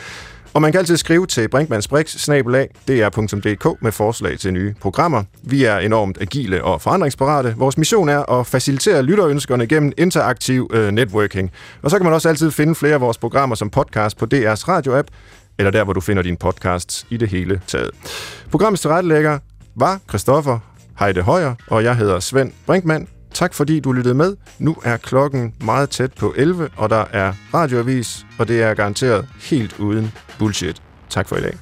Og 0.54 0.62
man 0.62 0.72
kan 0.72 0.80
altid 0.80 0.98
skrive 0.98 1.26
til 1.26 1.48
Brinkmanns 1.48 1.88
Brix, 1.88 2.26
dr.dk 2.88 3.82
med 3.82 3.92
forslag 3.92 4.40
til 4.40 4.54
nye 4.54 4.74
programmer. 4.82 5.24
Vi 5.44 5.64
er 5.64 5.78
enormt 5.78 6.18
agile 6.22 6.64
og 6.64 6.82
forandringsparate. 6.82 7.54
Vores 7.58 7.78
mission 7.78 8.10
er 8.10 8.40
at 8.40 8.48
facilitere 8.48 9.04
lytterønskerne 9.04 9.68
gennem 9.68 9.92
interaktiv 9.98 10.70
øh, 10.74 10.92
networking. 10.92 11.52
Og 11.82 11.92
så 11.92 11.98
kan 11.98 12.06
man 12.06 12.14
også 12.14 12.30
altid 12.30 12.52
finde 12.52 12.76
flere 12.76 12.94
af 12.94 13.02
vores 13.02 13.18
programmer 13.18 13.56
som 13.56 13.70
podcast 13.70 14.18
på 14.18 14.26
DR's 14.34 14.68
radio-app, 14.68 15.08
eller 15.58 15.72
der, 15.72 15.84
hvor 15.84 15.94
du 15.94 16.02
finder 16.02 16.24
dine 16.24 16.38
podcasts 16.38 17.06
i 17.10 17.18
det 17.18 17.30
hele 17.30 17.62
taget. 17.68 17.92
Programmets 18.52 18.82
tilrettelægger 18.82 19.40
var 19.76 20.00
Christoffer 20.10 20.60
Heide 21.00 21.22
Højer, 21.22 21.56
og 21.68 21.84
jeg 21.84 21.96
hedder 21.96 22.20
Svend 22.20 22.52
Brinkmann. 22.66 23.08
Tak 23.34 23.54
fordi 23.54 23.80
du 23.80 23.92
lyttede 23.92 24.16
med. 24.16 24.36
Nu 24.60 24.76
er 24.84 24.98
klokken 24.98 25.54
meget 25.62 25.90
tæt 25.90 26.14
på 26.14 26.34
11, 26.38 26.70
og 26.78 26.90
der 26.90 27.06
er 27.12 27.34
radioavis, 27.54 28.26
og 28.40 28.48
det 28.48 28.62
er 28.64 28.74
garanteret 28.74 29.28
helt 29.42 29.80
uden 29.80 30.12
bullshit. 30.40 30.82
Tak 31.10 31.30
for 31.30 31.36
i 31.36 31.42
dag. 31.42 31.58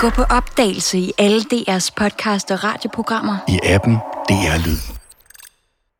Gå 0.00 0.10
på 0.10 0.22
opdagelse 0.22 0.98
i 0.98 1.12
alle 1.18 1.40
DR's 1.40 1.90
podcast 1.96 2.50
og 2.50 2.64
radioprogrammer. 2.64 3.36
i 3.48 3.58
appen 3.64 3.94
DR 4.28 4.66
Lyd. 4.66 4.95